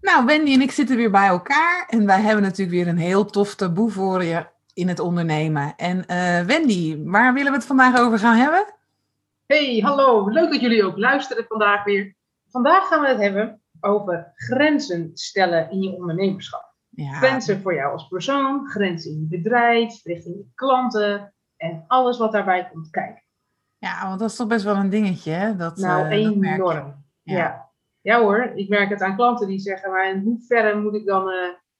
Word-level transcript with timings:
Nou, 0.00 0.24
Wendy 0.24 0.52
en 0.52 0.60
ik 0.60 0.70
zitten 0.70 0.96
weer 0.96 1.10
bij 1.10 1.26
elkaar 1.26 1.86
en 1.88 2.06
wij 2.06 2.20
hebben 2.20 2.42
natuurlijk 2.42 2.70
weer 2.70 2.88
een 2.88 2.98
heel 2.98 3.24
tof 3.24 3.54
taboe 3.54 3.90
voor 3.90 4.24
je 4.24 4.46
in 4.74 4.88
het 4.88 4.98
ondernemen. 4.98 5.76
En 5.76 6.04
uh, 6.10 6.40
Wendy, 6.40 7.02
waar 7.04 7.32
willen 7.32 7.50
we 7.50 7.56
het 7.56 7.66
vandaag 7.66 7.98
over 7.98 8.18
gaan 8.18 8.36
hebben? 8.36 8.74
Hey, 9.46 9.80
hallo. 9.84 10.28
Leuk 10.28 10.50
dat 10.50 10.60
jullie 10.60 10.84
ook 10.84 10.98
luisteren 10.98 11.44
vandaag 11.48 11.84
weer. 11.84 12.14
Vandaag 12.50 12.86
gaan 12.86 13.00
we 13.00 13.08
het 13.08 13.18
hebben 13.18 13.60
over 13.80 14.32
grenzen 14.34 15.10
stellen 15.14 15.70
in 15.70 15.82
je 15.82 15.92
ondernemerschap. 15.92 16.74
Ja. 16.88 17.12
Grenzen 17.12 17.62
voor 17.62 17.74
jou 17.74 17.92
als 17.92 18.08
persoon, 18.08 18.68
grenzen 18.68 19.10
in 19.10 19.26
je 19.30 19.36
bedrijf, 19.36 20.04
richting 20.04 20.36
je 20.36 20.46
klanten 20.54 21.32
en 21.56 21.84
alles 21.86 22.18
wat 22.18 22.32
daarbij 22.32 22.68
komt 22.72 22.90
kijken. 22.90 23.22
Ja, 23.78 24.06
want 24.06 24.20
dat 24.20 24.30
is 24.30 24.36
toch 24.36 24.46
best 24.46 24.64
wel 24.64 24.76
een 24.76 24.90
dingetje, 24.90 25.30
hè? 25.30 25.56
Dat, 25.56 25.76
nou, 25.76 26.06
uh, 26.06 26.10
enorm. 26.12 27.04
Ja. 27.22 27.36
ja. 27.36 27.67
Ja. 28.10 28.20
hoor, 28.20 28.52
ik 28.54 28.68
merk 28.68 28.88
het 28.88 29.02
aan 29.02 29.16
klanten 29.16 29.46
die 29.46 29.58
zeggen, 29.58 29.90
maar 29.90 30.10
in 30.10 30.22
hoeverre 30.22 30.80
moet 30.80 30.94
ik 30.94 31.06
dan 31.06 31.28
uh, 31.28 31.34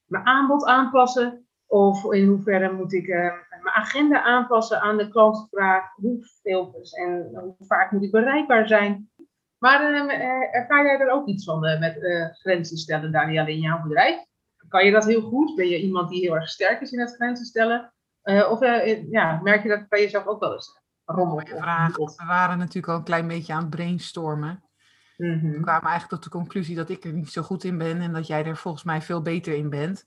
mijn 0.04 0.26
aanbod 0.26 0.64
aanpassen? 0.64 1.46
Of 1.66 2.12
in 2.12 2.28
hoeverre 2.28 2.72
moet 2.72 2.92
ik 2.92 3.06
uh, 3.06 3.32
mijn 3.62 3.74
agenda 3.74 4.22
aanpassen 4.22 4.80
aan 4.80 4.96
de 4.96 5.08
klantvraag? 5.08 5.94
Hoeveel 5.94 6.86
en 6.90 7.30
hoe 7.32 7.66
vaak 7.66 7.90
moet 7.90 8.02
ik 8.02 8.10
bereikbaar 8.10 8.68
zijn? 8.68 9.10
Maar 9.58 10.08
ervaar 10.50 10.84
jij 10.84 10.98
er 10.98 11.10
ook 11.10 11.26
iets 11.26 11.44
van 11.44 11.60
met 11.60 11.96
grenzen 12.32 12.76
stellen, 12.76 13.12
Daniel, 13.12 13.46
in 13.46 13.60
jouw 13.60 13.82
bedrijf? 13.82 14.24
Kan 14.68 14.84
je 14.84 14.90
dat 14.90 15.04
heel 15.04 15.20
goed? 15.20 15.54
Ben 15.54 15.68
je 15.68 15.80
iemand 15.80 16.08
die 16.08 16.20
heel 16.20 16.34
erg 16.34 16.48
sterk 16.48 16.80
is 16.80 16.92
in 16.92 17.00
het 17.00 17.14
grenzen 17.14 17.46
stellen? 17.46 17.92
of 18.50 18.60
ja, 19.10 19.40
merk 19.42 19.62
je 19.62 19.68
dat 19.68 19.88
bij 19.88 20.00
jezelf 20.00 20.26
ook 20.26 20.40
wel 20.40 20.52
eens? 20.52 20.80
rommel. 21.04 21.40
Vraag. 21.44 21.96
We 21.96 22.24
waren 22.26 22.58
natuurlijk 22.58 22.88
al 22.88 22.98
een 22.98 23.04
klein 23.04 23.28
beetje 23.28 23.52
aan 23.52 23.60
het 23.60 23.70
brainstormen. 23.70 24.62
Mm 25.18 25.52
We 25.52 25.60
kwamen 25.60 25.90
eigenlijk 25.90 26.08
tot 26.08 26.22
de 26.22 26.38
conclusie 26.38 26.76
dat 26.76 26.88
ik 26.88 27.04
er 27.04 27.12
niet 27.12 27.30
zo 27.30 27.42
goed 27.42 27.64
in 27.64 27.78
ben 27.78 28.00
en 28.00 28.12
dat 28.12 28.26
jij 28.26 28.44
er 28.44 28.56
volgens 28.56 28.84
mij 28.84 29.02
veel 29.02 29.22
beter 29.22 29.54
in 29.54 29.70
bent. 29.70 30.06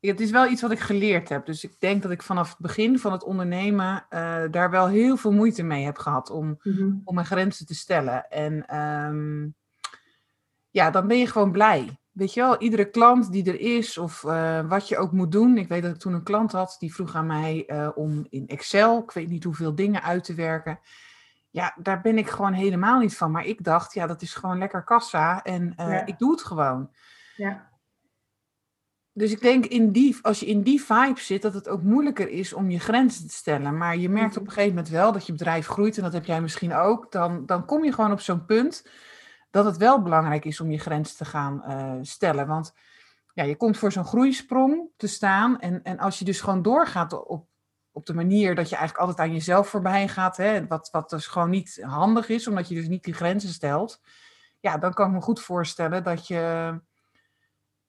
Het 0.00 0.20
is 0.20 0.30
wel 0.30 0.46
iets 0.46 0.62
wat 0.62 0.70
ik 0.70 0.80
geleerd 0.80 1.28
heb. 1.28 1.46
Dus 1.46 1.64
ik 1.64 1.80
denk 1.80 2.02
dat 2.02 2.10
ik 2.10 2.22
vanaf 2.22 2.48
het 2.48 2.58
begin 2.58 2.98
van 2.98 3.12
het 3.12 3.24
ondernemen 3.24 4.06
uh, 4.10 4.42
daar 4.50 4.70
wel 4.70 4.88
heel 4.88 5.16
veel 5.16 5.32
moeite 5.32 5.62
mee 5.62 5.84
heb 5.84 5.98
gehad 5.98 6.30
om, 6.30 6.58
mhm. 6.62 6.92
om 7.04 7.14
mijn 7.14 7.26
grenzen 7.26 7.66
te 7.66 7.74
stellen. 7.74 8.30
En 8.30 8.76
um, 8.76 9.54
ja, 10.70 10.90
dan 10.90 11.06
ben 11.06 11.18
je 11.18 11.26
gewoon 11.26 11.52
blij 11.52 11.98
weet 12.18 12.34
je 12.34 12.40
wel, 12.40 12.58
iedere 12.58 12.90
klant 12.90 13.32
die 13.32 13.44
er 13.44 13.60
is 13.60 13.98
of 13.98 14.22
uh, 14.22 14.68
wat 14.68 14.88
je 14.88 14.98
ook 14.98 15.12
moet 15.12 15.32
doen. 15.32 15.58
Ik 15.58 15.68
weet 15.68 15.82
dat 15.82 15.94
ik 15.94 16.00
toen 16.00 16.12
een 16.12 16.22
klant 16.22 16.52
had 16.52 16.76
die 16.78 16.94
vroeg 16.94 17.14
aan 17.14 17.26
mij 17.26 17.64
uh, 17.66 17.88
om 17.94 18.26
in 18.28 18.48
Excel, 18.48 18.98
ik 18.98 19.10
weet 19.10 19.28
niet 19.28 19.44
hoeveel 19.44 19.74
dingen 19.74 20.02
uit 20.02 20.24
te 20.24 20.34
werken. 20.34 20.80
Ja, 21.50 21.76
daar 21.82 22.00
ben 22.00 22.18
ik 22.18 22.28
gewoon 22.28 22.52
helemaal 22.52 22.98
niet 22.98 23.16
van. 23.16 23.30
Maar 23.30 23.44
ik 23.44 23.64
dacht, 23.64 23.94
ja, 23.94 24.06
dat 24.06 24.22
is 24.22 24.34
gewoon 24.34 24.58
lekker 24.58 24.84
kassa 24.84 25.42
en 25.42 25.62
uh, 25.62 25.92
ja. 25.92 26.06
ik 26.06 26.18
doe 26.18 26.30
het 26.30 26.42
gewoon. 26.42 26.90
Ja. 27.36 27.68
Dus 29.12 29.32
ik 29.32 29.40
denk, 29.40 29.66
in 29.66 29.92
die, 29.92 30.16
als 30.22 30.40
je 30.40 30.46
in 30.46 30.62
die 30.62 30.82
vibe 30.82 31.20
zit, 31.20 31.42
dat 31.42 31.54
het 31.54 31.68
ook 31.68 31.82
moeilijker 31.82 32.28
is 32.28 32.52
om 32.52 32.70
je 32.70 32.80
grenzen 32.80 33.28
te 33.28 33.34
stellen. 33.34 33.76
Maar 33.76 33.96
je 33.96 34.08
merkt 34.08 34.36
op 34.36 34.42
een 34.42 34.52
gegeven 34.52 34.74
moment 34.74 34.88
wel 34.88 35.12
dat 35.12 35.26
je 35.26 35.32
bedrijf 35.32 35.66
groeit, 35.66 35.96
en 35.96 36.02
dat 36.02 36.12
heb 36.12 36.24
jij 36.24 36.40
misschien 36.40 36.74
ook. 36.74 37.12
Dan, 37.12 37.46
dan 37.46 37.64
kom 37.64 37.84
je 37.84 37.92
gewoon 37.92 38.12
op 38.12 38.20
zo'n 38.20 38.44
punt 38.44 38.88
dat 39.50 39.64
het 39.64 39.76
wel 39.76 40.02
belangrijk 40.02 40.44
is 40.44 40.60
om 40.60 40.70
je 40.70 40.78
grens 40.78 41.14
te 41.14 41.24
gaan 41.24 41.62
uh, 41.68 41.92
stellen. 42.02 42.46
Want 42.46 42.74
ja, 43.34 43.44
je 43.44 43.56
komt 43.56 43.78
voor 43.78 43.92
zo'n 43.92 44.04
groeisprong 44.04 44.88
te 44.96 45.06
staan. 45.06 45.60
En, 45.60 45.82
en 45.82 45.98
als 45.98 46.18
je 46.18 46.24
dus 46.24 46.40
gewoon 46.40 46.62
doorgaat 46.62 47.26
op, 47.26 47.47
op 47.98 48.06
de 48.06 48.14
manier 48.14 48.54
dat 48.54 48.68
je 48.68 48.76
eigenlijk 48.76 49.06
altijd 49.06 49.28
aan 49.28 49.34
jezelf 49.34 49.68
voorbij 49.68 50.08
gaat, 50.08 50.36
hè, 50.36 50.66
wat, 50.66 50.88
wat 50.90 51.10
dus 51.10 51.26
gewoon 51.26 51.50
niet 51.50 51.78
handig 51.82 52.28
is, 52.28 52.48
omdat 52.48 52.68
je 52.68 52.74
dus 52.74 52.88
niet 52.88 53.04
die 53.04 53.14
grenzen 53.14 53.48
stelt. 53.48 54.00
Ja, 54.60 54.78
dan 54.78 54.92
kan 54.94 55.06
ik 55.06 55.14
me 55.14 55.20
goed 55.20 55.40
voorstellen 55.40 56.04
dat 56.04 56.26
je. 56.26 56.74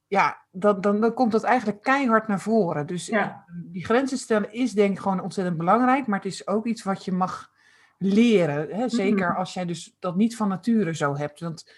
Ja, 0.08 0.46
dan, 0.52 0.81
dan, 0.81 1.02
dan 1.02 1.14
komt 1.14 1.31
dat 1.31 1.44
eigenlijk 1.44 1.81
keihard 1.81 2.28
naar 2.28 2.40
voren. 2.40 2.86
Dus 2.88 3.06
ja. 3.06 3.46
die 3.72 3.86
grenzen 3.86 4.18
stellen 4.18 4.53
is 4.53 4.72
denk 4.72 4.92
ik 4.92 5.00
gewoon 5.00 5.22
ontzettend 5.22 5.58
belangrijk. 5.58 6.08
Maar 6.08 6.19
het 6.19 6.31
is 6.31 6.48
ook 6.48 6.66
iets 6.66 6.84
wat 6.84 7.06
je 7.06 7.12
mag 7.12 7.52
leren. 7.98 8.69
Hè? 8.69 8.90
Zeker 8.90 9.25
mm-hmm. 9.25 9.36
als 9.36 9.53
jij 9.53 9.66
dus 9.66 9.96
dat 10.00 10.16
niet 10.16 10.36
van 10.36 10.48
nature 10.48 10.96
zo 10.96 11.18
hebt. 11.18 11.40
Want 11.40 11.72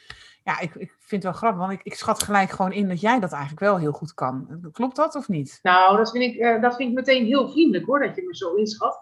ja, 0.43 0.59
ik, 0.59 0.75
ik 0.75 0.95
vind 1.11 1.23
het 1.23 1.31
wel 1.31 1.41
grappig, 1.41 1.67
want 1.67 1.79
ik, 1.79 1.83
ik 1.83 1.93
schat 1.93 2.23
gelijk 2.23 2.49
gewoon 2.49 2.71
in 2.71 2.87
dat 2.87 3.01
jij 3.01 3.19
dat 3.19 3.31
eigenlijk 3.31 3.61
wel 3.61 3.77
heel 3.77 3.91
goed 3.91 4.13
kan. 4.13 4.59
Klopt 4.71 4.95
dat 4.95 5.15
of 5.15 5.27
niet? 5.27 5.59
Nou, 5.61 5.97
dat 5.97 6.11
vind 6.11 6.23
ik, 6.23 6.35
uh, 6.39 6.61
dat 6.61 6.75
vind 6.75 6.89
ik 6.89 6.95
meteen 6.95 7.25
heel 7.25 7.49
vriendelijk 7.49 7.85
hoor, 7.85 7.99
dat 7.99 8.15
je 8.15 8.23
me 8.23 8.35
zo 8.35 8.55
inschat. 8.55 9.01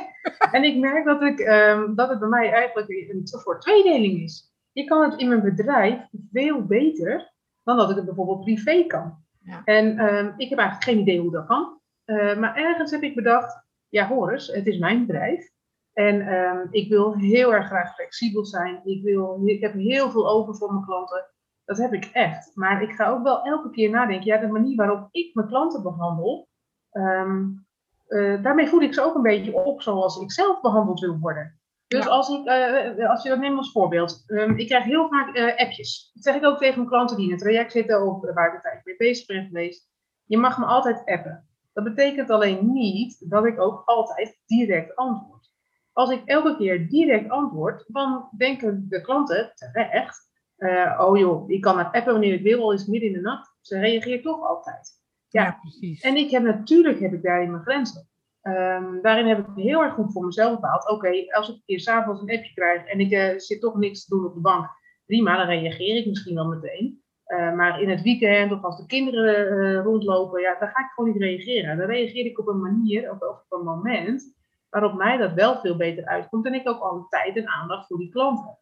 en 0.56 0.64
ik 0.64 0.78
merk 0.78 1.04
dat, 1.04 1.22
ik, 1.22 1.40
um, 1.40 1.94
dat 1.94 2.08
het 2.08 2.18
bij 2.18 2.28
mij 2.28 2.52
eigenlijk 2.52 2.88
een 2.88 3.26
soort 3.26 3.60
tweedeling 3.60 4.22
is. 4.22 4.54
Ik 4.72 4.86
kan 4.86 5.10
het 5.10 5.20
in 5.20 5.28
mijn 5.28 5.42
bedrijf 5.42 5.98
veel 6.32 6.66
beter 6.66 7.34
dan 7.62 7.76
dat 7.76 7.90
ik 7.90 7.96
het 7.96 8.04
bijvoorbeeld 8.04 8.44
privé 8.44 8.86
kan. 8.86 9.24
Ja. 9.42 9.62
En 9.64 10.14
um, 10.14 10.34
ik 10.36 10.48
heb 10.48 10.58
eigenlijk 10.58 10.90
geen 10.90 10.98
idee 10.98 11.20
hoe 11.20 11.30
dat 11.30 11.46
kan. 11.46 11.80
Uh, 12.06 12.36
maar 12.36 12.56
ergens 12.56 12.90
heb 12.90 13.02
ik 13.02 13.14
bedacht, 13.14 13.64
ja 13.88 14.06
Horus, 14.06 14.46
het 14.46 14.66
is 14.66 14.78
mijn 14.78 15.06
bedrijf. 15.06 15.50
En 15.92 16.34
um, 16.34 16.68
ik 16.70 16.88
wil 16.88 17.16
heel 17.16 17.54
erg 17.54 17.66
graag 17.66 17.94
flexibel 17.94 18.44
zijn. 18.44 18.80
Ik, 18.84 19.02
wil, 19.02 19.42
ik 19.44 19.60
heb 19.60 19.72
heel 19.72 20.10
veel 20.10 20.28
over 20.28 20.54
voor 20.54 20.72
mijn 20.72 20.84
klanten. 20.84 21.26
Dat 21.66 21.78
heb 21.78 21.92
ik 21.92 22.04
echt. 22.04 22.50
Maar 22.54 22.82
ik 22.82 22.92
ga 22.92 23.08
ook 23.08 23.22
wel 23.22 23.42
elke 23.42 23.70
keer 23.70 23.90
nadenken. 23.90 24.26
Ja, 24.26 24.38
de 24.38 24.46
manier 24.46 24.76
waarop 24.76 25.08
ik 25.10 25.34
mijn 25.34 25.48
klanten 25.48 25.82
behandel. 25.82 26.48
Um, 26.92 27.66
uh, 28.08 28.42
daarmee 28.42 28.66
voed 28.66 28.82
ik 28.82 28.94
ze 28.94 29.02
ook 29.02 29.14
een 29.14 29.22
beetje 29.22 29.54
op 29.54 29.82
zoals 29.82 30.20
ik 30.20 30.32
zelf 30.32 30.60
behandeld 30.60 31.00
wil 31.00 31.18
worden. 31.18 31.60
Dus 31.86 32.08
als, 32.08 32.28
ik, 32.28 32.46
uh, 32.46 33.10
als 33.10 33.22
je 33.22 33.28
dat 33.28 33.38
neemt 33.38 33.56
als 33.56 33.72
voorbeeld. 33.72 34.24
Um, 34.26 34.58
ik 34.58 34.66
krijg 34.66 34.84
heel 34.84 35.08
vaak 35.08 35.36
uh, 35.36 35.56
appjes. 35.56 36.10
Dat 36.14 36.22
zeg 36.22 36.34
ik 36.34 36.44
ook 36.44 36.58
tegen 36.58 36.76
mijn 36.76 36.88
klanten 36.88 37.16
die 37.16 37.24
in 37.24 37.32
het 37.32 37.40
traject 37.40 37.72
zitten. 37.72 38.06
Of 38.06 38.34
waar 38.34 38.48
ik 38.48 38.54
een 38.54 38.60
tijd 38.60 38.84
mee 38.84 38.96
bezig 38.96 39.26
ben 39.26 39.46
geweest. 39.46 39.88
Je 40.24 40.38
mag 40.38 40.58
me 40.58 40.64
altijd 40.64 41.02
appen. 41.04 41.48
Dat 41.72 41.84
betekent 41.84 42.30
alleen 42.30 42.72
niet 42.72 43.30
dat 43.30 43.44
ik 43.44 43.60
ook 43.60 43.82
altijd 43.84 44.38
direct 44.46 44.96
antwoord. 44.96 45.50
Als 45.92 46.10
ik 46.10 46.22
elke 46.24 46.56
keer 46.56 46.88
direct 46.88 47.30
antwoord, 47.30 47.84
dan 47.88 48.28
denken 48.36 48.86
de 48.88 49.00
klanten 49.00 49.52
terecht, 49.54 50.25
uh, 50.58 51.00
oh 51.00 51.18
joh, 51.18 51.50
ik 51.50 51.60
kan 51.60 51.78
het 51.78 51.92
appen 51.92 52.12
wanneer 52.12 52.34
ik 52.34 52.42
wil, 52.42 52.62
al 52.62 52.72
is 52.72 52.80
het 52.80 52.88
midden 52.88 53.08
in 53.08 53.14
de 53.14 53.20
nacht. 53.20 53.56
Ze 53.60 53.78
reageert 53.78 54.22
toch 54.22 54.48
altijd. 54.48 54.90
Ja, 55.28 55.58
precies. 55.60 56.00
En 56.00 56.16
ik 56.16 56.30
heb 56.30 56.42
natuurlijk 56.42 57.00
heb 57.00 57.12
ik 57.12 57.22
daarin 57.22 57.50
mijn 57.50 57.62
grenzen. 57.62 58.08
Um, 58.42 59.02
daarin 59.02 59.26
heb 59.26 59.38
ik 59.38 59.46
heel 59.54 59.82
erg 59.82 59.94
goed 59.94 60.12
voor 60.12 60.24
mezelf 60.24 60.54
bepaald. 60.54 60.90
Oké, 60.90 61.08
als 61.30 61.48
ik 61.48 61.54
een 61.54 61.62
keer 61.66 61.80
s'avonds 61.80 62.20
een 62.20 62.36
appje 62.36 62.52
krijg 62.54 62.86
en 62.86 63.00
ik 63.00 63.10
uh, 63.10 63.38
zit 63.38 63.60
toch 63.60 63.76
niks 63.76 64.04
te 64.04 64.14
doen 64.14 64.24
op 64.24 64.34
de 64.34 64.40
bank, 64.40 64.68
prima, 65.06 65.36
dan 65.36 65.46
reageer 65.46 65.96
ik 65.96 66.06
misschien 66.06 66.34
wel 66.34 66.48
meteen. 66.48 67.02
Uh, 67.26 67.54
maar 67.54 67.80
in 67.80 67.90
het 67.90 68.02
weekend 68.02 68.52
of 68.52 68.62
als 68.62 68.76
de 68.76 68.86
kinderen 68.86 69.82
rondlopen, 69.82 70.40
ja, 70.40 70.56
dan 70.58 70.68
ga 70.68 70.80
ik 70.80 70.90
gewoon 70.94 71.12
niet 71.12 71.22
reageren. 71.22 71.76
Dan 71.76 71.86
reageer 71.86 72.26
ik 72.26 72.38
op 72.38 72.48
een 72.48 72.60
manier 72.60 73.10
of 73.10 73.20
op 73.20 73.44
een 73.48 73.64
moment 73.64 74.34
waarop 74.70 74.94
mij 74.94 75.16
dat 75.16 75.32
wel 75.32 75.60
veel 75.60 75.76
beter 75.76 76.04
uitkomt 76.04 76.46
en 76.46 76.54
ik 76.54 76.68
ook 76.68 76.80
alle 76.80 77.06
tijd 77.08 77.36
en 77.36 77.48
aandacht 77.48 77.86
voor 77.86 77.98
die 77.98 78.10
klant 78.10 78.38
heb. 78.38 78.56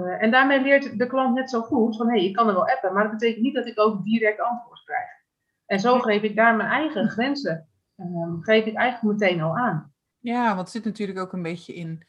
Uh, 0.00 0.22
en 0.22 0.30
daarmee 0.30 0.60
leert 0.60 0.98
de 0.98 1.06
klant 1.06 1.34
net 1.34 1.50
zo 1.50 1.62
goed 1.62 1.96
van 1.96 2.08
hé, 2.08 2.16
hey, 2.16 2.24
ik 2.24 2.34
kan 2.34 2.48
er 2.48 2.54
wel 2.54 2.68
appen, 2.68 2.92
maar 2.92 3.02
dat 3.02 3.12
betekent 3.12 3.42
niet 3.42 3.54
dat 3.54 3.66
ik 3.66 3.80
ook 3.80 4.04
direct 4.04 4.40
antwoord 4.40 4.84
krijg. 4.84 5.08
En 5.66 5.80
zo 5.80 5.98
geef 5.98 6.22
ik 6.22 6.36
daar 6.36 6.56
mijn 6.56 6.68
eigen 6.68 7.08
grenzen, 7.08 7.68
uh, 7.96 8.32
geef 8.40 8.64
ik 8.64 8.74
eigenlijk 8.74 9.18
meteen 9.18 9.40
al 9.40 9.56
aan. 9.56 9.94
Ja, 10.18 10.46
want 10.46 10.58
het 10.58 10.70
zit 10.70 10.84
natuurlijk 10.84 11.18
ook 11.18 11.32
een 11.32 11.42
beetje 11.42 11.74
in 11.74 12.06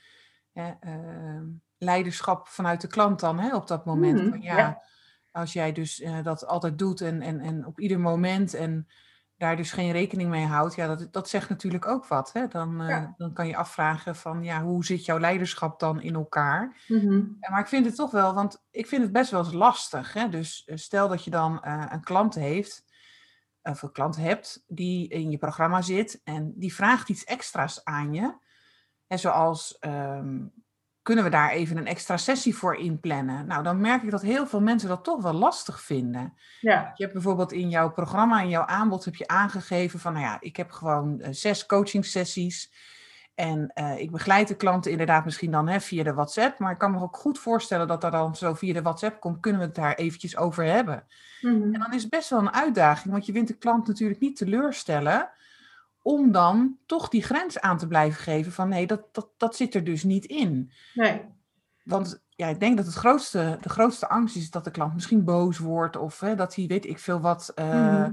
uh, 0.53 1.41
leiderschap 1.77 2.47
vanuit 2.47 2.81
de 2.81 2.87
klant 2.87 3.19
dan, 3.19 3.39
hè, 3.39 3.55
op 3.55 3.67
dat 3.67 3.85
moment. 3.85 4.21
Mm, 4.21 4.29
van, 4.29 4.41
ja, 4.41 4.57
ja, 4.57 4.81
Als 5.31 5.53
jij 5.53 5.71
dus 5.71 6.01
eh, 6.01 6.23
dat 6.23 6.45
altijd 6.45 6.77
doet 6.77 7.01
en, 7.01 7.21
en, 7.21 7.39
en 7.39 7.65
op 7.65 7.79
ieder 7.79 7.99
moment 7.99 8.53
en 8.53 8.87
daar 9.37 9.55
dus 9.55 9.71
geen 9.71 9.91
rekening 9.91 10.29
mee 10.29 10.45
houdt, 10.45 10.75
ja, 10.75 10.87
dat, 10.87 11.13
dat 11.13 11.29
zegt 11.29 11.49
natuurlijk 11.49 11.87
ook 11.87 12.07
wat. 12.07 12.33
Hè? 12.33 12.47
Dan, 12.47 12.81
uh, 12.81 13.05
dan 13.17 13.33
kan 13.33 13.47
je 13.47 13.55
afvragen 13.55 14.15
van, 14.15 14.43
ja, 14.43 14.63
hoe 14.63 14.85
zit 14.85 15.05
jouw 15.05 15.19
leiderschap 15.19 15.79
dan 15.79 16.01
in 16.01 16.15
elkaar? 16.15 16.77
Mm-hmm. 16.87 17.37
Maar 17.39 17.59
ik 17.59 17.67
vind 17.67 17.85
het 17.85 17.95
toch 17.95 18.11
wel, 18.11 18.33
want 18.33 18.65
ik 18.71 18.87
vind 18.87 19.03
het 19.03 19.11
best 19.11 19.31
wel 19.31 19.43
eens 19.43 19.53
lastig. 19.53 20.13
Hè? 20.13 20.29
Dus 20.29 20.63
eh, 20.65 20.77
stel 20.77 21.07
dat 21.07 21.23
je 21.23 21.29
dan 21.29 21.61
uh, 21.65 21.85
een 21.89 22.03
klant 22.03 22.35
heeft, 22.35 22.85
of 23.61 23.81
een 23.81 23.91
klant 23.91 24.15
hebt, 24.15 24.63
die 24.67 25.07
in 25.07 25.31
je 25.31 25.37
programma 25.37 25.81
zit 25.81 26.21
en 26.23 26.53
die 26.55 26.73
vraagt 26.73 27.09
iets 27.09 27.23
extra's 27.23 27.83
aan 27.83 28.13
je. 28.13 28.37
En 29.07 29.19
zoals, 29.19 29.77
um, 29.79 30.53
kunnen 31.07 31.25
we 31.25 31.31
daar 31.31 31.49
even 31.49 31.77
een 31.77 31.87
extra 31.87 32.17
sessie 32.17 32.55
voor 32.55 32.75
inplannen? 32.75 33.47
Nou, 33.47 33.63
dan 33.63 33.81
merk 33.81 34.03
ik 34.03 34.11
dat 34.11 34.21
heel 34.21 34.47
veel 34.47 34.61
mensen 34.61 34.89
dat 34.89 35.03
toch 35.03 35.21
wel 35.21 35.33
lastig 35.33 35.81
vinden. 35.81 36.33
Ja. 36.61 36.91
Je 36.95 37.03
hebt 37.03 37.13
bijvoorbeeld 37.13 37.51
in 37.51 37.69
jouw 37.69 37.91
programma, 37.91 38.41
in 38.41 38.49
jouw 38.49 38.65
aanbod, 38.65 39.05
heb 39.05 39.15
je 39.15 39.27
aangegeven 39.27 39.99
van, 39.99 40.13
nou 40.13 40.25
ja, 40.25 40.37
ik 40.39 40.57
heb 40.57 40.71
gewoon 40.71 41.19
uh, 41.19 41.27
zes 41.31 41.65
coachingsessies. 41.65 42.73
En 43.35 43.71
uh, 43.75 43.99
ik 43.99 44.11
begeleid 44.11 44.47
de 44.47 44.55
klanten 44.55 44.91
inderdaad 44.91 45.25
misschien 45.25 45.51
dan 45.51 45.67
hè, 45.67 45.79
via 45.79 46.03
de 46.03 46.13
WhatsApp. 46.13 46.59
Maar 46.59 46.71
ik 46.71 46.77
kan 46.77 46.91
me 46.91 47.01
ook 47.01 47.17
goed 47.17 47.39
voorstellen 47.39 47.87
dat 47.87 48.01
dat 48.01 48.11
dan 48.11 48.35
zo 48.35 48.53
via 48.53 48.73
de 48.73 48.81
WhatsApp 48.81 49.19
komt. 49.19 49.39
Kunnen 49.39 49.61
we 49.61 49.67
het 49.67 49.75
daar 49.75 49.95
eventjes 49.95 50.37
over 50.37 50.63
hebben? 50.63 51.03
Mhm. 51.41 51.73
En 51.73 51.79
dan 51.79 51.93
is 51.93 52.01
het 52.01 52.11
best 52.11 52.29
wel 52.29 52.39
een 52.39 52.53
uitdaging. 52.53 53.13
Want 53.13 53.25
je 53.25 53.31
wint 53.31 53.47
de 53.47 53.57
klant 53.57 53.87
natuurlijk 53.87 54.19
niet 54.19 54.37
teleurstellen. 54.37 55.29
Om 56.07 56.31
dan 56.31 56.77
toch 56.85 57.09
die 57.09 57.23
grens 57.23 57.59
aan 57.59 57.77
te 57.77 57.87
blijven 57.87 58.21
geven 58.21 58.51
van 58.51 58.69
nee, 58.69 58.87
dat, 58.87 59.01
dat, 59.11 59.29
dat 59.37 59.55
zit 59.55 59.73
er 59.73 59.83
dus 59.83 60.03
niet 60.03 60.25
in. 60.25 60.71
Nee. 60.93 61.21
Want 61.83 62.25
ja, 62.29 62.47
ik 62.47 62.59
denk 62.59 62.77
dat 62.77 62.85
het 62.85 62.95
grootste, 62.95 63.57
de 63.61 63.69
grootste 63.69 64.09
angst 64.09 64.35
is 64.35 64.51
dat 64.51 64.63
de 64.63 64.71
klant 64.71 64.93
misschien 64.93 65.23
boos 65.23 65.57
wordt. 65.57 65.97
Of 65.97 66.19
hè, 66.19 66.35
dat 66.35 66.55
hij 66.55 66.67
weet 66.67 66.85
ik 66.85 66.99
veel 66.99 67.19
wat... 67.19 67.51
Uh, 67.55 68.07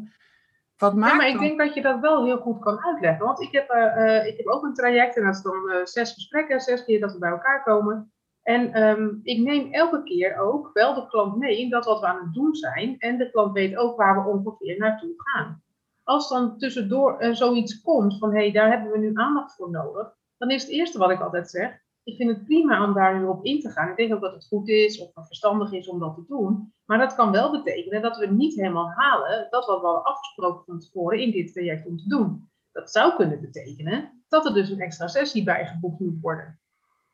wat 0.77 0.95
maakt 0.95 1.13
ja, 1.13 1.17
maar 1.17 1.29
ik 1.29 1.39
denk 1.39 1.59
dat 1.59 1.75
je 1.75 1.83
dat 1.83 2.01
wel 2.01 2.25
heel 2.25 2.39
goed 2.39 2.61
kan 2.61 2.85
uitleggen. 2.85 3.25
Want 3.25 3.41
ik 3.41 3.53
heb, 3.53 3.71
uh, 3.71 4.27
ik 4.27 4.37
heb 4.37 4.47
ook 4.47 4.65
een 4.65 4.75
traject 4.75 5.17
en 5.17 5.25
dat 5.25 5.35
is 5.35 5.43
dan 5.43 5.71
uh, 5.71 5.85
zes 5.85 6.13
gesprekken, 6.13 6.61
zes 6.61 6.85
keer 6.85 7.01
dat 7.01 7.13
we 7.13 7.19
bij 7.19 7.31
elkaar 7.31 7.63
komen. 7.63 8.13
En 8.43 8.83
um, 8.83 9.21
ik 9.23 9.39
neem 9.39 9.73
elke 9.73 10.03
keer 10.03 10.39
ook 10.39 10.71
wel 10.73 10.95
de 10.95 11.07
klant 11.07 11.37
mee 11.37 11.61
in 11.61 11.71
dat 11.71 11.85
wat 11.85 12.01
we 12.01 12.07
aan 12.07 12.25
het 12.25 12.35
doen 12.35 12.55
zijn. 12.55 12.99
En 12.99 13.19
de 13.19 13.31
klant 13.31 13.53
weet 13.53 13.77
ook 13.77 13.97
waar 13.97 14.23
we 14.23 14.31
ongeveer 14.31 14.79
naartoe 14.79 15.15
gaan. 15.17 15.64
Als 16.05 16.29
dan 16.29 16.59
tussendoor 16.59 17.23
uh, 17.23 17.35
zoiets 17.35 17.81
komt 17.81 18.19
van 18.19 18.31
hé, 18.31 18.39
hey, 18.39 18.53
daar 18.53 18.71
hebben 18.71 18.91
we 18.91 18.99
nu 18.99 19.11
aandacht 19.15 19.55
voor 19.55 19.71
nodig. 19.71 20.15
Dan 20.37 20.51
is 20.51 20.63
het 20.63 20.71
eerste 20.71 20.99
wat 20.99 21.11
ik 21.11 21.21
altijd 21.21 21.51
zeg, 21.51 21.83
ik 22.05 22.17
vind 22.17 22.31
het 22.31 22.45
prima 22.45 22.85
om 22.85 22.95
daar 22.95 23.19
nu 23.19 23.27
op 23.27 23.45
in 23.45 23.61
te 23.61 23.71
gaan. 23.71 23.91
Ik 23.91 23.97
denk 23.97 24.15
ook 24.15 24.21
dat 24.21 24.35
het 24.35 24.47
goed 24.47 24.69
is 24.69 25.01
of 25.01 25.27
verstandig 25.27 25.73
is 25.73 25.89
om 25.89 25.99
dat 25.99 26.15
te 26.15 26.25
doen. 26.27 26.73
Maar 26.85 26.99
dat 26.99 27.15
kan 27.15 27.31
wel 27.31 27.51
betekenen 27.51 28.03
dat 28.03 28.17
we 28.17 28.27
niet 28.27 28.55
helemaal 28.55 28.91
halen 28.91 29.47
dat 29.51 29.67
wat 29.67 29.81
we 29.81 29.87
hadden 29.87 30.05
afgesproken 30.05 30.65
van 30.65 30.79
tevoren 30.79 31.19
in 31.19 31.31
dit 31.31 31.53
traject 31.53 31.87
om 31.87 31.97
te 31.97 32.09
doen. 32.09 32.51
Dat 32.73 32.91
zou 32.91 33.17
kunnen 33.17 33.41
betekenen 33.41 34.25
dat 34.29 34.47
er 34.47 34.55
dus 34.55 34.71
een 34.71 34.81
extra 34.81 35.07
sessie 35.07 35.45
bijgeboekt 35.45 36.01
moet 36.01 36.21
worden. 36.21 36.61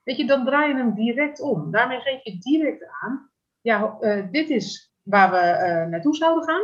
Weet 0.03 0.17
je, 0.17 0.27
dan 0.27 0.45
draai 0.45 0.69
je 0.69 0.75
hem 0.75 0.95
direct 0.95 1.41
om. 1.41 1.71
Daarmee 1.71 2.01
geef 2.01 2.25
je 2.25 2.39
direct 2.39 2.87
aan, 3.01 3.31
ja, 3.61 3.97
uh, 4.01 4.31
dit 4.31 4.51
is 4.51 4.95
waar 5.03 5.31
we 5.31 5.37
uh, 5.37 5.91
naartoe 5.91 6.15
zouden 6.15 6.45
gaan. 6.45 6.63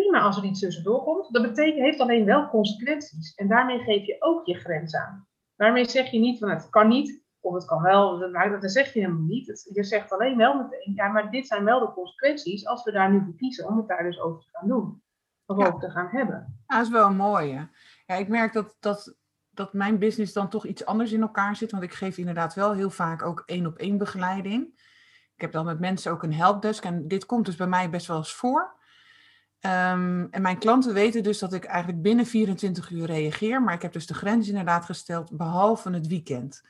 Prima 0.00 0.20
als 0.20 0.36
er 0.36 0.44
iets 0.44 0.60
tussendoor 0.60 1.02
komt. 1.02 1.32
Dat 1.32 1.42
betekent, 1.42 1.84
heeft 1.84 2.00
alleen 2.00 2.24
wel 2.24 2.48
consequenties. 2.48 3.34
En 3.34 3.48
daarmee 3.48 3.78
geef 3.78 4.06
je 4.06 4.16
ook 4.18 4.46
je 4.46 4.54
grens 4.54 4.94
aan. 4.94 5.28
Daarmee 5.56 5.88
zeg 5.88 6.10
je 6.10 6.18
niet 6.18 6.38
van 6.38 6.50
het 6.50 6.70
kan 6.70 6.88
niet, 6.88 7.22
of 7.40 7.54
het 7.54 7.64
kan 7.64 7.82
wel, 7.82 8.18
dat, 8.18 8.60
dat 8.60 8.72
zeg 8.72 8.92
je 8.92 9.00
helemaal 9.00 9.22
niet. 9.22 9.70
je 9.74 9.84
zegt 9.84 10.12
alleen 10.12 10.36
wel 10.36 10.54
meteen, 10.54 10.94
ja, 10.94 11.08
maar 11.08 11.30
dit 11.30 11.46
zijn 11.46 11.64
wel 11.64 11.80
de 11.80 11.92
consequenties 11.92 12.66
als 12.66 12.84
we 12.84 12.92
daar 12.92 13.10
nu 13.10 13.22
voor 13.24 13.36
kiezen 13.36 13.66
om 13.66 13.76
het 13.76 13.88
daar 13.88 14.02
dus 14.02 14.20
over 14.20 14.42
te 14.42 14.48
gaan 14.52 14.68
doen. 14.68 15.02
Of 15.46 15.56
over 15.56 15.80
te 15.80 15.90
gaan 15.90 16.08
hebben. 16.10 16.60
Ja, 16.66 16.76
dat 16.76 16.86
is 16.86 16.92
wel 16.92 17.06
een 17.06 17.16
mooie. 17.16 17.68
Ja, 18.06 18.14
ik 18.14 18.28
merk 18.28 18.52
dat, 18.52 18.76
dat, 18.80 19.16
dat 19.50 19.72
mijn 19.72 19.98
business 19.98 20.32
dan 20.32 20.48
toch 20.48 20.66
iets 20.66 20.84
anders 20.84 21.12
in 21.12 21.22
elkaar 21.22 21.56
zit. 21.56 21.70
Want 21.70 21.82
ik 21.82 21.94
geef 21.94 22.18
inderdaad 22.18 22.54
wel 22.54 22.72
heel 22.72 22.90
vaak 22.90 23.22
ook 23.22 23.42
één 23.46 23.66
op 23.66 23.76
één 23.76 23.98
begeleiding. 23.98 24.64
Ik 25.34 25.40
heb 25.40 25.52
dan 25.52 25.64
met 25.64 25.80
mensen 25.80 26.12
ook 26.12 26.22
een 26.22 26.34
helpdesk. 26.34 26.84
En 26.84 27.08
dit 27.08 27.26
komt 27.26 27.46
dus 27.46 27.56
bij 27.56 27.66
mij 27.66 27.90
best 27.90 28.06
wel 28.06 28.16
eens 28.16 28.34
voor. 28.34 28.74
Um, 29.66 30.28
en 30.30 30.42
mijn 30.42 30.58
klanten 30.58 30.94
weten 30.94 31.22
dus 31.22 31.38
dat 31.38 31.52
ik 31.52 31.64
eigenlijk 31.64 32.02
binnen 32.02 32.26
24 32.26 32.90
uur 32.90 33.06
reageer. 33.06 33.62
Maar 33.62 33.74
ik 33.74 33.82
heb 33.82 33.92
dus 33.92 34.06
de 34.06 34.14
grens 34.14 34.48
inderdaad 34.48 34.84
gesteld, 34.84 35.36
behalve 35.36 35.90
het 35.90 36.06
weekend. 36.06 36.62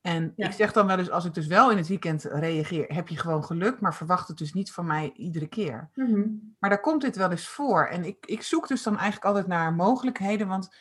En 0.00 0.32
ik 0.36 0.52
zeg 0.52 0.72
dan 0.72 0.86
wel 0.86 0.98
eens, 0.98 1.10
als 1.10 1.24
ik 1.24 1.34
dus 1.34 1.46
wel 1.46 1.70
in 1.70 1.76
het 1.76 1.88
weekend 1.88 2.22
reageer, 2.22 2.94
heb 2.94 3.08
je 3.08 3.18
gewoon 3.18 3.44
geluk, 3.44 3.80
maar 3.80 3.94
verwacht 3.94 4.28
het 4.28 4.38
dus 4.38 4.52
niet 4.52 4.72
van 4.72 4.86
mij 4.86 5.12
iedere 5.14 5.46
keer. 5.46 5.90
Mhm. 5.94 6.22
Maar 6.58 6.70
daar 6.70 6.80
komt 6.80 7.00
dit 7.00 7.16
wel 7.16 7.30
eens 7.30 7.48
voor. 7.48 7.86
En 7.86 8.04
ik, 8.04 8.26
ik 8.26 8.42
zoek 8.42 8.68
dus 8.68 8.82
dan 8.82 8.94
eigenlijk 8.94 9.24
altijd 9.24 9.46
naar 9.46 9.72
mogelijkheden, 9.72 10.46
want 10.46 10.76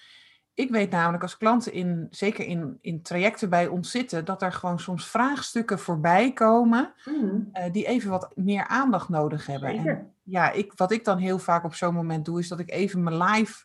ik 0.53 0.69
weet 0.69 0.91
namelijk 0.91 1.23
als 1.23 1.37
klanten 1.37 1.73
in, 1.73 2.07
zeker 2.09 2.45
in, 2.45 2.77
in 2.81 3.01
trajecten 3.01 3.49
bij 3.49 3.67
ons 3.67 3.91
zitten, 3.91 4.25
dat 4.25 4.41
er 4.41 4.51
gewoon 4.51 4.79
soms 4.79 5.07
vraagstukken 5.07 5.79
voorbij 5.79 6.33
komen 6.33 6.93
mhm. 7.05 7.39
eh, 7.51 7.71
die 7.71 7.85
even 7.85 8.09
wat 8.09 8.31
meer 8.35 8.67
aandacht 8.67 9.09
nodig 9.09 9.45
hebben. 9.45 9.69
En 9.69 10.14
ja, 10.25 10.51
ik, 10.51 10.73
wat 10.75 10.91
ik 10.91 11.05
dan 11.05 11.17
heel 11.17 11.39
vaak 11.39 11.63
op 11.63 11.73
zo'n 11.73 11.93
moment 11.93 12.25
doe, 12.25 12.39
is 12.39 12.47
dat 12.47 12.59
ik 12.59 12.71
even 12.71 13.03
mijn 13.03 13.23
live 13.23 13.63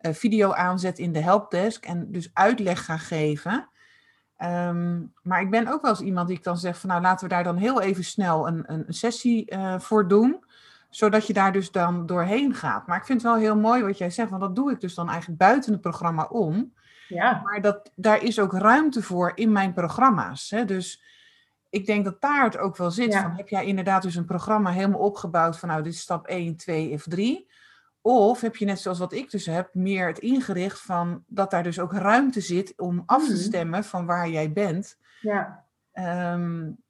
uh, 0.00 0.12
video 0.12 0.52
aanzet 0.52 0.98
in 0.98 1.12
de 1.12 1.20
helpdesk 1.20 1.84
en 1.84 2.12
dus 2.12 2.30
uitleg 2.32 2.84
ga 2.84 2.96
geven. 2.96 3.68
Ehm, 4.36 5.02
maar 5.22 5.40
ik 5.40 5.50
ben 5.50 5.68
ook 5.68 5.82
wel 5.82 5.90
eens 5.90 6.00
iemand 6.00 6.28
die 6.28 6.36
ik 6.36 6.44
dan 6.44 6.58
zeg 6.58 6.78
van 6.78 6.88
nou 6.88 7.02
laten 7.02 7.28
we 7.28 7.34
daar 7.34 7.44
dan 7.44 7.56
heel 7.56 7.80
even 7.80 8.04
snel 8.04 8.48
een, 8.48 8.64
een 8.66 8.84
sessie 8.88 9.52
uh, 9.54 9.78
voor 9.78 10.08
doen. 10.08 10.44
Zodat 10.90 11.26
je 11.26 11.32
daar 11.32 11.52
dus 11.52 11.70
dan 11.70 12.06
doorheen 12.06 12.54
gaat. 12.54 12.86
Maar 12.86 12.96
ik 12.96 13.04
vind 13.04 13.22
het 13.22 13.30
wel 13.30 13.40
heel 13.40 13.56
mooi 13.56 13.82
wat 13.82 13.98
jij 13.98 14.10
zegt, 14.10 14.30
want 14.30 14.42
dat 14.42 14.56
doe 14.56 14.70
ik 14.70 14.80
dus 14.80 14.94
dan 14.94 15.08
eigenlijk 15.08 15.38
buiten 15.38 15.72
het 15.72 15.80
programma 15.80 16.24
om. 16.24 16.72
Ja. 17.08 17.40
Maar 17.44 17.60
dat, 17.60 17.92
daar 17.94 18.22
is 18.22 18.40
ook 18.40 18.52
ruimte 18.52 19.02
voor 19.02 19.32
in 19.34 19.52
mijn 19.52 19.72
programma's. 19.72 20.50
Hè? 20.50 20.64
Dus 20.64 21.02
ik 21.76 21.86
denk 21.86 22.04
dat 22.04 22.20
daar 22.20 22.44
het 22.44 22.58
ook 22.58 22.76
wel 22.76 22.90
zit. 22.90 23.16
Van, 23.16 23.32
heb 23.36 23.48
jij 23.48 23.64
inderdaad 23.64 24.02
dus 24.02 24.14
een 24.14 24.24
programma 24.24 24.70
helemaal 24.70 25.00
opgebouwd 25.00 25.58
van 25.58 25.68
nou 25.68 25.82
dit 25.82 25.92
is 25.92 26.00
stap 26.00 26.26
1, 26.26 26.56
2 26.56 26.92
of 26.92 27.02
3. 27.02 27.50
Of 28.00 28.40
heb 28.40 28.56
je 28.56 28.64
net 28.64 28.80
zoals 28.80 28.98
wat 28.98 29.12
ik 29.12 29.30
dus 29.30 29.46
heb, 29.46 29.74
meer 29.74 30.06
het 30.06 30.18
ingericht 30.18 30.80
van 30.80 31.24
dat 31.26 31.50
daar 31.50 31.62
dus 31.62 31.80
ook 31.80 31.92
ruimte 31.92 32.40
zit 32.40 32.72
om 32.76 33.02
af 33.06 33.24
te 33.24 33.32
mhm. 33.32 33.40
stemmen 33.40 33.84
van 33.84 34.06
waar 34.06 34.28
jij 34.28 34.52
bent. 34.52 34.98
Ja. 35.20 35.64
Um, 35.92 36.84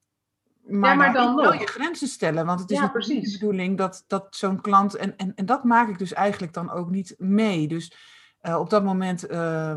maar, 0.63 0.91
ja, 0.91 0.97
maar 0.97 1.13
dan 1.13 1.37
wel 1.37 1.53
je 1.53 1.67
grenzen 1.67 2.09
stellen. 2.09 2.47
Want 2.47 2.61
het 2.61 2.71
is 2.71 2.79
ja, 2.79 2.93
niet 2.95 3.25
de 3.25 3.39
bedoeling 3.39 3.79
dat, 3.79 4.05
dat 4.07 4.27
zo'n 4.31 4.61
klant. 4.61 4.95
En, 4.95 5.17
en, 5.17 5.35
en 5.35 5.47
dat 5.47 5.65
maak 5.65 5.89
ik 5.89 5.99
dus 5.99 6.13
eigenlijk 6.13 6.53
dan 6.53 6.71
ook 6.71 6.91
niet 6.91 7.15
mee. 7.19 7.69
Dus 7.69 7.97
uh, 8.43 8.59
op 8.59 8.71
dat 8.71 8.85
moment 8.85 9.31
uh, 9.31 9.77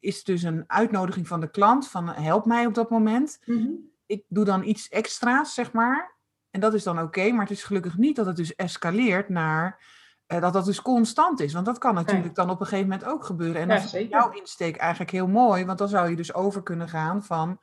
is 0.00 0.24
dus 0.24 0.42
een 0.42 0.64
uitnodiging 0.66 1.28
van 1.28 1.40
de 1.40 1.50
klant: 1.50 1.88
van 1.88 2.08
help 2.08 2.44
mij 2.46 2.66
op 2.66 2.74
dat 2.74 2.90
moment. 2.90 3.38
Mm 3.44 3.90
Ik 4.12 4.24
doe 4.28 4.44
dan 4.44 4.64
iets 4.64 4.88
extra's, 4.88 5.54
zeg 5.54 5.72
maar. 5.72 6.16
En 6.50 6.60
dat 6.60 6.74
is 6.74 6.82
dan 6.82 7.00
oké. 7.00 7.30
maar 7.30 7.46
het 7.46 7.56
is 7.56 7.64
gelukkig 7.64 7.96
niet 7.96 8.16
dat 8.16 8.26
het 8.26 8.36
dus 8.36 8.54
escaleert 8.54 9.28
naar 9.28 9.84
eh, 10.26 10.40
dat 10.40 10.52
dat 10.52 10.64
dus 10.64 10.82
constant 10.82 11.40
is. 11.40 11.52
Want 11.52 11.66
dat 11.66 11.78
kan 11.78 11.94
natuurlijk 11.94 12.34
dan 12.34 12.50
op 12.50 12.60
een 12.60 12.66
gegeven 12.66 12.88
moment 12.88 13.08
ook 13.08 13.24
gebeuren. 13.24 13.60
En 13.60 13.68
dat 13.68 13.82
is 13.82 14.08
jouw 14.08 14.30
insteek 14.30 14.76
eigenlijk 14.76 15.10
heel 15.10 15.26
mooi, 15.26 15.64
want 15.64 15.78
dan 15.78 15.88
zou 15.88 16.10
je 16.10 16.16
dus 16.16 16.34
over 16.34 16.62
kunnen 16.62 16.88
gaan 16.88 17.24
van, 17.24 17.60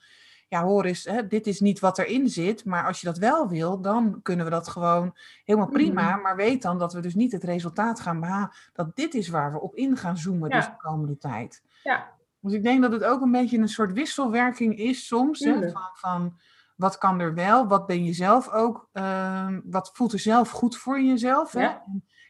ja 0.48 0.64
hoor 0.64 0.86
eens, 0.86 1.04
hè, 1.04 1.28
dit 1.28 1.48
is 1.48 1.60
niet 1.60 1.80
wat 1.80 1.98
erin 1.98 2.30
zit, 2.30 2.66
maar 2.66 2.86
als 2.86 3.00
je 3.00 3.06
dat 3.08 3.18
wel 3.18 3.48
wil, 3.48 3.82
dan 3.82 4.20
kunnen 4.22 4.46
we 4.46 4.52
dat 4.52 4.68
gewoon 4.68 5.16
helemaal 5.44 5.70
prima. 5.70 6.12
Mhm. 6.12 6.22
Maar 6.22 6.36
weet 6.36 6.62
dan 6.62 6.80
dat 6.80 6.94
we 6.94 7.00
dus 7.00 7.16
niet 7.16 7.32
het 7.32 7.44
resultaat 7.44 8.00
gaan 8.00 8.20
behalen, 8.20 8.52
dat 8.74 8.96
dit 8.96 9.14
is 9.14 9.28
waar 9.28 9.52
we 9.52 9.60
op 9.60 9.76
in 9.76 9.98
gaan 9.98 10.18
zoomen 10.18 10.50
dus 10.50 10.66
de 10.66 10.78
komende 10.78 11.18
tijd. 11.18 11.64
Ja. 11.84 12.18
Dus 12.40 12.54
ik 12.54 12.64
denk 12.64 12.82
dat 12.82 12.92
het 12.92 13.04
ook 13.04 13.22
een 13.22 13.32
beetje 13.32 13.58
een 13.58 13.68
soort 13.68 13.94
wisselwerking 13.94 14.78
is 14.78 15.08
soms, 15.08 15.40
hè, 15.40 15.72
van, 15.72 15.90
van 15.94 16.40
wat 16.80 16.98
kan 16.98 17.20
er 17.20 17.34
wel, 17.34 17.68
wat 17.68 17.86
ben 17.86 18.04
je 18.04 18.14
zelf 18.14 18.50
ook, 18.50 18.90
uh, 18.94 19.58
wat 19.64 19.90
voelt 19.94 20.14
er 20.14 20.20
zelf 20.20 20.50
goed 20.50 20.78
voor 20.78 21.02
jezelf. 21.02 21.52
Hè? 21.52 21.70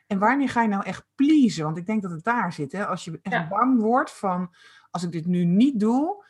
En 0.08 0.20
wanneer 0.20 0.50
ga 0.50 0.62
je 0.62 0.68
nou 0.68 0.84
echt 0.84 1.06
pleasen? 1.16 1.64
Want 1.64 1.78
ik 1.78 1.86
denk 1.86 2.02
dat 2.02 2.12
het 2.12 2.24
daar 2.24 2.54
zit. 2.54 2.72
Hè? 2.72 2.88
Als 2.88 3.06
je 3.06 3.20
echt 3.22 3.50
bang 3.50 3.82
wordt 3.82 4.12
van, 4.12 4.56
als 4.92 5.04
ik 5.04 5.12
dit 5.12 5.26
nu 5.26 5.46
niet 5.46 5.80
doe, 5.80 6.26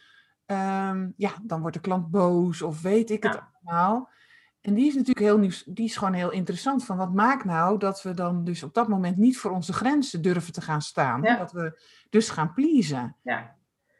um, 0.45 1.13
ja, 1.17 1.31
dan 1.43 1.61
wordt 1.61 1.75
de 1.75 1.81
klant 1.81 2.11
boos 2.11 2.61
of 2.61 2.81
weet 2.81 3.09
ik 3.09 3.23
het 3.23 3.41
allemaal. 3.63 4.09
En 4.61 4.73
die 4.73 4.87
is 4.87 4.93
natuurlijk 4.93 5.25
heel 5.25 5.37
nieuws, 5.37 5.63
die 5.63 5.85
is 5.85 5.97
gewoon 5.97 6.13
heel 6.13 6.31
interessant. 6.31 6.85
Van 6.85 6.97
wat 6.97 7.13
maakt 7.13 7.45
nou 7.45 7.77
dat 7.77 8.01
we 8.01 8.13
dan 8.13 8.43
dus 8.43 8.63
op 8.63 8.73
dat 8.73 8.87
moment 8.87 9.17
niet 9.17 9.37
voor 9.37 9.51
onze 9.51 9.73
grenzen 9.73 10.21
durven 10.21 10.53
te 10.53 10.61
gaan 10.61 10.81
staan? 10.81 11.21
Dat 11.21 11.51
we 11.51 11.81
dus 12.09 12.29
gaan 12.29 12.53
pleasen. 12.53 13.15
Ja. 13.23 13.57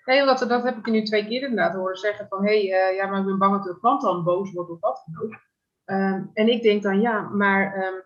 Nee, 0.10 0.26
dat, 0.26 0.40
dat 0.40 0.64
heb 0.64 0.78
ik 0.78 0.86
je 0.86 0.92
nu 0.92 1.04
twee 1.04 1.28
keer 1.28 1.42
inderdaad 1.42 1.74
horen 1.74 1.98
zeggen 1.98 2.28
van 2.28 2.46
hé, 2.46 2.68
hey, 2.68 2.92
uh, 2.92 2.96
ja, 2.96 3.08
maar 3.08 3.20
ik 3.20 3.26
ben 3.26 3.38
bang 3.38 3.54
dat 3.54 3.64
de 3.64 3.80
klant 3.80 4.02
dan 4.02 4.24
boos 4.24 4.52
wordt 4.52 4.70
of 4.70 4.80
wat 4.80 5.04
dan 5.06 5.24
ook. 5.24 5.34
Um, 5.86 6.30
en 6.34 6.48
ik 6.48 6.62
denk 6.62 6.84
dan 6.84 7.02
ja, 7.02 7.22
maar 7.22 7.88
um, 7.88 8.04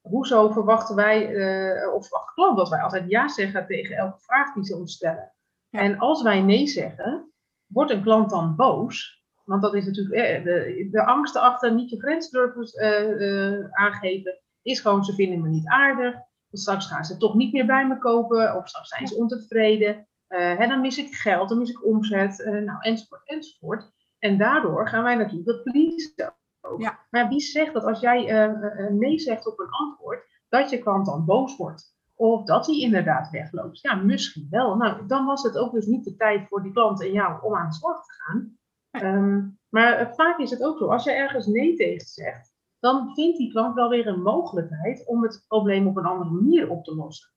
hoezo 0.00 0.50
verwachten 0.50 0.96
wij, 0.96 1.30
uh, 1.30 1.94
of 1.94 2.08
verwacht 2.08 2.34
klant 2.34 2.56
dat 2.56 2.68
wij 2.68 2.80
altijd 2.80 3.10
ja 3.10 3.28
zeggen 3.28 3.66
tegen 3.66 3.96
elke 3.96 4.18
vraag 4.20 4.54
die 4.54 4.64
ze 4.64 4.76
ons 4.76 4.94
stellen? 4.94 5.32
En 5.70 5.98
als 5.98 6.22
wij 6.22 6.40
nee 6.40 6.66
zeggen, 6.66 7.32
wordt 7.66 7.90
een 7.90 8.02
klant 8.02 8.30
dan 8.30 8.56
boos? 8.56 9.24
Want 9.44 9.62
dat 9.62 9.74
is 9.74 9.86
natuurlijk 9.86 10.14
eh, 10.14 10.44
de, 10.44 10.88
de 10.90 11.04
angst 11.04 11.36
erachter, 11.36 11.74
niet 11.74 11.90
je 11.90 12.00
grens 12.00 12.30
durven 12.30 12.84
uh, 12.84 13.66
aangeven, 13.70 14.40
is 14.62 14.80
gewoon 14.80 15.04
ze 15.04 15.14
vinden 15.14 15.40
me 15.40 15.48
niet 15.48 15.68
aardig. 15.68 16.14
Straks 16.52 16.86
gaan 16.86 17.04
ze 17.04 17.16
toch 17.16 17.34
niet 17.34 17.52
meer 17.52 17.66
bij 17.66 17.86
me 17.86 17.98
kopen, 17.98 18.56
of 18.56 18.68
straks 18.68 18.88
zijn 18.88 19.06
ze 19.06 19.16
ontevreden. 19.16 20.08
Hè, 20.30 20.66
dan 20.66 20.80
mis 20.80 20.98
ik 20.98 21.14
geld, 21.14 21.48
dan 21.48 21.58
mis 21.58 21.70
ik 21.70 21.84
omzet, 21.84 22.44
nou, 22.64 22.78
enzovoort, 22.80 23.22
enzovoort. 23.24 23.90
En 24.18 24.38
daardoor 24.38 24.88
gaan 24.88 25.02
wij 25.02 25.14
natuurlijk 25.14 25.46
dat 25.46 25.62
pleasen 25.62 26.34
ja. 26.78 26.98
Maar 27.10 27.28
wie 27.28 27.40
zegt 27.40 27.72
dat 27.72 27.84
als 27.84 28.00
jij 28.00 28.48
uh, 28.48 28.90
nee 28.90 29.18
zegt 29.18 29.46
op 29.46 29.58
een 29.58 29.70
antwoord, 29.70 30.24
dat 30.48 30.70
je 30.70 30.78
klant 30.78 31.06
dan 31.06 31.24
boos 31.24 31.56
wordt? 31.56 31.98
Of 32.14 32.44
dat 32.44 32.66
hij 32.66 32.78
inderdaad 32.78 33.30
wegloopt? 33.30 33.80
Ja, 33.80 33.94
misschien 33.94 34.46
wel. 34.50 34.76
Nou, 34.76 35.06
dan 35.06 35.26
was 35.26 35.42
het 35.42 35.58
ook 35.58 35.72
dus 35.72 35.86
niet 35.86 36.04
de 36.04 36.16
tijd 36.16 36.48
voor 36.48 36.62
die 36.62 36.72
klant 36.72 37.02
en 37.02 37.12
jou 37.12 37.42
om 37.42 37.54
aan 37.54 37.68
de 37.68 37.74
slag 37.74 38.04
te 38.04 38.12
gaan. 38.12 38.58
Ehm, 38.90 39.48
maar 39.68 40.14
vaak 40.14 40.38
is 40.38 40.50
het 40.50 40.62
ook 40.62 40.78
zo, 40.78 40.86
als 40.86 41.04
je 41.04 41.12
ergens 41.12 41.46
nee 41.46 41.76
tegen 41.76 42.06
zegt, 42.06 42.54
dan 42.78 43.14
vindt 43.14 43.38
die 43.38 43.50
klant 43.50 43.74
wel 43.74 43.88
weer 43.88 44.06
een 44.06 44.22
mogelijkheid 44.22 45.06
om 45.06 45.22
het 45.22 45.44
probleem 45.48 45.86
op 45.86 45.96
een 45.96 46.04
andere 46.04 46.30
manier 46.30 46.70
op 46.70 46.84
te 46.84 46.94
lossen. 46.94 47.30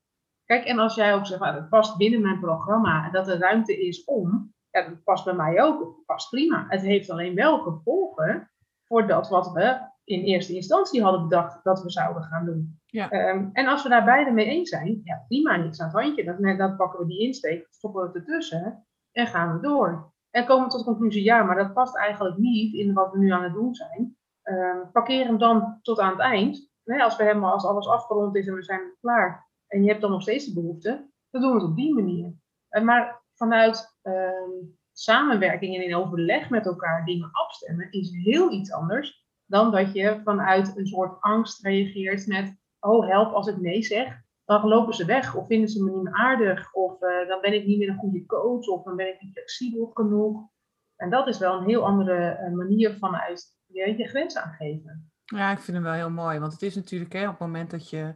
Kijk, 0.45 0.65
en 0.65 0.79
als 0.79 0.95
jij 0.95 1.13
ook 1.13 1.25
zegt, 1.25 1.41
nou, 1.41 1.55
dat 1.55 1.69
past 1.69 1.97
binnen 1.97 2.21
mijn 2.21 2.39
programma 2.39 3.05
en 3.05 3.11
dat 3.11 3.27
er 3.27 3.39
ruimte 3.39 3.85
is 3.85 4.03
om, 4.03 4.53
ja, 4.69 4.81
dat 4.81 5.03
past 5.03 5.25
bij 5.25 5.33
mij 5.33 5.61
ook, 5.63 5.79
dat 5.79 6.05
past 6.05 6.29
prima. 6.29 6.65
Het 6.67 6.81
heeft 6.81 7.09
alleen 7.09 7.35
wel 7.35 7.59
gevolgen 7.59 8.51
voor 8.83 9.07
dat 9.07 9.29
wat 9.29 9.51
we 9.51 9.91
in 10.03 10.23
eerste 10.23 10.55
instantie 10.55 11.03
hadden 11.03 11.21
bedacht 11.21 11.63
dat 11.63 11.83
we 11.83 11.89
zouden 11.89 12.23
gaan 12.23 12.45
doen. 12.45 12.79
Ja. 12.85 13.09
Ehm, 13.09 13.49
en 13.53 13.67
als 13.67 13.83
we 13.83 13.89
daar 13.89 14.03
beide 14.03 14.31
mee 14.31 14.45
eens 14.45 14.69
zijn, 14.69 15.01
ja, 15.03 15.23
prima, 15.27 15.55
niks 15.55 15.81
aan 15.81 15.87
het 15.87 16.01
handje. 16.01 16.23
Dan, 16.23 16.57
dan 16.57 16.75
pakken 16.75 16.99
we 16.99 17.07
die 17.07 17.19
insteek, 17.19 17.67
stoppen 17.69 18.01
we 18.01 18.07
het 18.07 18.15
ertussen 18.15 18.85
en 19.11 19.27
gaan 19.27 19.53
we 19.53 19.61
door. 19.61 20.11
En 20.29 20.45
komen 20.45 20.63
we 20.63 20.69
tot 20.69 20.79
de 20.79 20.85
conclusie, 20.85 21.23
ja, 21.23 21.43
maar 21.43 21.55
dat 21.55 21.73
past 21.73 21.97
eigenlijk 21.97 22.37
niet 22.37 22.73
in 22.73 22.93
wat 22.93 23.11
we 23.11 23.17
nu 23.17 23.29
aan 23.29 23.43
het 23.43 23.53
doen 23.53 23.75
zijn. 23.75 24.17
Um, 24.43 24.91
parkeer 24.91 25.25
hem 25.25 25.37
dan 25.37 25.79
tot 25.81 25.99
aan 25.99 26.11
het 26.11 26.19
eind. 26.19 26.69
als, 26.83 27.15
we 27.15 27.23
helemaal, 27.23 27.53
als 27.53 27.65
alles 27.65 27.87
afgerond 27.87 28.35
is 28.35 28.47
en 28.47 28.55
we 28.55 28.63
zijn 28.63 28.95
klaar 28.99 29.51
en 29.73 29.83
je 29.83 29.89
hebt 29.89 30.01
dan 30.01 30.11
nog 30.11 30.21
steeds 30.21 30.45
de 30.45 30.53
behoefte, 30.53 31.09
dan 31.29 31.41
doen 31.41 31.53
we 31.53 31.59
het 31.59 31.69
op 31.69 31.75
die 31.75 31.93
manier. 31.93 32.33
Uh, 32.69 32.83
maar 32.83 33.21
vanuit 33.33 33.97
ehm, 34.01 34.51
samenwerking 34.91 35.75
en 35.75 35.83
in 35.83 35.95
overleg 35.95 36.49
met 36.49 36.65
elkaar 36.65 37.05
dingen 37.05 37.29
afstemmen 37.31 37.91
is 37.91 38.11
heel 38.11 38.51
iets 38.51 38.71
anders 38.71 39.23
dan 39.45 39.71
dat 39.71 39.93
je 39.93 40.21
vanuit 40.23 40.77
een 40.77 40.87
soort 40.87 41.21
angst 41.21 41.63
reageert 41.63 42.27
met, 42.27 42.55
oh 42.79 43.07
help 43.07 43.33
als 43.33 43.47
ik 43.47 43.57
nee 43.57 43.81
zeg, 43.81 44.21
dan 44.45 44.67
lopen 44.67 44.93
ze 44.93 45.05
weg 45.05 45.35
of 45.35 45.47
vinden 45.47 45.69
ze 45.69 45.83
me 45.83 45.91
niet 45.91 46.03
meer 46.03 46.13
aardig 46.13 46.73
of 46.73 47.01
uh, 47.01 47.27
dan 47.27 47.41
ben 47.41 47.53
ik 47.53 47.65
niet 47.65 47.77
meer 47.77 47.89
een 47.89 47.97
goede 47.97 48.25
coach 48.25 48.67
of 48.67 48.83
dan 48.83 48.95
ben 48.95 49.07
ik 49.07 49.21
niet 49.21 49.31
flexibel 49.31 49.91
genoeg. 49.93 50.51
En 50.95 51.09
dat 51.09 51.27
is 51.27 51.37
wel 51.37 51.57
een 51.57 51.67
heel 51.67 51.85
andere 51.85 52.39
uh, 52.47 52.55
manier 52.55 52.97
vanuit 52.97 53.57
je, 53.65 53.97
je 53.97 54.07
grens 54.07 54.37
aangeven. 54.37 55.11
Ja, 55.25 55.51
ik 55.51 55.59
vind 55.59 55.77
hem 55.77 55.85
wel 55.85 55.93
heel 55.93 56.09
mooi, 56.09 56.39
want 56.39 56.51
het 56.51 56.61
is 56.61 56.75
natuurlijk 56.75 57.13
hè, 57.13 57.23
op 57.23 57.29
het 57.29 57.39
moment 57.39 57.71
dat 57.71 57.89
je 57.89 58.15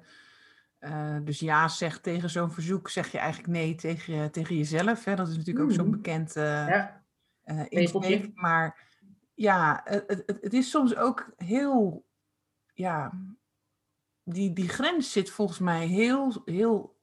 uh, 0.80 1.18
dus 1.24 1.40
ja 1.40 1.68
zegt 1.68 2.04
tegen 2.04 2.30
zo'n 2.30 2.52
verzoek, 2.52 2.90
zeg 2.90 3.12
je 3.12 3.18
eigenlijk 3.18 3.50
nee 3.50 3.76
tegen, 3.76 4.32
tegen 4.32 4.58
jezelf. 4.58 5.04
Hè? 5.04 5.16
Dat 5.16 5.28
is 5.28 5.38
natuurlijk 5.38 5.66
ook 5.66 5.72
zo'n 5.72 5.86
mm. 5.86 5.92
bekend 5.92 6.36
uh, 6.36 6.44
ja. 6.44 7.04
uh, 7.46 8.34
Maar 8.34 8.88
ja, 9.34 9.82
het, 9.84 10.04
het, 10.08 10.38
het, 10.42 10.54
is 10.54 10.70
soms 10.70 10.96
ook 10.96 11.34
heel, 11.38 12.06
ja, 12.74 13.12
die, 14.24 14.54
die 14.54 14.70
grens 14.70 15.12
zit 15.12 15.30
volgens 15.30 15.60
mij 15.60 15.86
heel, 15.86 16.42
heel, 16.46 17.00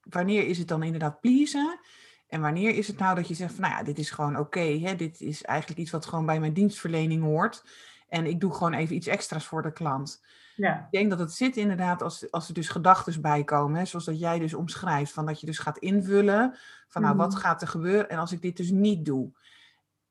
wanneer 0.00 0.46
is 0.46 0.58
het 0.58 0.68
dan 0.68 0.82
inderdaad 0.82 1.20
pleasen? 1.20 1.80
En 2.26 2.40
wanneer 2.40 2.74
is 2.74 2.86
het 2.86 2.98
nou 2.98 3.14
dat 3.14 3.28
je 3.28 3.34
zegt 3.34 3.52
van, 3.52 3.62
nou 3.62 3.74
ja, 3.74 3.82
dit 3.82 3.98
is 3.98 4.10
gewoon 4.10 4.38
oké, 4.38 4.94
dit 4.96 5.20
is 5.20 5.42
eigenlijk 5.42 5.80
iets 5.80 5.90
wat 5.90 6.06
gewoon 6.06 6.26
bij 6.26 6.40
mijn 6.40 6.52
dienstverlening 6.52 7.22
hoort. 7.22 7.64
En 8.12 8.26
ik 8.26 8.40
doe 8.40 8.54
gewoon 8.54 8.74
even 8.74 8.96
iets 8.96 9.06
extra's 9.06 9.46
voor 9.46 9.62
de 9.62 9.72
klant. 9.72 10.22
Ja. 10.56 10.76
Ik 10.78 10.90
denk 10.90 11.10
dat 11.10 11.18
het 11.18 11.32
zit 11.32 11.56
inderdaad 11.56 12.02
als, 12.02 12.30
als 12.30 12.48
er 12.48 12.54
dus 12.54 12.68
gedachten 12.68 13.20
bij 13.20 13.44
komen, 13.44 13.78
hè, 13.78 13.84
zoals 13.84 14.04
dat 14.04 14.18
jij 14.18 14.38
dus 14.38 14.54
omschrijft, 14.54 15.12
van 15.12 15.26
dat 15.26 15.40
je 15.40 15.46
dus 15.46 15.58
gaat 15.58 15.78
invullen 15.78 16.54
van 16.88 17.02
nou 17.02 17.16
wat 17.16 17.30
mhm. 17.30 17.40
gaat 17.40 17.62
er 17.62 17.68
gebeuren 17.68 18.08
en 18.08 18.18
als 18.18 18.32
ik 18.32 18.42
dit 18.42 18.56
dus 18.56 18.70
niet 18.70 19.04
doe. 19.04 19.30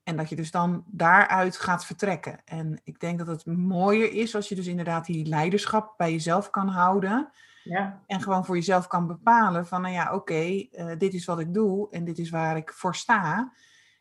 En 0.03 0.17
dat 0.17 0.29
je 0.29 0.35
dus 0.35 0.51
dan 0.51 0.83
daaruit 0.87 1.57
gaat 1.57 1.85
vertrekken. 1.85 2.41
En 2.45 2.79
ik 2.83 2.99
denk 2.99 3.17
dat 3.17 3.27
het 3.27 3.45
mooier 3.45 4.11
is 4.11 4.35
als 4.35 4.49
je 4.49 4.55
dus 4.55 4.67
inderdaad 4.67 5.05
die 5.05 5.27
leiderschap 5.27 5.93
bij 5.97 6.11
jezelf 6.11 6.49
kan 6.49 6.67
houden. 6.67 7.29
Ja. 7.63 8.01
En 8.07 8.21
gewoon 8.21 8.45
voor 8.45 8.55
jezelf 8.55 8.87
kan 8.87 9.07
bepalen 9.07 9.67
van, 9.67 9.81
nou 9.81 9.93
ja, 9.93 10.13
oké, 10.13 10.67
eh, 10.71 10.97
dit 10.97 11.13
is 11.13 11.25
wat 11.25 11.39
ik 11.39 11.53
doe 11.53 11.87
en 11.91 12.03
dit 12.03 12.17
is 12.17 12.29
waar 12.29 12.57
ik 12.57 12.73
voor 12.73 12.95
sta. 12.95 13.51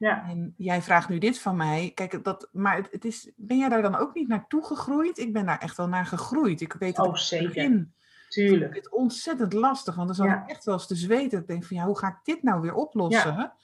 Ja. 0.01 0.29
En 0.29 0.55
jij 0.57 0.83
vraagt 0.83 1.09
nu 1.09 1.19
dit 1.19 1.39
van 1.39 1.57
mij. 1.57 1.93
Kijk, 1.95 2.25
dat, 2.25 2.49
maar 2.53 2.89
het, 2.91 3.05
is, 3.05 3.33
ben 3.37 3.59
jij 3.59 3.69
daar 3.69 3.83
dan 3.83 3.97
ook 3.97 4.15
niet 4.15 4.29
naartoe 4.29 4.65
gegroeid? 4.65 5.19
Ik 5.19 5.33
ben 5.33 5.47
daar 5.47 5.59
echt 5.59 5.77
wel 5.77 5.89
naar 5.89 6.07
gegroeid. 6.07 6.61
Ik 6.61 6.73
weet 6.73 6.97
dat 6.97 7.07
oh, 7.07 7.15
zeker. 7.15 7.89
Tuurlijk. 8.29 8.75
het 8.75 8.91
ontzettend 8.91 9.53
lastig, 9.53 9.95
want 9.95 10.07
dan 10.07 10.17
zat 10.17 10.37
ik 10.37 10.51
echt 10.51 10.65
wel 10.65 10.75
eens 10.75 10.87
te 10.87 10.95
zweten. 10.95 11.41
Ik 11.41 11.47
denk 11.47 11.65
van, 11.65 11.77
ja, 11.77 11.85
hoe 11.85 11.99
ga 11.99 12.09
ik 12.09 12.19
dit 12.23 12.43
nou 12.43 12.61
weer 12.61 12.75
oplossen? 12.75 13.35
Ja. 13.35 13.57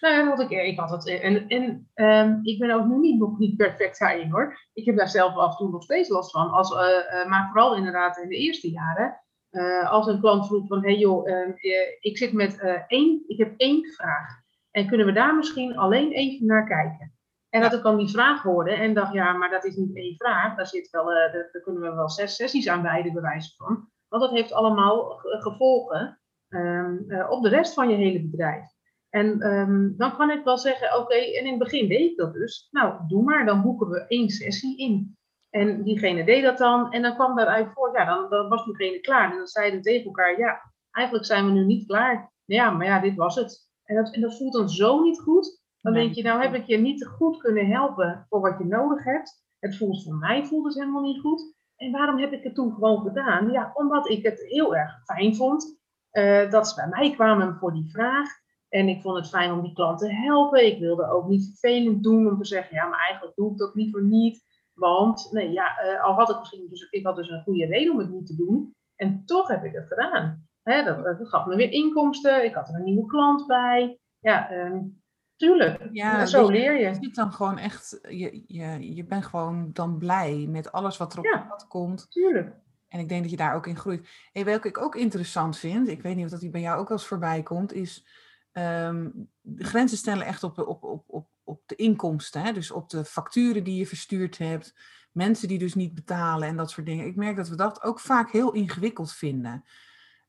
Nou, 0.00 0.28
had 0.28 0.40
ik, 0.40 0.50
ik 0.50 0.78
had 0.78 0.90
het. 0.90 1.20
En, 1.20 1.48
en 1.48 1.90
um, 1.94 2.40
ik 2.42 2.58
ben 2.58 2.70
ook 2.70 2.86
nu 2.86 2.98
niet, 2.98 3.18
nog 3.18 3.38
niet 3.38 3.56
perfect 3.56 3.98
daarin 3.98 4.30
hoor. 4.30 4.58
Ik 4.72 4.84
heb 4.84 4.96
daar 4.96 5.08
zelf 5.08 5.36
af 5.36 5.50
en 5.50 5.56
toe 5.56 5.70
nog 5.70 5.82
steeds 5.82 6.08
last 6.08 6.30
van. 6.30 6.50
Als, 6.50 6.72
uh, 6.72 6.78
uh, 6.80 7.28
maar 7.28 7.48
vooral 7.52 7.76
inderdaad 7.76 8.18
in 8.18 8.28
de 8.28 8.36
eerste 8.36 8.70
jaren. 8.70 9.20
Uh, 9.50 9.90
als 9.90 10.06
een 10.06 10.20
klant 10.20 10.46
vroeg 10.46 10.66
van, 10.66 10.82
hey 10.82 10.96
joh, 10.96 11.30
ehm, 11.30 11.52
ik 12.00 12.18
zit 12.18 12.32
met 12.32 12.84
één, 12.86 13.24
ik 13.26 13.38
heb 13.38 13.54
één 13.56 13.92
vraag. 13.92 14.43
En 14.76 14.86
kunnen 14.86 15.06
we 15.06 15.12
daar 15.12 15.36
misschien 15.36 15.76
alleen 15.76 16.12
even 16.12 16.46
naar 16.46 16.66
kijken? 16.66 17.12
En 17.48 17.60
dat 17.60 17.72
ik 17.72 17.82
dan 17.82 17.96
die 17.96 18.08
vraag 18.08 18.42
hoorde 18.42 18.70
en 18.70 18.94
dacht, 18.94 19.12
ja, 19.12 19.32
maar 19.32 19.50
dat 19.50 19.64
is 19.64 19.76
niet 19.76 19.96
één 19.96 20.14
vraag. 20.16 20.56
Daar, 20.56 20.66
zit 20.66 20.90
wel, 20.90 21.10
uh, 21.10 21.32
daar 21.32 21.60
kunnen 21.62 21.82
we 21.82 21.94
wel 21.94 22.10
zes 22.10 22.36
sessies 22.36 22.68
aan 22.68 22.82
wijden, 22.82 23.12
bewijzen 23.12 23.54
van. 23.56 23.88
Want 24.08 24.22
dat 24.22 24.32
heeft 24.32 24.52
allemaal 24.52 25.20
gevolgen 25.22 26.20
um, 26.48 27.04
uh, 27.08 27.30
op 27.30 27.42
de 27.42 27.48
rest 27.48 27.74
van 27.74 27.88
je 27.88 27.96
hele 27.96 28.22
bedrijf. 28.22 28.64
En 29.10 29.46
um, 29.46 29.94
dan 29.96 30.16
kan 30.16 30.30
ik 30.30 30.44
wel 30.44 30.58
zeggen, 30.58 30.98
oké, 30.98 31.14
en 31.14 31.44
in 31.44 31.50
het 31.50 31.58
begin 31.58 31.88
deed 31.88 32.10
ik 32.10 32.16
dat 32.16 32.32
dus. 32.32 32.68
Nou, 32.70 32.94
doe 33.08 33.22
maar, 33.22 33.46
dan 33.46 33.62
boeken 33.62 33.88
we 33.88 34.06
één 34.06 34.28
sessie 34.28 34.78
in. 34.78 35.16
En 35.50 35.82
diegene 35.82 36.24
deed 36.24 36.42
dat 36.42 36.58
dan. 36.58 36.92
En 36.92 37.02
dan 37.02 37.14
kwam 37.14 37.36
daaruit 37.36 37.72
voor, 37.72 37.98
ja, 37.98 38.04
dan, 38.04 38.30
dan 38.30 38.48
was 38.48 38.64
diegene 38.64 39.00
klaar. 39.00 39.30
En 39.30 39.36
dan 39.36 39.46
zeiden 39.46 39.78
we 39.78 39.84
tegen 39.84 40.04
elkaar, 40.04 40.38
ja, 40.38 40.72
eigenlijk 40.90 41.26
zijn 41.26 41.46
we 41.46 41.52
nu 41.52 41.64
niet 41.64 41.86
klaar. 41.86 42.32
Ja, 42.44 42.70
maar 42.70 42.86
ja, 42.86 43.00
dit 43.00 43.14
was 43.14 43.34
het. 43.34 43.72
En 43.84 43.96
dat, 43.96 44.14
en 44.14 44.20
dat 44.20 44.36
voelt 44.36 44.52
dan 44.52 44.68
zo 44.68 45.02
niet 45.02 45.20
goed. 45.20 45.62
Dan 45.80 45.92
denk 45.92 46.14
je, 46.14 46.22
nou 46.22 46.42
heb 46.42 46.54
ik 46.54 46.66
je 46.66 46.76
niet 46.76 47.06
goed 47.06 47.36
kunnen 47.36 47.66
helpen 47.66 48.26
voor 48.28 48.40
wat 48.40 48.58
je 48.58 48.64
nodig 48.64 49.04
hebt. 49.04 49.44
Het 49.58 49.76
voelt 49.76 50.02
voor 50.02 50.14
mij 50.14 50.44
voelt 50.44 50.64
het 50.64 50.74
helemaal 50.74 51.02
niet 51.02 51.20
goed. 51.20 51.54
En 51.76 51.90
waarom 51.90 52.18
heb 52.18 52.32
ik 52.32 52.42
het 52.44 52.54
toen 52.54 52.72
gewoon 52.72 53.00
gedaan? 53.00 53.50
Ja, 53.50 53.70
omdat 53.74 54.08
ik 54.08 54.22
het 54.22 54.40
heel 54.40 54.76
erg 54.76 55.04
fijn 55.04 55.36
vond. 55.36 55.78
Uh, 56.12 56.50
dat 56.50 56.68
ze 56.68 56.74
bij 56.74 56.88
mij 56.88 57.10
kwamen 57.10 57.56
voor 57.56 57.72
die 57.72 57.90
vraag. 57.90 58.28
En 58.68 58.88
ik 58.88 59.02
vond 59.02 59.16
het 59.16 59.28
fijn 59.28 59.52
om 59.52 59.62
die 59.62 59.72
klant 59.72 59.98
te 59.98 60.12
helpen. 60.12 60.66
Ik 60.66 60.78
wilde 60.78 61.10
ook 61.10 61.28
niet 61.28 61.46
vervelend 61.46 62.02
doen 62.02 62.28
om 62.28 62.38
te 62.38 62.44
zeggen, 62.44 62.76
ja, 62.76 62.86
maar 62.86 62.98
eigenlijk 62.98 63.36
doe 63.36 63.50
ik 63.50 63.58
dat 63.58 63.74
liever 63.74 64.02
niet. 64.02 64.44
Want, 64.72 65.28
nee, 65.32 65.50
ja, 65.50 65.84
uh, 65.84 66.04
al 66.04 66.14
had 66.14 66.30
ik 66.30 66.38
misschien, 66.38 66.66
dus 66.68 66.88
ik 66.90 67.06
had 67.06 67.16
dus 67.16 67.28
een 67.28 67.42
goede 67.42 67.66
reden 67.66 67.92
om 67.92 67.98
het 67.98 68.10
niet 68.10 68.26
te 68.26 68.36
doen. 68.36 68.74
En 68.96 69.22
toch 69.24 69.48
heb 69.48 69.64
ik 69.64 69.72
het 69.72 69.86
gedaan. 69.86 70.48
Hè, 70.64 70.84
dat, 70.84 71.04
dat, 71.04 71.28
gaf 71.28 71.46
me 71.46 71.56
weer 71.56 71.70
inkomsten. 71.70 72.44
Ik 72.44 72.54
had 72.54 72.68
er 72.68 72.74
een 72.74 72.84
nieuwe 72.84 73.06
klant 73.06 73.46
bij. 73.46 73.98
Ja, 74.18 74.52
um, 74.52 75.02
tuurlijk. 75.36 75.88
Ja, 75.92 76.26
zo 76.26 76.48
leer 76.48 76.80
je. 76.80 76.86
Je 76.86 76.94
zit 76.94 77.14
dan 77.14 77.32
gewoon 77.32 77.58
echt, 77.58 77.98
je, 78.08 78.44
je, 78.46 78.94
je 78.94 79.04
bent 79.04 79.24
gewoon 79.24 79.70
dan 79.72 79.98
blij 79.98 80.46
met 80.48 80.72
alles 80.72 80.96
wat 80.96 81.12
er 81.12 81.18
op 81.18 81.24
ja, 81.24 81.46
pad 81.48 81.66
komt. 81.66 82.10
Tuurlijk. 82.10 82.54
En 82.88 83.00
ik 83.00 83.08
denk 83.08 83.22
dat 83.22 83.30
je 83.30 83.36
daar 83.36 83.54
ook 83.54 83.66
in 83.66 83.76
groeit. 83.76 84.08
En 84.32 84.44
welke 84.44 84.68
ik 84.68 84.78
ook 84.78 84.94
interessant 84.94 85.58
vind, 85.58 85.88
ik 85.88 86.02
weet 86.02 86.16
niet 86.16 86.24
of 86.24 86.30
dat 86.30 86.40
die 86.40 86.50
bij 86.50 86.60
jou 86.60 86.78
ook 86.78 86.88
wel 86.88 86.96
eens 86.96 87.06
voorbij 87.06 87.42
komt, 87.42 87.72
is 87.72 88.06
um, 88.52 89.30
grenzen 89.56 89.98
stellen 89.98 90.26
echt 90.26 90.42
op, 90.42 90.58
op, 90.58 90.82
op, 90.82 91.04
op, 91.06 91.28
op 91.44 91.62
de 91.66 91.74
inkomsten. 91.74 92.42
Hè? 92.42 92.52
Dus 92.52 92.70
op 92.70 92.90
de 92.90 93.04
facturen 93.04 93.64
die 93.64 93.76
je 93.76 93.86
verstuurd 93.86 94.38
hebt. 94.38 94.74
Mensen 95.12 95.48
die 95.48 95.58
dus 95.58 95.74
niet 95.74 95.94
betalen 95.94 96.48
en 96.48 96.56
dat 96.56 96.70
soort 96.70 96.86
dingen. 96.86 97.06
Ik 97.06 97.16
merk 97.16 97.36
dat 97.36 97.48
we 97.48 97.56
dat 97.56 97.82
ook 97.82 98.00
vaak 98.00 98.30
heel 98.30 98.52
ingewikkeld 98.52 99.12
vinden. 99.12 99.64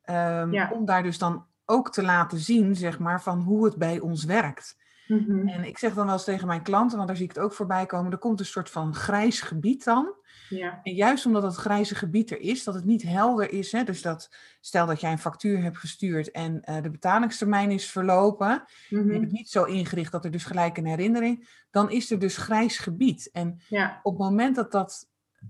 Um, 0.10 0.72
Om 0.72 0.86
daar 0.86 1.04
dus 1.04 1.18
dan 1.18 1.46
ook 1.66 1.92
te 1.92 2.04
laten 2.04 2.38
zien, 2.38 2.76
zeg 2.76 3.00
maar, 3.00 3.22
van 3.22 3.42
hoe 3.42 3.66
het 3.66 3.76
bij 3.76 4.00
ons 4.00 4.24
werkt. 4.24 4.76
Mhm. 5.08 5.48
En 5.48 5.64
ik 5.64 5.78
zeg 5.78 5.94
dan 5.94 6.06
wel 6.06 6.14
eens 6.14 6.24
tegen 6.24 6.48
mijn 6.48 6.62
klanten, 6.62 6.96
want 6.96 7.08
daar 7.08 7.18
zie 7.18 7.28
ik 7.30 7.36
het 7.36 7.44
ook 7.44 7.54
voorbij 7.54 7.86
komen, 7.86 8.12
er 8.12 8.18
komt 8.18 8.40
een 8.40 8.46
soort 8.46 8.70
van 8.70 8.96
grijs 8.96 9.42
gebied 9.42 9.84
dan. 9.84 10.14
Ja. 10.50 10.80
En 10.84 10.94
juist 10.94 11.26
omdat 11.26 11.42
dat 11.42 11.56
grijze 11.56 11.96
gebied 11.96 12.32
er 12.32 12.40
is, 12.40 12.64
dat 12.64 12.74
het 12.74 12.86
niet 12.86 13.04
helder 13.04 13.52
is. 13.52 13.72
Hè, 13.72 13.84
dus 13.84 14.02
dat, 14.02 14.36
stel 14.62 14.86
dat 14.86 15.02
jij 15.02 15.12
een 15.12 15.20
factuur 15.20 15.62
hebt 15.62 15.78
gestuurd 15.78 16.32
en 16.32 16.62
uh, 16.70 16.82
de 16.82 16.90
betalingstermijn 16.90 17.72
is 17.72 17.92
verlopen. 17.92 18.64
Je 18.90 18.96
hebt 18.96 19.08
mhm. 19.08 19.22
het 19.22 19.32
niet 19.32 19.50
zo 19.50 19.64
ingericht 19.64 20.12
dat 20.12 20.26
er 20.26 20.32
dus 20.32 20.44
gelijk 20.44 20.78
een 20.78 20.86
herinnering. 20.86 21.64
Dan 21.72 21.92
is 21.92 22.12
er 22.12 22.20
dus 22.20 22.38
grijs 22.38 22.78
gebied. 22.78 23.30
En 23.32 23.62
ja. 23.70 24.00
op 24.04 24.18
het 24.18 24.22
moment 24.22 24.56
dat 24.56 24.72
dat 24.72 25.10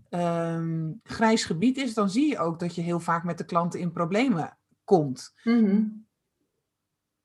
um, 0.10 1.00
grijs 1.04 1.46
gebied 1.46 1.78
is, 1.78 1.94
dan 1.94 2.10
zie 2.10 2.30
je 2.30 2.40
ook 2.40 2.60
dat 2.60 2.76
je 2.76 2.82
heel 2.82 3.00
vaak 3.00 3.24
met 3.24 3.38
de 3.38 3.46
klanten 3.46 3.80
in 3.80 3.92
problemen 3.92 4.58
komt. 4.84 5.34
Mm 5.44 6.06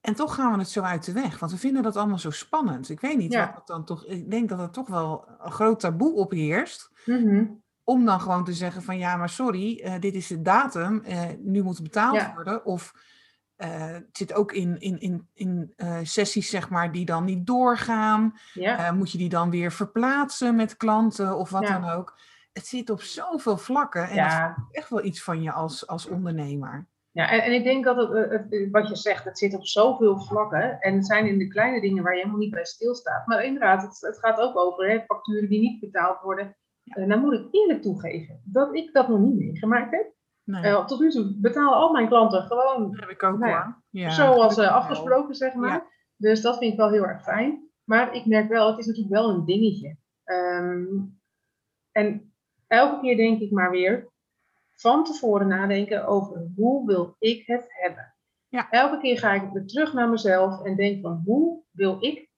en 0.00 0.14
toch 0.14 0.34
gaan 0.34 0.52
we 0.52 0.58
het 0.58 0.68
zo 0.68 0.82
uit 0.82 1.04
de 1.04 1.12
weg, 1.12 1.38
want 1.38 1.52
we 1.52 1.58
vinden 1.58 1.82
dat 1.82 1.96
allemaal 1.96 2.18
zo 2.18 2.30
spannend. 2.30 2.88
Ik 2.88 3.00
weet 3.00 3.16
niet 3.16 3.34
wat 3.34 3.66
dan 3.66 3.84
toch. 3.84 4.06
Ik 4.06 4.30
denk 4.30 4.48
dat 4.48 4.60
er 4.60 4.70
toch 4.70 4.88
wel 4.88 5.28
een 5.38 5.50
groot 5.50 5.80
taboe 5.80 6.14
op 6.14 6.30
heerst. 6.30 6.90
Mhm. 7.04 7.46
Om 7.84 8.04
dan 8.04 8.20
gewoon 8.20 8.44
te 8.44 8.52
zeggen 8.52 8.82
van 8.82 8.98
ja, 8.98 9.16
maar 9.16 9.28
sorry, 9.28 9.82
uh, 9.84 9.94
dit 9.98 10.14
is 10.14 10.26
de 10.26 10.42
datum, 10.42 11.02
uh, 11.08 11.22
nu 11.38 11.62
moet 11.62 11.82
betaald 11.82 12.34
worden. 12.34 12.64
Of 12.64 12.92
uh, 13.56 13.68
het 13.86 14.08
zit 14.12 14.32
ook 14.32 14.52
in, 14.52 14.80
in, 14.80 15.00
in, 15.00 15.28
in 15.34 15.74
sessies, 16.02 16.50
zeg 16.50 16.70
maar, 16.70 16.92
die 16.92 17.04
dan 17.04 17.24
niet 17.24 17.46
doorgaan. 17.46 18.34
Ja. 18.52 18.92
moet 18.92 19.12
je 19.12 19.18
die 19.18 19.28
dan 19.28 19.50
weer 19.50 19.72
verplaatsen 19.72 20.56
met 20.56 20.76
klanten 20.76 21.36
of 21.36 21.50
wat 21.50 21.66
dan 21.66 21.88
ook. 21.88 22.18
Het 22.52 22.66
zit 22.66 22.90
op 22.90 23.00
zoveel 23.00 23.56
vlakken 23.56 24.08
en 24.08 24.16
dat 24.16 24.26
is 24.26 24.64
echt 24.70 24.90
wel 24.90 25.04
iets 25.04 25.22
van 25.22 25.42
je 25.42 25.52
als, 25.52 25.86
als 25.86 26.08
ondernemer. 26.08 26.88
Ja, 27.10 27.30
en, 27.30 27.42
en 27.42 27.52
ik 27.52 27.64
denk 27.64 27.84
dat 27.84 27.96
het, 27.96 28.30
het, 28.30 28.68
wat 28.70 28.88
je 28.88 28.96
zegt, 28.96 29.24
het 29.24 29.38
zit 29.38 29.54
op 29.54 29.66
zoveel 29.66 30.20
vlakken. 30.20 30.80
En 30.80 30.94
het 30.94 31.06
zijn 31.06 31.26
in 31.26 31.38
de 31.38 31.48
kleine 31.48 31.80
dingen 31.80 32.02
waar 32.02 32.12
je 32.12 32.18
helemaal 32.18 32.40
niet 32.40 32.50
bij 32.50 32.64
stilstaat. 32.64 33.26
Maar 33.26 33.44
inderdaad, 33.44 33.82
het, 33.82 34.00
het 34.00 34.18
gaat 34.18 34.40
ook 34.40 34.56
over 34.56 34.90
hè, 34.90 35.00
facturen 35.06 35.48
die 35.48 35.60
niet 35.60 35.80
betaald 35.80 36.20
worden. 36.20 36.56
Uh, 36.84 37.06
nou 37.06 37.20
moet 37.20 37.32
ik 37.32 37.48
eerlijk 37.50 37.82
toegeven 37.82 38.42
dat 38.44 38.74
ik 38.74 38.92
dat 38.92 39.08
nog 39.08 39.18
niet 39.18 39.38
meegemaakt 39.38 39.90
heb. 39.90 40.12
Nee. 40.44 40.64
Uh, 40.64 40.86
tot 40.86 41.00
nu 41.00 41.10
toe 41.10 41.34
betalen 41.40 41.78
al 41.78 41.92
mijn 41.92 42.08
klanten 42.08 42.42
gewoon 42.42 42.96
heb 43.00 43.08
ik 43.08 43.22
ook, 43.22 43.38
nou, 43.38 43.74
ja, 43.90 44.10
zoals 44.10 44.58
uh, 44.58 44.74
afgesproken, 44.74 45.34
zeg 45.34 45.54
maar. 45.54 45.70
Ja. 45.70 45.86
Dus 46.16 46.40
dat 46.40 46.58
vind 46.58 46.72
ik 46.72 46.78
wel 46.78 46.90
heel 46.90 47.06
erg 47.06 47.22
fijn. 47.22 47.70
Maar 47.84 48.14
ik 48.14 48.26
merk 48.26 48.48
wel, 48.48 48.70
het 48.70 48.78
is 48.78 48.86
natuurlijk 48.86 49.14
wel 49.14 49.28
een 49.30 49.44
dingetje. 49.44 49.96
Um, 50.24 51.20
en 51.92 52.29
elke 52.70 53.00
keer 53.00 53.16
denk 53.16 53.40
ik 53.40 53.50
maar 53.50 53.70
weer 53.70 54.08
van 54.76 55.04
tevoren 55.04 55.48
nadenken 55.48 56.06
over 56.06 56.50
hoe 56.56 56.86
wil 56.86 57.16
ik 57.18 57.46
het 57.46 57.66
hebben. 57.68 58.14
Ja. 58.48 58.70
Elke 58.70 58.98
keer 58.98 59.18
ga 59.18 59.32
ik 59.32 59.50
weer 59.52 59.66
terug 59.66 59.92
naar 59.92 60.08
mezelf 60.08 60.62
en 60.62 60.76
denk 60.76 61.02
van 61.02 61.22
hoe 61.24 61.62
wil 61.70 61.96
ik 62.00 62.28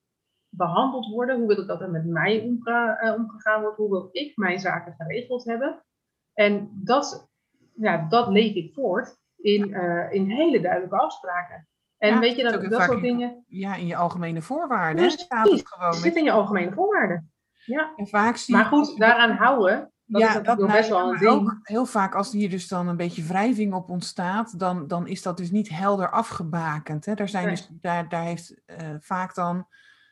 behandeld 0.49 1.07
worden? 1.07 1.39
Hoe 1.39 1.47
wil 1.47 1.61
ik 1.61 1.67
dat 1.67 1.81
er 1.81 1.91
met 1.91 2.07
mij 2.07 2.41
omga, 2.41 3.03
uh, 3.03 3.15
omgegaan 3.15 3.61
wordt? 3.61 3.77
Hoe 3.77 3.91
wil 3.91 4.09
ik 4.13 4.37
mijn 4.37 4.59
zaken 4.59 4.95
geregeld 4.99 5.45
hebben? 5.45 5.85
En 6.33 6.71
dat, 6.85 7.31
ja, 7.75 8.07
dat 8.09 8.29
leef 8.29 8.55
ik 8.55 8.75
voort 8.75 9.17
in, 9.37 9.69
uh, 9.69 10.13
in 10.13 10.31
hele 10.31 10.61
duidelijke 10.61 10.97
afspraken. 10.97 11.69
En 11.99 12.21
weet 12.21 12.37
je, 12.37 12.43
dat, 12.43 12.71
dat 12.71 12.83
soort 12.83 13.03
dingen... 13.03 13.45
Ja, 13.47 13.75
in 13.75 13.87
je 13.87 13.97
algemene 13.97 14.43
voorwaarden 14.43 15.11
staat 15.11 15.51
het 15.51 15.69
gewoon. 15.69 15.95
zit 15.95 16.17
in 16.17 16.25
je 16.25 16.33
algemene 16.33 16.73
voorwaarden. 16.73 17.33
Ja. 17.65 17.93
En 17.97 18.07
vaak 18.07 18.37
zie 18.37 18.55
maar 18.55 18.65
goed, 18.65 18.99
daaraan 18.99 19.31
houden, 19.31 19.93
dat 20.13 20.23
ja, 20.23 20.41
dat 20.41 20.67
best 20.67 20.89
wel 20.89 21.13
een 21.13 21.19
ding. 21.19 21.31
Ook 21.31 21.59
heel 21.63 21.87
vaak 21.87 22.15
als 22.15 22.33
hier 22.33 22.51
dus 22.51 22.69
dan 22.69 22.89
een 22.89 22.97
beetje 22.97 23.23
wrijving 23.23 23.75
op 23.75 23.91
ontstaat, 23.91 24.59
dan, 24.59 24.87
dan 24.87 25.07
is 25.07 25.23
dat 25.23 25.37
dus 25.37 25.51
niet 25.51 25.69
helder 25.69 26.11
afgebakend. 26.11 27.05
Hè? 27.05 27.15
Daar, 27.15 27.29
zijn 27.29 27.49
dus, 27.49 27.69
daar, 27.71 28.09
daar 28.09 28.25
heeft 28.25 28.55
uh, 28.67 28.77
vaak 29.01 29.35
dan 29.35 29.67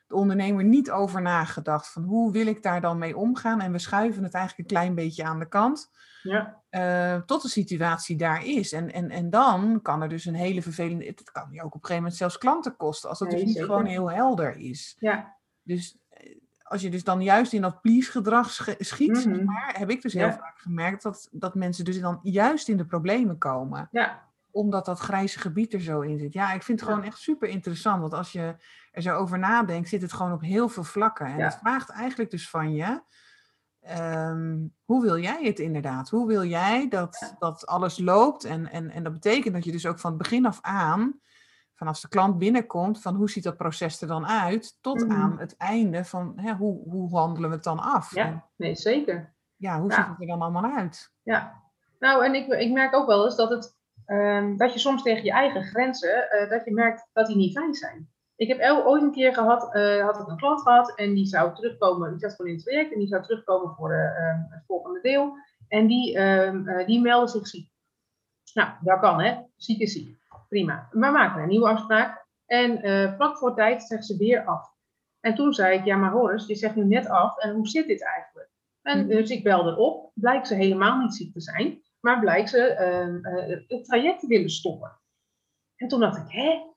de 0.07 0.15
ondernemer 0.15 0.65
niet 0.65 0.91
over 0.91 1.23
nagedacht. 1.23 1.89
Van 1.93 2.03
hoe 2.03 2.33
wil 2.33 2.47
ik 2.47 2.63
daar 2.63 2.81
dan 2.81 2.99
mee 2.99 3.17
omgaan? 3.17 3.61
En 3.61 3.73
we 3.73 3.79
schuiven 3.79 4.23
het 4.23 4.35
eigenlijk 4.35 4.71
een 4.71 4.77
klein 4.77 4.95
beetje 4.95 5.25
aan 5.25 5.39
de 5.39 5.49
kant. 5.49 5.91
Ja. 6.23 6.63
Uh, 6.71 7.23
tot 7.23 7.43
de 7.43 7.49
situatie 7.49 8.17
daar 8.17 8.45
is. 8.45 8.73
En, 8.73 8.93
en, 8.93 9.11
en 9.11 9.31
dan 9.31 9.83
kan 9.83 10.03
er 10.03 10.09
dus 10.09 10.25
een 10.25 10.35
hele 10.35 10.63
vervelende. 10.63 11.05
Het 11.05 11.31
kan 11.33 11.49
je 11.51 11.63
ook 11.63 11.67
op 11.67 11.75
een 11.75 11.81
gegeven 11.81 11.97
moment 11.97 12.17
zelfs 12.17 12.39
klanten 12.39 12.77
kosten. 12.77 13.09
Als 13.09 13.19
dat 13.19 13.31
dus 13.31 13.43
niet 13.43 13.59
gewoon 13.59 13.87
heel 13.87 14.11
helder 14.11 14.57
is. 14.57 14.97
Ja. 14.99 15.37
Dus 15.63 15.93
eh, 15.93 16.00
als 16.71 16.83
je 16.83 16.91
dus 16.91 17.05
dan 17.05 17.23
juist 17.23 17.53
in 17.53 17.61
dat 17.61 17.81
please-gedrag 17.81 18.51
schiet, 18.79 19.27
mm 19.27 19.45
maar, 19.45 19.75
heb 19.79 19.91
ik 19.91 20.03
dus 20.03 20.13
heel 20.13 20.33
vaak 20.33 20.59
gemerkt 20.59 21.03
dat, 21.03 21.29
dat 21.33 21.55
mensen 21.55 21.85
dus 21.85 22.01
dan 22.01 22.21
juist 22.23 22.69
in 22.69 22.77
de 22.77 22.85
problemen 22.85 23.39
komen. 23.39 23.89
Ja. 23.91 24.29
Omdat 24.51 24.85
dat 24.85 24.99
grijze 24.99 25.39
gebied 25.39 25.73
er 25.73 25.81
zo 25.81 26.01
in 26.01 26.19
zit. 26.19 26.33
Ja, 26.33 26.53
ik 26.53 26.63
vind 26.63 26.81
het 26.81 26.89
gewoon 26.89 27.05
echt 27.05 27.19
super 27.19 27.49
interessant. 27.49 28.01
Want 28.01 28.15
als 28.15 28.33
je 28.33 28.57
er 28.93 29.03
zo 29.03 29.17
over 29.17 29.39
nadenkt, 29.39 29.89
zit 29.89 30.03
het 30.03 30.13
gewoon 30.13 30.33
op 30.33 30.41
heel 30.41 30.69
veel 30.69 30.85
vlakken. 30.85 31.27
En 31.27 31.41
het 31.41 31.59
vraagt 31.61 31.91
eigenlijk 31.91 32.31
dus 32.31 32.51
van 32.51 32.75
je 32.75 33.03
Ehm, 33.81 34.59
hoe 34.85 35.03
wil 35.03 35.19
jij 35.19 35.43
het 35.43 35.59
inderdaad? 35.59 36.09
Hoe 36.09 36.27
wil 36.27 36.45
jij 36.45 36.89
dat, 36.89 37.35
dat 37.39 37.67
alles 37.67 37.99
loopt? 37.99 38.45
En, 38.45 38.71
en, 38.71 38.91
en 38.91 39.03
dat 39.03 39.13
betekent 39.13 39.55
dat 39.55 39.65
je 39.65 39.73
dus 39.73 39.87
ook 39.87 39.99
van 39.99 40.11
het 40.11 40.23
begin 40.23 40.47
af 40.47 40.59
aan, 40.61 41.21
vanaf 41.81 42.01
de 42.01 42.09
klant 42.09 42.39
binnenkomt, 42.39 43.03
van 43.03 43.15
hoe 43.15 43.31
ziet 43.31 43.45
dat 43.45 43.57
proces 43.57 44.01
er 44.01 44.09
dan 44.09 44.27
uit, 44.27 44.79
tot 44.81 45.07
mhm. 45.07 45.21
aan 45.21 45.39
het 45.39 45.57
einde 45.57 46.05
van 46.05 46.33
hè, 46.37 46.53
hoe, 46.55 46.89
hoe 46.89 47.17
handelen 47.17 47.49
we 47.49 47.55
het 47.55 47.65
dan 47.65 47.79
af? 47.79 48.15
Ja, 48.15 48.49
nee, 48.57 48.75
zeker. 48.75 49.35
Ja, 49.57 49.81
hoe 49.81 49.93
ziet 49.93 50.07
het 50.07 50.21
er 50.21 50.27
dan 50.27 50.43
allemaal 50.43 50.77
uit? 50.77 51.13
Ja, 51.23 51.63
nou 51.99 52.25
en 52.25 52.35
ik, 52.35 52.47
ik 52.47 52.73
merk 52.73 52.95
ook 52.95 53.07
wel 53.07 53.25
eens 53.25 53.37
dat, 53.37 53.51
het, 53.51 53.77
um, 54.07 54.57
dat 54.57 54.73
je 54.73 54.79
soms 54.79 55.03
tegen 55.03 55.25
je 55.25 55.31
eigen 55.33 55.63
grenzen, 55.63 56.29
uh, 56.33 56.51
dat 56.51 56.65
je 56.65 56.73
merkt 56.73 57.09
dat 57.13 57.27
die 57.27 57.37
niet 57.37 57.59
fijn 57.59 57.75
zijn. 57.75 58.11
Ik 58.37 58.49
heb 58.49 58.85
ooit 58.87 59.03
een 59.03 59.13
keer 59.13 59.35
gehad, 59.35 59.75
uh, 59.77 60.05
had 60.05 60.21
ik 60.21 60.27
een 60.27 60.37
klant 60.37 60.61
gehad 60.61 60.95
en 60.95 61.15
die 61.15 61.27
zou 61.27 61.55
terugkomen, 61.55 62.11
die 62.11 62.19
zat 62.19 62.35
gewoon 62.35 62.51
in 62.51 62.57
het 62.57 62.67
traject 62.67 62.93
en 62.93 62.99
die 62.99 63.09
zou 63.09 63.23
terugkomen 63.23 63.75
voor 63.75 63.89
de, 63.89 64.17
uh, 64.19 64.53
het 64.55 64.65
volgende 64.67 65.01
deel. 65.01 65.37
En 65.69 65.87
die, 65.87 66.17
uh, 66.17 66.87
die 66.87 67.01
meldde 67.01 67.39
zich 67.39 67.49
ziek. 67.49 67.71
Nou, 68.55 68.71
dat 68.81 69.01
kan 69.01 69.21
hè, 69.21 69.39
ziek 69.57 69.81
is 69.81 69.93
ziek. 69.93 70.20
Prima. 70.51 70.89
We 70.91 70.99
maken 70.99 71.43
een 71.43 71.49
nieuwe 71.49 71.69
afspraak 71.69 72.27
en 72.47 72.79
vlak 73.15 73.39
voor 73.39 73.55
tijd 73.55 73.83
zegt 73.83 74.07
ze 74.07 74.17
weer 74.17 74.45
af. 74.45 74.69
En 75.21 75.35
toen 75.35 75.53
zei 75.53 75.79
ik, 75.79 75.85
ja 75.85 75.97
maar 75.97 76.11
Horus, 76.11 76.47
je 76.47 76.55
zegt 76.55 76.75
nu 76.75 76.85
net 76.85 77.09
af 77.09 77.39
en 77.39 77.55
hoe 77.55 77.69
zit 77.69 77.87
dit 77.87 78.05
eigenlijk? 78.05 78.51
En 78.83 78.99
mhm. 78.99 79.09
dus 79.09 79.31
ik 79.31 79.43
belde 79.43 79.77
op, 79.77 80.11
blijkt 80.15 80.47
ze 80.47 80.55
helemaal 80.55 81.01
niet 81.01 81.15
ziek 81.15 81.33
te 81.33 81.41
zijn, 81.41 81.83
maar 82.01 82.21
blijkt 82.21 82.51
ze 82.51 82.59
ehm, 82.59 83.19
het 83.67 83.85
traject 83.85 84.21
te 84.21 84.27
willen 84.27 84.51
stoppen. 84.51 85.01
En 85.77 85.89
toen 85.89 86.01
dacht 86.01 86.17
ik, 86.17 86.33
hè, 86.33 86.71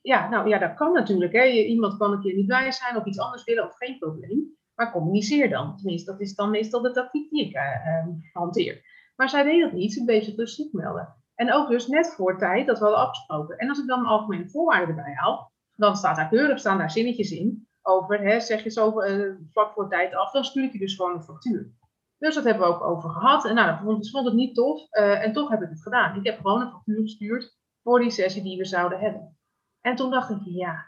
ja, 0.00 0.28
nou 0.28 0.48
ja, 0.48 0.58
dat 0.58 0.74
kan 0.74 0.92
natuurlijk. 0.92 1.32
Hè. 1.32 1.44
Iemand 1.44 1.96
kan 1.96 2.12
een 2.12 2.20
keer 2.20 2.34
niet 2.34 2.46
blij 2.46 2.72
zijn 2.72 2.96
of 2.96 3.04
iets 3.04 3.18
anders 3.18 3.44
willen 3.44 3.64
of 3.64 3.76
geen 3.76 3.98
probleem. 3.98 4.56
Maar 4.74 4.92
communiceer 4.92 5.50
dan. 5.50 5.76
Tenminste, 5.76 6.10
dat 6.10 6.20
is 6.20 6.34
dan 6.34 6.50
meestal 6.50 6.82
de 6.82 6.90
tactiek 6.90 7.30
die 7.30 7.46
ik 7.46 7.54
uh, 7.54 8.06
hanteer. 8.32 8.82
Maar 9.16 9.28
zij 9.28 9.42
deed 9.42 9.62
dat 9.62 9.72
niet. 9.72 9.92
Ze 9.92 10.04
bleef 10.04 10.24
zich 10.24 10.34
dus 10.34 10.54
ziek 10.54 10.72
melden. 10.72 11.17
En 11.38 11.52
ook 11.52 11.68
dus 11.68 11.86
net 11.86 12.14
voor 12.14 12.38
tijd 12.38 12.66
dat 12.66 12.78
we 12.78 12.84
hadden 12.84 13.02
afgesproken. 13.02 13.58
En 13.58 13.68
als 13.68 13.78
ik 13.78 13.86
dan 13.86 13.98
een 13.98 14.06
algemene 14.06 14.48
voorwaarden 14.48 14.88
erbij 14.88 15.14
haal, 15.14 15.52
dan 15.74 15.96
staat 15.96 16.16
daar 16.16 16.28
keurig 16.28 16.58
staan 16.58 16.78
daar 16.78 16.90
zinnetjes 16.90 17.30
in 17.30 17.68
over, 17.82 18.20
hè, 18.20 18.40
zeg 18.40 18.62
je 18.62 18.70
zo 18.70 19.02
uh, 19.02 19.34
vlak 19.50 19.72
voor 19.72 19.88
tijd 19.88 20.14
af, 20.14 20.30
dan 20.32 20.44
stuur 20.44 20.64
ik 20.64 20.72
je 20.72 20.78
dus 20.78 20.94
gewoon 20.94 21.14
een 21.14 21.22
factuur. 21.22 21.70
Dus 22.18 22.34
dat 22.34 22.44
hebben 22.44 22.62
we 22.62 22.74
ook 22.74 22.82
over 22.82 23.10
gehad. 23.10 23.44
En 23.44 23.54
nou, 23.54 23.70
dat 23.70 23.78
vond, 23.78 24.10
vond 24.10 24.26
het 24.26 24.34
niet 24.34 24.54
tof. 24.54 24.86
Uh, 24.90 25.24
en 25.24 25.32
toch 25.32 25.48
heb 25.48 25.62
ik 25.62 25.68
het 25.68 25.82
gedaan. 25.82 26.16
Ik 26.16 26.26
heb 26.26 26.40
gewoon 26.40 26.60
een 26.60 26.70
factuur 26.70 27.00
gestuurd 27.00 27.56
voor 27.82 28.00
die 28.00 28.10
sessie 28.10 28.42
die 28.42 28.58
we 28.58 28.64
zouden 28.64 28.98
hebben. 28.98 29.38
En 29.80 29.96
toen 29.96 30.10
dacht 30.10 30.30
ik, 30.30 30.40
ja, 30.44 30.86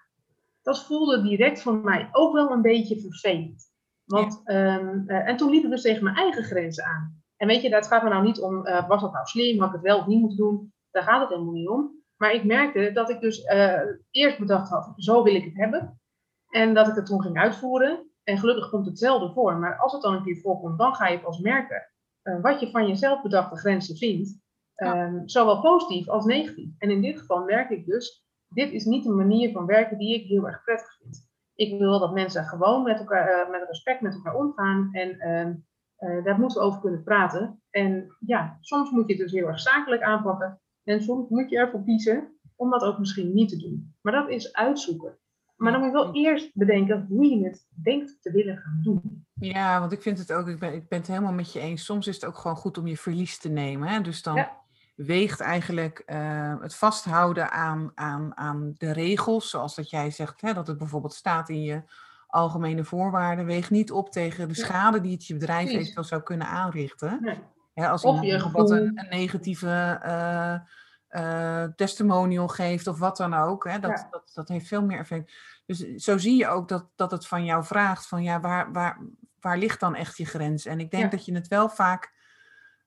dat 0.63 0.85
voelde 0.85 1.23
direct 1.23 1.63
voor 1.63 1.77
mij 1.77 2.09
ook 2.13 2.33
wel 2.33 2.51
een 2.51 2.63
beetje 2.63 3.01
vervelend. 3.01 3.73
Want, 4.05 4.41
ehm, 4.45 5.03
eh, 5.07 5.29
en 5.29 5.37
toen 5.37 5.51
liep 5.51 5.65
ik 5.65 5.71
dus 5.71 5.83
tegen 5.83 6.05
mijn 6.05 6.17
eigen 6.17 6.45
grenzen 6.45 6.85
aan. 6.85 7.20
En 7.41 7.47
weet 7.47 7.63
je, 7.63 7.71
dat 7.71 7.87
gaat 7.87 8.03
me 8.03 8.09
nou 8.09 8.25
niet 8.25 8.41
om, 8.41 8.67
uh, 8.67 8.89
was 8.89 9.01
dat 9.01 9.13
nou 9.13 9.27
slim, 9.27 9.59
had 9.59 9.69
ik 9.69 9.75
het 9.75 9.83
wel 9.83 9.99
of 9.99 10.07
niet 10.07 10.21
moeten 10.21 10.39
doen? 10.39 10.73
Daar 10.91 11.03
gaat 11.03 11.21
het 11.21 11.29
helemaal 11.29 11.53
niet 11.53 11.69
om. 11.69 12.03
Maar 12.17 12.33
ik 12.33 12.45
merkte 12.45 12.91
dat 12.93 13.11
ik 13.11 13.21
dus 13.21 13.45
uh, 13.45 13.81
eerst 14.11 14.39
bedacht 14.39 14.71
had, 14.71 14.93
zo 14.97 15.23
wil 15.23 15.35
ik 15.35 15.45
het 15.45 15.57
hebben. 15.57 16.01
En 16.49 16.75
dat 16.75 16.89
ik 16.89 16.95
het 16.95 17.07
toen 17.07 17.23
ging 17.23 17.39
uitvoeren. 17.39 18.11
En 18.25 18.39
gelukkig 18.39 18.71
komt 18.71 18.87
het 18.87 18.99
zelden 18.99 19.33
voor. 19.33 19.57
Maar 19.57 19.79
als 19.79 19.93
het 19.93 20.03
dan 20.03 20.15
een 20.15 20.25
keer 20.25 20.41
voorkomt, 20.41 20.79
dan 20.79 20.95
ga 20.95 21.09
je 21.09 21.21
pas 21.21 21.39
merken 21.39 21.91
wat 22.43 22.61
je 22.61 22.71
van 22.71 22.87
jezelf 22.87 23.23
bedachte 23.23 23.57
grenzen 23.57 23.97
vindt. 23.97 24.41
Um, 24.77 25.29
zowel 25.29 25.61
positief 25.61 26.09
als 26.09 26.25
negatief. 26.25 26.71
En 26.79 26.91
in 26.91 27.03
dit 27.03 27.19
geval 27.19 27.45
merk 27.45 27.71
ik 27.71 27.87
dus 27.87 28.25
dit 28.49 28.73
is 28.73 28.85
niet 28.85 29.07
een 29.07 29.17
manier 29.17 29.53
van 29.53 29.67
werken 29.67 29.99
die 29.99 30.15
ik 30.15 30.27
heel 30.27 30.47
erg 30.47 30.63
prettig 30.65 30.97
vind. 30.97 31.29
Ik 31.55 31.79
wil 31.79 31.99
dat 31.99 32.15
mensen 32.15 32.45
gewoon 32.45 32.83
met, 32.83 32.99
elkaar, 32.99 33.51
met 33.51 33.67
respect 33.67 34.01
met 34.01 34.15
elkaar 34.15 34.35
omgaan 34.35 34.89
en 34.93 35.67
uh, 36.01 36.25
daar 36.25 36.39
moeten 36.39 36.61
we 36.61 36.67
over 36.67 36.81
kunnen 36.81 37.03
praten. 37.03 37.63
En 37.71 38.17
ja, 38.21 38.57
soms 38.61 38.91
moet 38.91 39.07
je 39.07 39.13
het 39.13 39.23
dus 39.23 39.33
heel 39.33 39.47
erg 39.47 39.61
zakelijk 39.61 40.03
aanpakken 40.03 40.61
en 40.85 41.03
soms 41.03 41.29
moet 41.29 41.51
je 41.51 41.59
ervoor 41.59 41.85
kiezen 41.85 42.39
om 42.57 42.71
dat 42.71 42.83
ook 42.83 42.99
misschien 42.99 43.35
niet 43.35 43.49
te 43.49 43.57
doen. 43.57 43.95
Maar 44.01 44.13
dat 44.13 44.29
is 44.29 44.53
uitzoeken. 44.53 45.19
Maar 45.57 45.73
dan 45.73 45.81
moet 45.81 45.91
je 45.91 45.97
wel 45.97 46.15
eerst 46.15 46.51
bedenken 46.55 47.07
hoe 47.09 47.25
je 47.25 47.45
het 47.45 47.67
denkt 47.83 48.17
te 48.21 48.33
willen 48.33 48.57
gaan 48.57 48.81
doen. 48.83 49.27
Ja, 49.35 49.81
want 49.81 49.93
ik 49.93 50.03
vind 50.03 50.19
het 50.19 50.33
ook, 50.33 50.49
ik 50.49 50.59
ben, 50.59 50.75
ik 50.75 50.89
ben 50.89 50.99
het 50.99 51.09
helemaal 51.09 51.33
met 51.33 51.53
je 51.53 51.61
eens. 51.61 51.85
Soms 51.85 52.07
is 52.07 52.15
het 52.15 52.25
ook 52.25 52.37
gewoon 52.37 52.57
goed 52.57 52.79
om 52.79 52.87
je 52.87 52.97
verlies 52.97 53.39
te 53.39 53.49
nemen. 53.49 53.89
Hè? 53.89 54.01
Dus 54.01 54.23
dan 54.23 54.47
weegt 54.95 55.41
eigenlijk 55.41 56.03
uh, 56.07 56.61
het 56.61 56.75
vasthouden 56.75 57.51
aan, 57.51 57.93
aan, 57.95 58.37
aan 58.37 58.75
de 58.77 58.93
regels, 58.93 59.51
zoals 59.51 59.75
dat 59.75 59.91
jij 59.91 60.11
zegt, 60.11 60.41
hè, 60.41 60.53
dat 60.53 60.67
het 60.67 60.79
bijvoorbeeld 60.79 61.15
staat 61.15 61.49
in 61.49 61.63
je 61.63 61.83
algemene 62.31 62.85
voorwaarden, 62.85 63.45
weegt 63.45 63.71
niet 63.71 63.93
op 63.93 64.13
tegen 64.13 64.49
de 64.49 64.55
schade 64.55 65.01
die 65.01 65.13
het 65.13 65.27
je 65.27 65.35
bedrijf 65.35 65.71
eventueel 65.71 66.05
zou 66.05 66.23
kunnen 66.23 66.47
aanrichten. 66.47 67.19
Nee. 67.75 67.89
als 67.89 68.03
of 68.03 68.23
je 68.23 68.31
bijvoorbeeld 68.31 68.71
een, 68.71 68.99
een, 68.99 69.09
negatieve 69.09 70.01
uh, 70.05 70.55
uh, 71.23 71.65
testimonial 71.77 72.49
geeft 72.49 72.87
of 72.87 72.99
wat 72.99 73.17
dan 73.17 73.35
ook, 73.35 73.65
hè, 73.65 73.79
dat, 73.79 74.07
dat, 74.11 74.31
dat 74.35 74.49
heeft 74.49 74.67
veel 74.67 74.85
meer 74.85 74.99
effect. 74.99 75.33
Dus 75.67 75.79
zo 75.79 76.19
zie 76.19 76.37
je 76.37 76.49
ook 76.49 76.69
dat, 76.69 76.87
dat 76.97 77.11
het 77.11 77.27
van 77.27 77.45
jou 77.45 77.65
vraagt 77.65 78.07
van 78.07 78.23
ja, 78.23 78.41
waar, 78.41 78.73
waar, 78.73 78.99
waar 79.41 79.59
ligt 79.59 79.81
dan 79.81 79.95
echt 79.95 80.17
je 80.17 80.25
grens? 80.25 80.67
En 80.67 80.81
ik 80.81 80.91
denk 80.91 81.11
dat 81.11 81.25
je 81.25 81.35
het 81.35 81.49
wel 81.49 81.69
vaak 81.69 82.13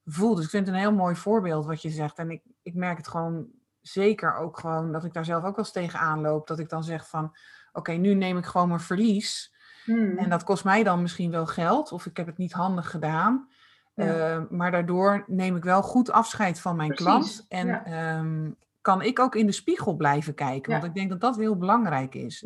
voel. 0.06 0.36
Dus 0.36 0.44
ik 0.44 0.50
vind 0.50 0.66
het 0.66 0.76
een 0.76 0.82
heel 0.82 0.94
mooi 0.94 1.16
voorbeeld 1.16 1.66
wat 1.66 1.82
je 1.82 1.90
zegt. 1.90 2.18
En 2.18 2.32
ik, 2.32 2.42
ik 2.62 2.74
merk 2.74 2.98
het 2.98 3.08
gewoon 3.08 3.48
zeker 3.82 4.36
ook 4.36 4.60
gewoon 4.60 4.92
dat 4.92 5.04
ik 5.04 5.14
daar 5.14 5.26
zelf 5.26 5.44
ook 5.44 5.56
wel 5.56 5.66
eens 5.66 5.74
tegenaan 5.74 6.22
loop. 6.22 6.48
Dat 6.48 6.60
ik 6.60 6.70
dan 6.70 6.84
zeg 6.84 7.10
van 7.10 7.36
oké, 7.74 7.92
nu 7.92 8.14
neem 8.14 8.38
ik 8.38 8.46
gewoon 8.46 8.68
mijn 8.68 8.80
verlies. 8.80 9.54
Hmm. 9.86 10.18
En 10.18 10.30
dat 10.30 10.44
kost 10.44 10.64
mij 10.64 10.84
dan 10.84 11.02
misschien 11.02 11.32
wel 11.32 11.46
geld 11.46 11.92
of 11.92 12.06
ik 12.06 12.18
heb 12.18 12.26
het 12.26 12.38
niet 12.38 12.54
handig 12.54 12.90
gedaan. 12.90 13.48
Eh, 13.96 14.42
maar 14.50 14.72
daardoor 14.72 15.24
neem 15.28 15.56
ik 15.56 15.64
wel 15.64 15.82
goed 15.82 16.12
afscheid 16.12 16.60
van 16.60 16.76
mijn 16.76 16.94
klant. 16.94 17.46
En 17.50 17.86
ehm, 17.86 18.52
kan 18.82 19.02
ik 19.02 19.20
ook 19.20 19.36
in 19.36 19.46
de 19.46 19.52
spiegel 19.52 19.96
blijven 19.96 20.34
kijken. 20.34 20.72
Want 20.72 20.84
ik 20.84 20.94
denk 20.94 21.10
dat 21.10 21.22
dat 21.22 21.36
heel 21.36 21.58
belangrijk 21.58 22.16
is. 22.16 22.44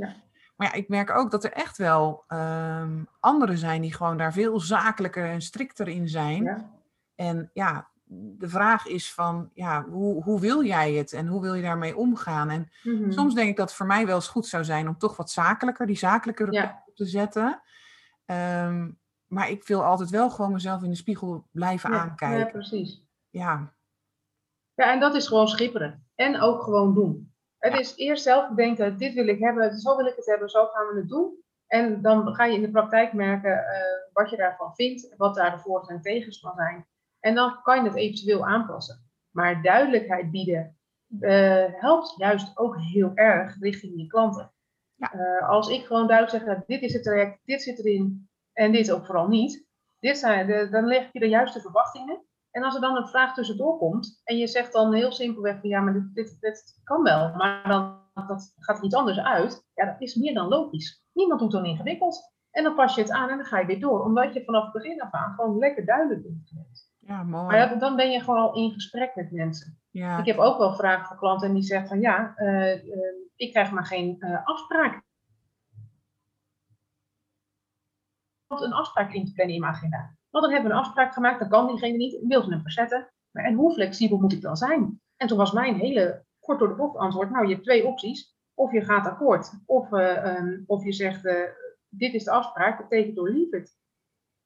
Maar 0.55 0.67
ja, 0.67 0.73
ik 0.73 0.87
merk 0.87 1.09
ook 1.09 1.31
dat 1.31 1.43
er 1.43 1.51
echt 1.51 1.77
wel 1.77 2.23
um, 2.27 3.07
anderen 3.19 3.57
zijn 3.57 3.81
die 3.81 3.93
gewoon 3.93 4.17
daar 4.17 4.33
veel 4.33 4.59
zakelijker 4.59 5.29
en 5.29 5.41
strikter 5.41 5.87
in 5.87 6.07
zijn. 6.07 6.71
En 7.15 7.49
ja, 7.53 7.87
de 8.09 8.49
vraag 8.49 8.85
is 8.85 9.13
van, 9.13 9.49
ja, 9.53 9.83
hoe, 9.83 10.23
hoe 10.23 10.39
wil 10.39 10.63
jij 10.63 10.93
het 10.93 11.13
en 11.13 11.27
hoe 11.27 11.41
wil 11.41 11.53
je 11.53 11.61
daarmee 11.61 11.97
omgaan? 11.97 12.49
En 12.49 12.71
mhm. 12.83 13.11
soms 13.11 13.33
denk 13.33 13.49
ik 13.49 13.55
dat 13.55 13.67
het 13.67 13.77
voor 13.77 13.85
mij 13.85 14.05
wel 14.05 14.15
eens 14.15 14.27
goed 14.27 14.47
zou 14.47 14.63
zijn 14.63 14.87
om 14.87 14.97
toch 14.97 15.17
wat 15.17 15.31
zakelijker, 15.31 15.85
die 15.85 15.97
zakelijke 15.97 16.51
ja. 16.51 16.83
op 16.85 16.95
te 16.95 17.05
zetten. 17.05 17.61
Ehm, 18.25 18.91
maar 19.25 19.49
ik 19.49 19.67
wil 19.67 19.83
altijd 19.83 20.09
wel 20.09 20.29
gewoon 20.29 20.51
mezelf 20.51 20.83
in 20.83 20.89
de 20.89 20.95
spiegel 20.95 21.47
blijven 21.51 21.89
aankijken. 21.89 22.39
Ja, 22.39 22.45
precies. 22.45 23.03
Ja. 23.29 23.73
Ja, 24.73 24.93
en 24.93 24.99
dat 24.99 25.15
is 25.15 25.27
gewoon 25.27 25.47
schipperen. 25.47 26.07
En 26.15 26.41
ook 26.41 26.63
gewoon 26.63 26.93
doen. 26.93 27.35
Het 27.57 27.79
is 27.79 27.95
eerst 27.95 28.23
zelf 28.23 28.49
bedenken, 28.49 28.97
dit 28.97 29.13
wil 29.13 29.27
ik 29.27 29.39
hebben, 29.39 29.79
zo 29.79 29.95
wil 29.95 30.05
ik 30.05 30.15
het 30.15 30.25
hebben, 30.25 30.49
zo 30.49 30.65
gaan 30.65 30.87
we 30.87 30.99
het 30.99 31.09
doen. 31.09 31.43
En 31.67 32.01
dan 32.01 32.35
ga 32.35 32.45
je 32.45 32.55
in 32.55 32.61
de 32.61 32.71
praktijk 32.71 33.13
merken 33.13 33.51
uh, 33.51 34.13
wat 34.13 34.29
je 34.29 34.37
daarvan 34.37 34.75
vindt, 34.75 35.13
wat 35.17 35.35
daar 35.35 35.51
de 35.51 35.59
voor- 35.59 35.87
en 35.87 36.01
tegens 36.01 36.39
van 36.39 36.53
zijn. 36.55 36.87
En 37.19 37.35
dan 37.35 37.61
kan 37.61 37.83
je 37.83 37.89
het 37.89 37.97
eventueel 37.97 38.45
aanpassen. 38.45 39.09
Maar 39.31 39.61
duidelijkheid 39.61 40.31
bieden 40.31 40.77
uh, 41.19 41.65
helpt 41.67 42.13
juist 42.17 42.57
ook 42.57 42.77
heel 42.79 43.11
erg 43.13 43.59
richting 43.59 43.93
je 44.01 44.07
klanten. 44.07 44.51
Ja. 44.95 45.13
Uh, 45.13 45.49
als 45.49 45.69
ik 45.69 45.85
gewoon 45.85 46.07
duidelijk 46.07 46.43
zeg, 46.43 46.65
dit 46.65 46.81
is 46.81 46.93
het 46.93 47.03
traject, 47.03 47.39
dit 47.45 47.61
zit 47.61 47.79
erin 47.79 48.29
en 48.53 48.71
dit 48.71 48.91
ook 48.91 49.05
vooral 49.05 49.27
niet. 49.27 49.65
Dit 49.99 50.17
zijn 50.17 50.47
de, 50.47 50.69
dan 50.69 50.85
leg 50.85 51.09
je 51.11 51.19
de 51.19 51.29
juiste 51.29 51.61
verwachtingen. 51.61 52.21
En 52.51 52.63
als 52.63 52.75
er 52.75 52.81
dan 52.81 52.95
een 52.95 53.07
vraag 53.07 53.33
tussendoor 53.33 53.77
komt 53.77 54.21
en 54.23 54.37
je 54.37 54.47
zegt 54.47 54.73
dan 54.73 54.93
heel 54.93 55.11
simpelweg 55.11 55.59
van 55.59 55.69
ja, 55.69 55.79
maar 55.79 55.93
dit, 55.93 56.13
dit, 56.13 56.37
dit 56.39 56.81
kan 56.83 57.03
wel, 57.03 57.35
maar 57.35 57.67
dan 57.67 58.05
dat 58.25 58.53
gaat 58.57 58.77
er 58.77 58.83
iets 58.83 58.95
anders 58.95 59.19
uit. 59.19 59.65
Ja, 59.73 59.85
dat 59.85 60.01
is 60.01 60.15
meer 60.15 60.33
dan 60.33 60.47
logisch. 60.47 61.03
Niemand 61.13 61.39
doet 61.39 61.51
dan 61.51 61.65
ingewikkeld. 61.65 62.35
En 62.51 62.63
dan 62.63 62.75
pas 62.75 62.95
je 62.95 63.01
het 63.01 63.11
aan 63.11 63.29
en 63.29 63.37
dan 63.37 63.45
ga 63.45 63.59
je 63.59 63.65
weer 63.65 63.79
door. 63.79 64.03
Omdat 64.03 64.33
je 64.33 64.43
vanaf 64.43 64.63
het 64.63 64.73
begin 64.73 65.01
af 65.01 65.11
aan 65.11 65.33
gewoon 65.33 65.57
lekker 65.57 65.85
duidelijk 65.85 66.23
bent 66.23 66.51
Ja, 67.07 67.23
mooi. 67.23 67.45
Maar 67.45 67.79
dan 67.79 67.95
ben 67.95 68.11
je 68.11 68.19
gewoon 68.19 68.39
al 68.39 68.55
in 68.55 68.71
gesprek 68.71 69.15
met 69.15 69.31
mensen. 69.31 69.79
Ja. 69.89 70.17
Ik 70.17 70.25
heb 70.25 70.37
ook 70.37 70.57
wel 70.57 70.75
vragen 70.75 71.05
van 71.05 71.17
klanten 71.17 71.53
die 71.53 71.63
zeggen 71.63 71.87
van 71.87 71.99
ja, 71.99 72.33
uh, 72.37 72.85
uh, 72.85 73.13
ik 73.35 73.51
krijg 73.51 73.71
maar 73.71 73.85
geen 73.85 74.15
uh, 74.19 74.45
afspraak. 74.45 75.01
Een 78.47 78.73
afspraak 78.73 79.13
in 79.13 79.25
te 79.25 79.33
plannen 79.33 79.55
in 79.55 79.61
mijn 79.61 79.73
agenda. 79.73 80.15
Want 80.29 80.43
dan 80.43 80.53
hebben 80.53 80.71
we 80.71 80.77
een 80.77 80.83
afspraak 80.83 81.13
gemaakt, 81.13 81.39
dan 81.39 81.49
kan 81.49 81.67
diegene 81.67 81.97
niet, 81.97 82.25
wil 82.27 82.43
ze 82.43 82.49
hem 82.49 82.61
verzetten. 82.61 83.11
Maar 83.31 83.43
en 83.43 83.53
hoe 83.53 83.73
flexibel 83.73 84.17
moet 84.17 84.33
ik 84.33 84.41
dan 84.41 84.57
zijn? 84.57 85.01
En 85.17 85.27
toen 85.27 85.37
was 85.37 85.51
mijn 85.51 85.75
hele 85.75 86.25
kort 86.39 86.59
door 86.59 86.67
de 86.67 86.75
bocht 86.75 86.97
antwoord, 86.97 87.29
nou 87.29 87.47
je 87.47 87.53
hebt 87.53 87.65
twee 87.65 87.85
opties. 87.85 88.35
Of 88.53 88.71
je 88.71 88.81
gaat 88.81 89.05
akkoord, 89.05 89.51
of, 89.65 89.91
um, 89.91 90.63
of 90.67 90.83
je 90.83 90.93
zegt, 90.93 91.23
dit 91.89 92.13
is 92.13 92.23
de 92.23 92.31
afspraak, 92.31 92.77
betekent 92.77 93.15
door 93.15 93.29
leave 93.29 93.57
it. 93.57 93.77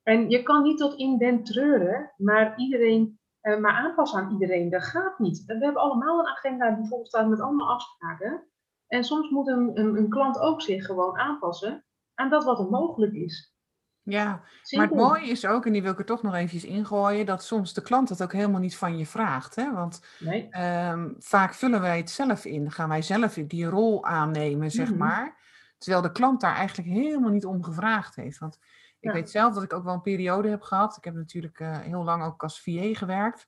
En 0.03 0.29
je 0.29 0.43
kan 0.43 0.63
niet 0.63 0.77
tot 0.77 0.95
in 0.95 1.17
den 1.17 1.43
treuren, 1.43 2.13
maar 2.17 2.57
iedereen, 2.57 3.19
uh, 3.41 3.57
maar 3.57 3.73
aanpassen 3.73 4.19
aan 4.19 4.31
iedereen, 4.31 4.69
dat 4.69 4.83
gaat 4.83 5.19
niet. 5.19 5.43
We 5.45 5.53
hebben 5.53 5.81
allemaal 5.81 6.19
een 6.19 6.27
agenda 6.27 6.71
die 6.71 6.87
vol 6.87 7.05
staat 7.05 7.27
met 7.27 7.41
allemaal 7.41 7.69
afspraken. 7.69 8.43
En 8.87 9.03
soms 9.03 9.29
moet 9.29 9.47
een, 9.47 9.79
een, 9.79 9.97
een, 9.97 10.09
klant 10.09 10.39
ook 10.39 10.61
zich 10.61 10.85
gewoon 10.85 11.17
aanpassen 11.17 11.85
aan 12.13 12.29
dat 12.29 12.43
wat 12.43 12.59
er 12.59 12.69
mogelijk 12.69 13.13
is. 13.13 13.55
Ja, 14.03 14.41
maar 14.69 14.87
het 14.87 14.95
mooie 14.95 15.27
is 15.27 15.45
ook, 15.45 15.65
en 15.65 15.71
die 15.71 15.81
wil 15.81 15.91
ik 15.91 15.99
er 15.99 16.05
toch 16.05 16.21
nog 16.21 16.33
eventjes 16.33 16.65
ingooien, 16.65 17.25
dat 17.25 17.43
soms 17.43 17.73
de 17.73 17.81
klant 17.81 18.09
het 18.09 18.23
ook 18.23 18.33
helemaal 18.33 18.59
niet 18.59 18.77
van 18.77 18.97
je 18.97 19.05
vraagt. 19.05 19.55
Hè? 19.55 19.73
Want 19.73 20.05
nee. 20.19 20.47
Ehm, 20.49 21.09
vaak 21.17 21.53
vullen 21.53 21.81
wij 21.81 21.97
het 21.97 22.09
zelf 22.09 22.45
in, 22.45 22.71
gaan 22.71 22.89
wij 22.89 23.01
zelf 23.01 23.33
die 23.33 23.65
rol 23.65 24.05
aannemen, 24.05 24.71
zeg 24.71 24.89
mhm. 24.89 24.97
maar. 24.97 25.39
Terwijl 25.77 26.03
de 26.03 26.11
klant 26.11 26.41
daar 26.41 26.55
eigenlijk 26.55 26.89
helemaal 26.89 27.29
niet 27.29 27.45
om 27.45 27.63
gevraagd 27.63 28.15
heeft. 28.15 28.39
Want 28.39 28.59
ik 29.01 29.11
weet 29.11 29.29
zelf 29.29 29.53
dat 29.53 29.63
ik 29.63 29.73
ook 29.73 29.83
wel 29.83 29.93
een 29.93 30.01
periode 30.01 30.49
heb 30.49 30.61
gehad. 30.61 30.97
Ik 30.97 31.03
heb 31.03 31.13
natuurlijk 31.13 31.59
uh, 31.59 31.79
heel 31.79 32.03
lang 32.03 32.23
ook 32.23 32.43
als 32.43 32.61
VA 32.61 32.93
gewerkt. 32.93 33.47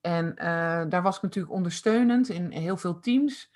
En 0.00 0.26
uh, 0.38 0.84
daar 0.88 1.02
was 1.02 1.16
ik 1.16 1.22
natuurlijk 1.22 1.54
ondersteunend 1.54 2.28
in 2.28 2.50
heel 2.50 2.76
veel 2.76 3.00
teams. 3.00 3.52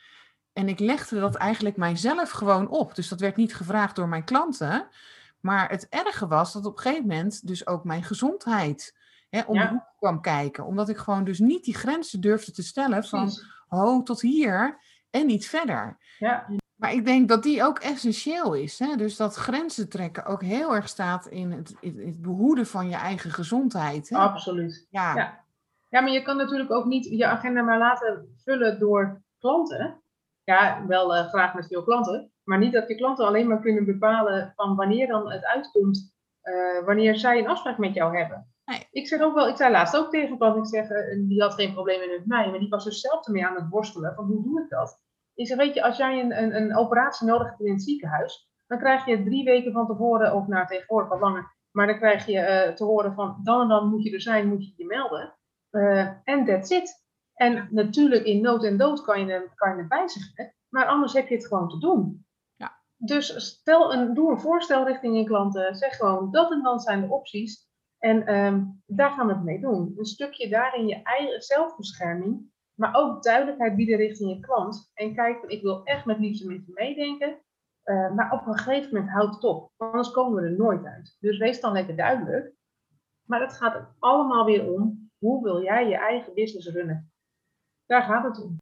En 0.53 0.68
ik 0.68 0.79
legde 0.79 1.20
dat 1.20 1.35
eigenlijk 1.35 1.77
mijzelf 1.77 2.31
gewoon 2.31 2.68
op. 2.68 2.94
Dus 2.94 3.09
dat 3.09 3.20
werd 3.20 3.37
niet 3.37 3.55
gevraagd 3.55 3.96
door 3.96 4.09
mijn 4.09 4.24
klanten. 4.24 4.88
Maar 5.40 5.70
het 5.70 5.88
erge 5.88 6.27
was 6.27 6.53
dat 6.53 6.66
op 6.66 6.77
een 6.77 6.83
gegeven 6.83 7.07
moment 7.07 7.46
dus 7.46 7.66
ook 7.66 7.85
mijn 7.85 8.03
gezondheid 8.03 8.96
hè, 9.31 9.40
om 9.40 9.59
de 9.59 9.68
hoek 9.68 9.92
kwam 9.98 10.20
kijken. 10.20 10.64
Omdat 10.64 10.88
ik 10.88 10.96
gewoon 10.96 11.24
dus 11.24 11.38
niet 11.38 11.64
die 11.64 11.74
grenzen 11.74 12.20
durfde 12.20 12.53
te 12.53 12.62
stellen 12.62 13.05
van 13.05 13.31
ho 13.68 14.03
tot 14.03 14.20
hier 14.20 14.79
en 15.11 15.27
niet 15.27 15.48
verder. 15.48 15.98
Ja. 16.18 16.46
Maar 16.79 16.93
ik 16.93 17.05
denk 17.05 17.29
dat 17.29 17.43
die 17.43 17.64
ook 17.64 17.79
essentieel 17.79 18.55
is. 18.55 18.79
Hè? 18.79 18.97
Dus 18.97 19.17
dat 19.17 19.35
grenzen 19.35 19.88
trekken 19.88 20.25
ook 20.25 20.43
heel 20.43 20.75
erg 20.75 20.88
staat 20.88 21.27
in 21.27 21.51
het, 21.51 21.77
het 21.81 22.23
behoeden 22.23 22.67
van 22.67 22.88
je 22.88 22.97
eigen 22.97 23.31
gezondheid. 23.31 24.09
Hè? 24.09 24.17
Absoluut. 24.17 24.87
Ja. 24.91 25.14
ja. 25.14 25.45
Ja. 25.88 26.01
maar 26.01 26.12
je 26.12 26.23
kan 26.23 26.37
natuurlijk 26.37 26.71
ook 26.71 26.85
niet 26.85 27.05
je 27.05 27.27
agenda 27.27 27.62
maar 27.62 27.79
laten 27.79 28.37
vullen 28.45 28.79
door 28.79 29.23
klanten. 29.38 30.03
Ja, 30.45 30.87
wel 30.87 31.17
uh, 31.17 31.29
graag 31.29 31.55
met 31.55 31.67
veel 31.67 31.85
klanten. 31.85 32.33
Maar 32.45 32.59
niet 32.59 32.73
dat 32.73 32.88
je 32.88 32.95
klanten 32.95 33.27
alleen 33.27 33.49
maar 33.49 33.61
kunnen 33.61 33.85
bepalen 33.85 34.53
van 34.57 34.77
wanneer 34.77 35.07
dan 35.07 35.31
het 35.31 35.45
uitkomt, 35.45 36.14
uh, 36.43 36.85
wanneer 36.85 37.17
zij 37.17 37.38
een 37.38 37.49
afspraak 37.49 37.79
met 37.79 37.95
jou 37.95 38.17
hebben. 38.17 38.53
Nee. 38.64 38.87
Ik 38.91 39.09
zeg 39.09 39.21
ook 39.21 39.35
wel, 39.35 39.49
ik 39.49 39.57
zei 39.57 39.73
laatst 39.73 39.97
ook 39.97 40.11
tegen 40.11 40.31
een 40.31 40.38
klant, 40.38 40.57
ik 40.57 40.67
zeg, 40.67 40.91
uh, 40.91 41.29
die 41.29 41.43
had 41.43 41.55
geen 41.55 41.73
problemen 41.73 42.09
met 42.09 42.27
mij, 42.27 42.51
maar 42.51 42.59
die 42.59 42.69
was 42.69 42.87
er 42.87 42.93
zelf 42.93 43.27
ermee 43.27 43.47
aan 43.47 43.55
het 43.55 43.69
worstelen 43.69 44.14
van 44.14 44.25
hoe 44.25 44.43
doe 44.43 44.62
ik 44.62 44.69
dat? 44.69 45.07
Zeg, 45.46 45.57
weet 45.57 45.74
je, 45.74 45.83
als 45.83 45.96
jij 45.96 46.20
een, 46.20 46.42
een, 46.42 46.57
een 46.57 46.77
operatie 46.77 47.27
nodig 47.27 47.48
hebt 47.48 47.61
in 47.61 47.72
het 47.72 47.83
ziekenhuis, 47.83 48.51
dan 48.66 48.79
krijg 48.79 49.07
je 49.07 49.22
drie 49.22 49.44
weken 49.44 49.72
van 49.72 49.87
tevoren, 49.87 50.35
of 50.35 50.46
nou 50.46 50.66
tegenwoordig 50.66 51.09
wat 51.11 51.20
langer, 51.20 51.57
maar 51.70 51.87
dan 51.87 51.98
krijg 51.98 52.27
je 52.27 52.66
uh, 52.68 52.74
te 52.74 52.85
horen 52.85 53.14
van 53.14 53.40
dan 53.42 53.61
en 53.61 53.68
dan 53.68 53.88
moet 53.88 54.03
je 54.03 54.12
er 54.12 54.20
zijn, 54.20 54.48
moet 54.48 54.66
je 54.66 54.72
je 54.77 54.87
melden. 54.87 55.37
En 56.24 56.44
that's 56.44 56.70
it. 56.70 57.07
En 57.35 57.68
natuurlijk 57.70 58.24
in 58.24 58.40
nood 58.40 58.64
en 58.64 58.77
dood 58.77 59.03
kan 59.03 59.27
je, 59.27 59.51
kan 59.55 59.70
je 59.70 59.79
het 59.81 59.88
wijzigen, 59.88 60.55
maar 60.68 60.87
anders 60.87 61.12
heb 61.12 61.29
je 61.29 61.35
het 61.35 61.46
gewoon 61.46 61.68
te 61.68 61.79
doen. 61.79 62.27
Dus 63.01 63.46
stel 63.46 63.92
een, 63.92 64.14
doe 64.14 64.31
een 64.31 64.40
voorstel 64.40 64.87
richting 64.87 65.16
je 65.16 65.24
klanten. 65.24 65.74
Zeg 65.74 65.96
gewoon 65.96 66.31
dat 66.31 66.51
en 66.51 66.62
dan 66.62 66.81
zijn 66.81 67.01
de 67.01 67.12
opties. 67.12 67.66
En 67.98 68.35
um, 68.35 68.83
daar 68.87 69.11
gaan 69.11 69.27
we 69.27 69.33
het 69.33 69.42
mee 69.42 69.61
doen. 69.61 69.94
Een 69.96 70.05
stukje 70.05 70.48
daarin 70.48 70.87
je 70.87 71.03
eigen 71.03 71.42
zelfbescherming. 71.42 72.51
Maar 72.79 72.95
ook 72.95 73.23
duidelijkheid 73.23 73.77
bieden 73.77 73.97
richting 73.97 74.31
je 74.31 74.41
klant. 74.41 74.91
En 74.95 75.14
kijk, 75.14 75.43
ik 75.43 75.62
wil 75.62 75.85
echt 75.85 76.05
met 76.05 76.19
liefde 76.19 76.47
met 76.47 76.67
je 76.67 76.73
meedenken. 76.75 77.38
Uh, 77.85 78.14
maar 78.14 78.33
op 78.33 78.47
een 78.47 78.59
gegeven 78.59 78.95
moment 78.95 79.12
houdt 79.12 79.35
het 79.35 79.45
op. 79.45 79.71
Anders 79.77 80.11
komen 80.11 80.43
we 80.43 80.49
er 80.49 80.57
nooit 80.57 80.85
uit. 80.85 81.17
Dus 81.21 81.38
wees 81.38 81.61
dan 81.61 81.73
lekker 81.73 81.97
duidelijk. 81.97 82.53
Maar 83.29 83.41
het 83.41 83.53
gaat 83.53 83.88
allemaal 83.99 84.45
weer 84.45 84.73
om. 84.73 85.11
Hoe 85.19 85.43
wil 85.43 85.62
jij 85.62 85.88
je 85.88 85.97
eigen 85.97 86.35
business 86.35 86.69
runnen? 86.69 87.12
Daar 87.87 88.03
gaat 88.03 88.25
het 88.25 88.43
om. 88.45 88.57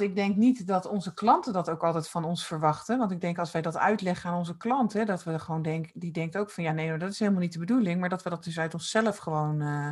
Ik 0.00 0.14
denk 0.14 0.36
niet 0.36 0.66
dat 0.66 0.86
onze 0.86 1.14
klanten 1.14 1.52
dat 1.52 1.70
ook 1.70 1.84
altijd 1.84 2.08
van 2.08 2.24
ons 2.24 2.46
verwachten. 2.46 2.98
Want 2.98 3.10
ik 3.10 3.20
denk 3.20 3.38
als 3.38 3.52
wij 3.52 3.62
dat 3.62 3.76
uitleggen 3.76 4.30
aan 4.30 4.38
onze 4.38 4.56
klanten, 4.56 5.06
dat 5.06 5.24
we 5.24 5.38
gewoon 5.38 5.62
denken, 5.62 6.00
die 6.00 6.12
denkt 6.12 6.36
ook 6.36 6.50
van 6.50 6.64
ja, 6.64 6.72
nee, 6.72 6.98
dat 6.98 7.10
is 7.10 7.18
helemaal 7.18 7.40
niet 7.40 7.52
de 7.52 7.58
bedoeling. 7.58 8.00
Maar 8.00 8.08
dat 8.08 8.22
we 8.22 8.30
dat 8.30 8.44
dus 8.44 8.58
uit 8.58 8.74
onszelf 8.74 9.16
gewoon 9.16 9.62
uh, 9.62 9.90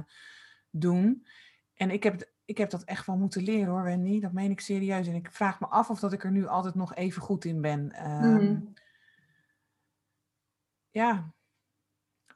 doen. 0.70 1.26
En 1.74 1.90
ik 1.90 2.02
heb, 2.02 2.32
ik 2.44 2.58
heb 2.58 2.70
dat 2.70 2.84
echt 2.84 3.06
wel 3.06 3.16
moeten 3.16 3.42
leren 3.42 3.72
hoor, 3.72 3.82
Wendy. 3.82 4.20
Dat 4.20 4.32
meen 4.32 4.50
ik 4.50 4.60
serieus. 4.60 5.06
En 5.06 5.14
ik 5.14 5.28
vraag 5.32 5.60
me 5.60 5.66
af 5.66 5.90
of 5.90 6.00
dat 6.00 6.12
ik 6.12 6.24
er 6.24 6.30
nu 6.30 6.46
altijd 6.46 6.74
nog 6.74 6.94
even 6.94 7.22
goed 7.22 7.44
in 7.44 7.60
ben. 7.60 8.10
Um, 8.24 8.74
Ja. 10.90 11.32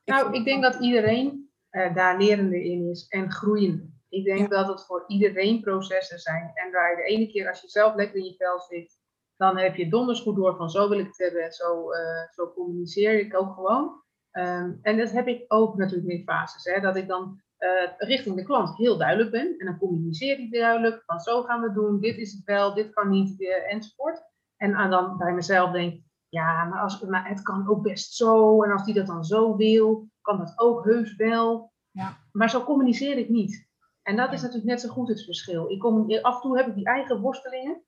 Nou, 0.05 0.33
ik 0.33 0.45
denk 0.45 0.63
dat 0.63 0.81
iedereen 0.81 1.51
uh, 1.71 1.95
daar 1.95 2.19
lerende 2.19 2.65
in 2.65 2.91
is 2.91 3.09
en 3.09 3.33
groeiende. 3.33 3.91
Ik 4.09 4.25
denk 4.25 4.51
dat 4.51 4.69
het 4.69 4.87
voor 4.87 5.05
iedereen 5.07 5.61
processen 5.61 6.19
zijn. 6.19 6.51
En 6.55 6.73
waar 6.73 6.91
je 6.91 6.97
de 6.97 7.03
ene 7.03 7.31
keer 7.31 7.49
als 7.49 7.61
je 7.61 7.69
zelf 7.69 7.95
lekker 7.95 8.17
in 8.17 8.25
je 8.25 8.35
vel 8.37 8.61
zit, 8.61 8.99
dan 9.37 9.59
heb 9.59 9.77
je 9.77 9.89
donders 9.89 10.21
goed 10.21 10.37
door 10.37 10.57
van 10.57 10.71
zo 10.71 10.89
wil 10.89 10.99
ik 10.99 11.07
het 11.07 11.19
hebben 11.19 11.45
en 11.45 11.53
zo, 11.53 11.93
uh, 11.93 12.29
zo 12.31 12.53
communiceer 12.53 13.19
ik 13.21 13.37
ook 13.37 13.55
gewoon. 13.55 14.03
Um, 14.33 14.79
en 14.83 14.97
dat 14.97 15.11
heb 15.11 15.27
ik 15.27 15.45
ook 15.49 15.77
natuurlijk 15.77 16.09
in 16.09 16.25
fases. 16.25 16.65
Hè, 16.65 16.81
dat 16.81 16.97
ik 16.97 17.09
dan 17.09 17.43
uh, 17.59 17.93
richting 17.97 18.37
de 18.37 18.43
klant 18.43 18.77
heel 18.77 18.99
duidelijk 18.99 19.31
ben. 19.31 19.55
En 19.59 19.67
dan 19.67 19.79
communiceer 19.79 20.39
ik 20.39 20.53
duidelijk 20.53 21.03
van 21.07 21.21
zo 21.21 21.43
gaan 21.43 21.61
we 21.61 21.67
het 21.67 21.75
doen, 21.75 22.01
dit 22.01 22.17
is 22.17 22.33
het 22.33 22.45
wel, 22.45 22.75
dit 22.75 22.91
kan 22.91 23.09
niet, 23.09 23.41
uh, 23.41 23.73
enzovoort. 23.73 24.23
En 24.57 24.91
dan 24.91 25.17
bij 25.17 25.33
mezelf 25.33 25.71
denk 25.71 26.01
ja, 26.29 26.65
maar, 26.65 26.81
als, 26.81 27.01
maar 27.01 27.29
het 27.29 27.43
kan 27.43 27.69
ook 27.69 27.83
best 27.83 28.15
zo. 28.15 28.63
En 28.63 28.73
als 28.73 28.85
die 28.85 28.95
dat 28.95 29.07
dan 29.07 29.25
zo 29.25 29.57
wil, 29.57 30.09
kan 30.21 30.39
dat 30.39 30.53
ook 30.57 30.85
heus 30.85 31.17
wel. 31.17 31.73
Ja. 31.91 32.17
Maar 32.33 32.51
zo 32.51 32.65
communiceer 32.65 33.19
ik 33.19 33.29
niet. 33.29 33.69
En 34.03 34.17
dat 34.17 34.33
is 34.33 34.41
natuurlijk 34.41 34.69
net 34.69 34.81
zo 34.81 34.89
goed 34.89 35.09
het 35.09 35.25
verschil. 35.25 35.71
Ik 35.71 35.79
kom, 35.79 36.13
af 36.23 36.35
en 36.35 36.41
toe 36.41 36.57
heb 36.57 36.67
ik 36.67 36.75
die 36.75 36.87
eigen 36.87 37.21
worstelingen, 37.21 37.83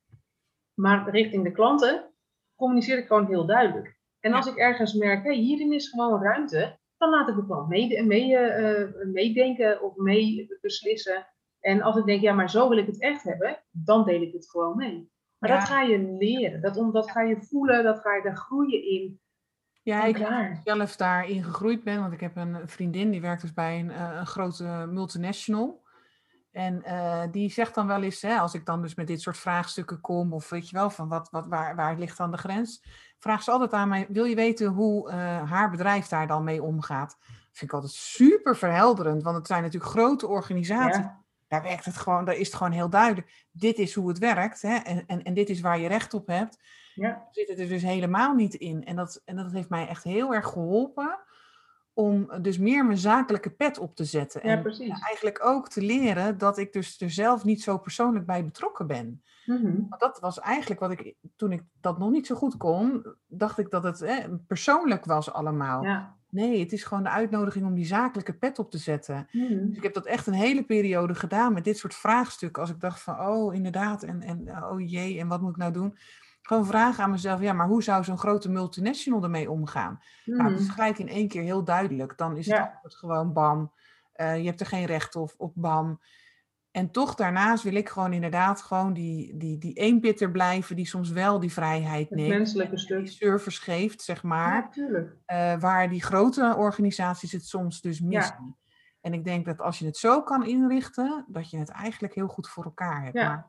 maar 0.74 1.10
richting 1.10 1.44
de 1.44 1.52
klanten 1.52 2.10
communiceer 2.56 2.98
ik 2.98 3.06
gewoon 3.06 3.26
heel 3.26 3.46
duidelijk. 3.46 3.98
En 4.20 4.32
als 4.32 4.46
ik 4.46 4.56
ergens 4.56 4.94
merk, 4.94 5.24
hé, 5.24 5.32
hierin 5.32 5.72
is 5.72 5.88
gewoon 5.88 6.22
ruimte, 6.22 6.78
dan 7.00 7.10
laat 7.10 7.28
ik 7.28 7.34
de 7.34 7.46
klant 7.46 7.68
mee, 7.68 8.02
mee, 8.04 8.30
uh, 8.30 9.04
meedenken 9.12 9.82
of 9.82 9.96
mee 9.96 10.58
beslissen. 10.60 11.26
En 11.60 11.82
als 11.82 11.96
ik 11.96 12.04
denk, 12.04 12.20
ja, 12.20 12.32
maar 12.32 12.50
zo 12.50 12.68
wil 12.68 12.78
ik 12.78 12.86
het 12.86 13.00
echt 13.00 13.22
hebben, 13.22 13.62
dan 13.70 14.04
deel 14.04 14.22
ik 14.22 14.32
het 14.32 14.50
gewoon 14.50 14.76
mee. 14.76 15.10
Maar 15.38 15.50
dat 15.50 15.64
ga 15.64 15.82
je 15.82 16.16
leren, 16.18 16.60
dat, 16.60 16.92
dat 16.92 17.10
ga 17.10 17.22
je 17.22 17.42
voelen, 17.42 17.84
dat 17.84 18.00
ga 18.00 18.14
je 18.14 18.22
daar 18.22 18.36
groeien 18.36 18.84
in. 18.84 19.20
Ja, 19.82 20.04
ik 20.04 20.26
zelf 20.64 20.96
daarin 20.96 21.44
gegroeid 21.44 21.84
ben, 21.84 22.00
want 22.00 22.12
ik 22.12 22.20
heb 22.20 22.36
een 22.36 22.68
vriendin 22.68 23.10
die 23.10 23.20
werkt 23.20 23.42
dus 23.42 23.52
bij 23.52 23.80
een, 23.80 24.00
een 24.18 24.26
grote 24.26 24.86
multinational. 24.90 25.82
En 26.50 26.82
uh, 26.86 27.22
die 27.30 27.50
zegt 27.50 27.74
dan 27.74 27.86
wel 27.86 28.02
eens, 28.02 28.22
hè, 28.22 28.36
als 28.36 28.54
ik 28.54 28.66
dan 28.66 28.82
dus 28.82 28.94
met 28.94 29.06
dit 29.06 29.20
soort 29.20 29.38
vraagstukken 29.38 30.00
kom, 30.00 30.32
of 30.32 30.50
weet 30.50 30.68
je 30.68 30.76
wel, 30.76 30.90
van 30.90 31.08
wat, 31.08 31.30
wat, 31.30 31.46
waar, 31.46 31.76
waar 31.76 31.98
ligt 31.98 32.16
dan 32.16 32.30
de 32.30 32.36
grens, 32.36 32.84
vraagt 33.20 33.44
ze 33.44 33.50
altijd 33.50 33.72
aan 33.72 33.88
mij, 33.88 34.06
wil 34.08 34.24
je 34.24 34.34
weten 34.34 34.66
hoe 34.66 35.08
uh, 35.08 35.14
haar 35.50 35.70
bedrijf 35.70 36.06
daar 36.06 36.26
dan 36.26 36.44
mee 36.44 36.62
omgaat? 36.62 37.16
Dat 37.20 37.58
vind 37.58 37.70
ik 37.70 37.72
altijd 37.72 37.92
super 37.92 38.56
verhelderend, 38.56 39.22
want 39.22 39.36
het 39.36 39.46
zijn 39.46 39.62
natuurlijk 39.62 39.90
grote 39.90 40.26
organisaties. 40.26 40.96
Ja. 40.96 41.22
Daar 41.48 41.62
werkt 41.62 41.84
het 41.84 41.96
gewoon, 41.96 42.24
daar 42.24 42.36
is 42.36 42.46
het 42.46 42.56
gewoon 42.56 42.72
heel 42.72 42.90
duidelijk. 42.90 43.46
Dit 43.50 43.78
is 43.78 43.94
hoe 43.94 44.08
het 44.08 44.18
werkt 44.18 44.62
hè, 44.62 44.76
en, 44.76 45.04
en, 45.06 45.22
en 45.22 45.34
dit 45.34 45.48
is 45.48 45.60
waar 45.60 45.78
je 45.78 45.88
recht 45.88 46.14
op 46.14 46.26
hebt. 46.26 46.58
Ja. 46.94 47.28
Zit 47.30 47.48
het 47.48 47.58
er 47.58 47.68
dus 47.68 47.82
helemaal 47.82 48.34
niet 48.34 48.54
in. 48.54 48.84
En 48.84 48.96
dat, 48.96 49.22
en 49.24 49.36
dat 49.36 49.52
heeft 49.52 49.68
mij 49.68 49.88
echt 49.88 50.04
heel 50.04 50.34
erg 50.34 50.46
geholpen 50.46 51.18
om 52.00 52.42
dus 52.42 52.58
meer 52.58 52.84
mijn 52.84 52.98
zakelijke 52.98 53.50
pet 53.50 53.78
op 53.78 53.96
te 53.96 54.04
zetten. 54.04 54.40
Ja, 54.44 54.50
en 54.50 54.62
precies. 54.62 55.00
eigenlijk 55.00 55.44
ook 55.44 55.68
te 55.68 55.82
leren 55.82 56.38
dat 56.38 56.58
ik 56.58 56.72
dus 56.72 57.00
er 57.00 57.10
zelf 57.10 57.44
niet 57.44 57.62
zo 57.62 57.78
persoonlijk 57.78 58.26
bij 58.26 58.44
betrokken 58.44 58.86
ben. 58.86 59.22
Mm 59.44 59.86
Want 59.88 60.00
dat 60.00 60.20
was 60.20 60.40
eigenlijk 60.40 60.80
wat 60.80 60.90
ik, 60.90 61.14
toen 61.36 61.52
ik 61.52 61.62
dat 61.80 61.98
nog 61.98 62.10
niet 62.10 62.26
zo 62.26 62.34
goed 62.34 62.56
kon, 62.56 63.06
dacht 63.26 63.58
ik 63.58 63.70
dat 63.70 63.82
het 63.82 64.00
hè, 64.00 64.28
persoonlijk 64.46 65.04
was 65.04 65.32
allemaal. 65.32 65.84
Ja. 65.84 66.18
Nee, 66.30 66.60
het 66.60 66.72
is 66.72 66.84
gewoon 66.84 67.02
de 67.02 67.08
uitnodiging 67.08 67.66
om 67.66 67.74
die 67.74 67.84
zakelijke 67.84 68.32
pet 68.32 68.58
op 68.58 68.70
te 68.70 68.78
zetten. 68.78 69.28
Mhm. 69.32 69.66
Dus 69.66 69.76
ik 69.76 69.82
heb 69.82 69.94
dat 69.94 70.06
echt 70.06 70.26
een 70.26 70.32
hele 70.32 70.64
periode 70.64 71.14
gedaan 71.14 71.52
met 71.52 71.64
dit 71.64 71.78
soort 71.78 71.94
vraagstukken. 71.94 72.62
Als 72.62 72.70
ik 72.70 72.80
dacht 72.80 73.00
van, 73.00 73.20
oh 73.20 73.54
inderdaad, 73.54 74.02
en, 74.02 74.22
en 74.22 74.64
oh 74.64 74.90
jee, 74.90 75.18
en 75.18 75.28
wat 75.28 75.40
moet 75.40 75.50
ik 75.50 75.56
nou 75.56 75.72
doen? 75.72 75.98
Gewoon 76.42 76.66
vragen 76.66 77.04
aan 77.04 77.10
mezelf, 77.10 77.40
ja, 77.40 77.52
maar 77.52 77.66
hoe 77.66 77.82
zou 77.82 78.04
zo'n 78.04 78.18
grote 78.18 78.50
multinational 78.50 79.22
ermee 79.22 79.50
omgaan? 79.50 80.00
Nou, 80.24 80.50
het 80.50 80.60
is 80.60 80.66
mhm. 80.66 80.74
gelijk 80.74 80.98
in 80.98 81.08
één 81.08 81.28
keer 81.28 81.42
heel 81.42 81.64
duidelijk. 81.64 82.18
Dan 82.18 82.36
is 82.36 82.46
het 82.46 82.94
gewoon 82.94 83.32
bam. 83.32 83.72
Uh, 84.16 84.38
je 84.38 84.46
hebt 84.46 84.60
er 84.60 84.66
geen 84.66 84.86
recht 84.86 85.16
op, 85.16 85.34
op 85.36 85.52
bam. 85.54 86.00
En 86.70 86.90
toch 86.90 87.14
daarnaast 87.14 87.62
wil 87.62 87.74
ik 87.74 87.88
gewoon 87.88 88.12
inderdaad 88.12 88.62
gewoon 88.62 88.92
die, 88.92 89.36
die, 89.36 89.58
die 89.58 89.74
eenpitter 89.74 90.30
blijven, 90.30 90.76
die 90.76 90.86
soms 90.86 91.10
wel 91.10 91.40
die 91.40 91.52
vrijheid 91.52 92.10
neemt. 92.10 92.28
Het 92.28 92.38
menselijke 92.38 92.78
stuk. 92.78 92.98
Die 92.98 93.12
service 93.12 93.60
geeft, 93.60 94.02
zeg 94.02 94.22
maar. 94.22 94.68
Ja, 95.26 95.54
uh, 95.54 95.60
waar 95.60 95.88
die 95.88 96.02
grote 96.02 96.54
organisaties 96.56 97.32
het 97.32 97.46
soms 97.46 97.80
dus 97.80 98.00
missen. 98.00 98.56
En 99.00 99.12
ik 99.12 99.24
denk 99.24 99.44
dat 99.44 99.60
als 99.60 99.78
je 99.78 99.86
het 99.86 99.96
zo 99.96 100.22
kan 100.22 100.46
inrichten, 100.46 101.24
dat 101.28 101.50
je 101.50 101.58
het 101.58 101.70
eigenlijk 101.70 102.14
heel 102.14 102.28
goed 102.28 102.48
voor 102.48 102.64
elkaar 102.64 103.02
hebt. 103.02 103.14
Maar 103.14 103.46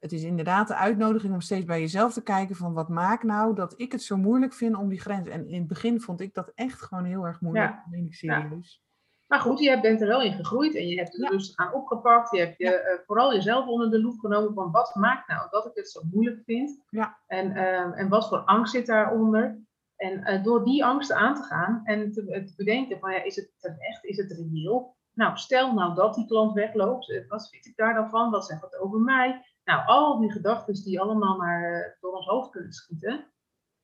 het 0.00 0.12
is 0.12 0.22
inderdaad 0.22 0.68
de 0.68 0.74
uitnodiging 0.74 1.32
om 1.32 1.40
steeds 1.40 1.64
bij 1.64 1.80
jezelf 1.80 2.12
te 2.12 2.22
kijken 2.22 2.56
van 2.56 2.72
wat 2.72 2.88
maakt 2.88 3.22
nou 3.22 3.54
dat 3.54 3.74
ik 3.76 3.92
het 3.92 4.02
zo 4.02 4.16
moeilijk 4.16 4.52
vind 4.52 4.76
om 4.76 4.88
die 4.88 5.00
grens. 5.00 5.28
En 5.28 5.48
in 5.48 5.58
het 5.58 5.68
begin 5.68 6.00
vond 6.00 6.20
ik 6.20 6.34
dat 6.34 6.52
echt 6.54 6.82
gewoon 6.82 7.04
heel 7.04 7.24
erg 7.26 7.40
moeilijk. 7.40 7.74
Ja. 7.90 7.96
ik 7.96 8.14
serieus. 8.14 8.82
Maar 9.26 9.40
goed, 9.40 9.58
je 9.58 9.80
bent 9.80 10.00
er 10.00 10.06
wel 10.06 10.22
in 10.22 10.32
gegroeid 10.32 10.74
en 10.74 10.86
je 10.88 10.96
hebt 10.96 11.12
het 11.12 11.22
ja. 11.22 11.28
rustig 11.28 11.56
aan 11.56 11.74
opgepakt. 11.74 12.30
Je 12.30 12.38
hebt 12.38 12.58
je, 12.58 12.96
uh, 12.98 13.06
vooral 13.06 13.34
jezelf 13.34 13.66
onder 13.66 13.90
de 13.90 14.00
loep 14.00 14.18
genomen 14.18 14.54
van 14.54 14.70
wat 14.70 14.94
maakt 14.94 15.28
nou 15.28 15.50
dat 15.50 15.66
ik 15.66 15.72
het 15.74 15.90
zo 15.90 16.00
moeilijk 16.10 16.42
vind. 16.44 16.82
Ja. 16.88 17.18
En, 17.26 17.50
uh, 17.50 17.98
en 17.98 18.08
wat 18.08 18.28
voor 18.28 18.38
angst 18.38 18.72
zit 18.72 18.86
daaronder. 18.86 19.58
En 19.96 20.32
uh, 20.32 20.44
door 20.44 20.64
die 20.64 20.84
angst 20.84 21.12
aan 21.12 21.34
te 21.34 21.42
gaan 21.42 21.80
en 21.84 22.12
te, 22.12 22.24
te 22.24 22.52
bedenken 22.56 22.98
van 22.98 23.12
ja, 23.12 23.22
is 23.22 23.36
het 23.36 23.50
terecht, 23.58 24.04
is 24.04 24.16
het 24.16 24.32
reëel? 24.32 24.96
Nou, 25.14 25.36
stel 25.36 25.74
nou 25.74 25.94
dat 25.94 26.14
die 26.14 26.26
klant 26.26 26.52
wegloopt, 26.52 27.24
wat 27.28 27.48
vind 27.48 27.66
ik 27.66 27.76
daar 27.76 27.94
dan 27.94 28.08
van? 28.08 28.30
Wat 28.30 28.46
zegt 28.46 28.62
het 28.62 28.78
over 28.78 29.00
mij? 29.00 29.44
Nou, 29.64 29.86
al 29.86 30.18
die 30.20 30.32
gedachten 30.32 30.84
die 30.84 31.00
allemaal 31.00 31.36
maar 31.36 31.72
eh, 31.72 32.00
door 32.00 32.12
ons 32.12 32.26
hoofd 32.26 32.50
kunnen 32.50 32.72
schieten, 32.72 33.24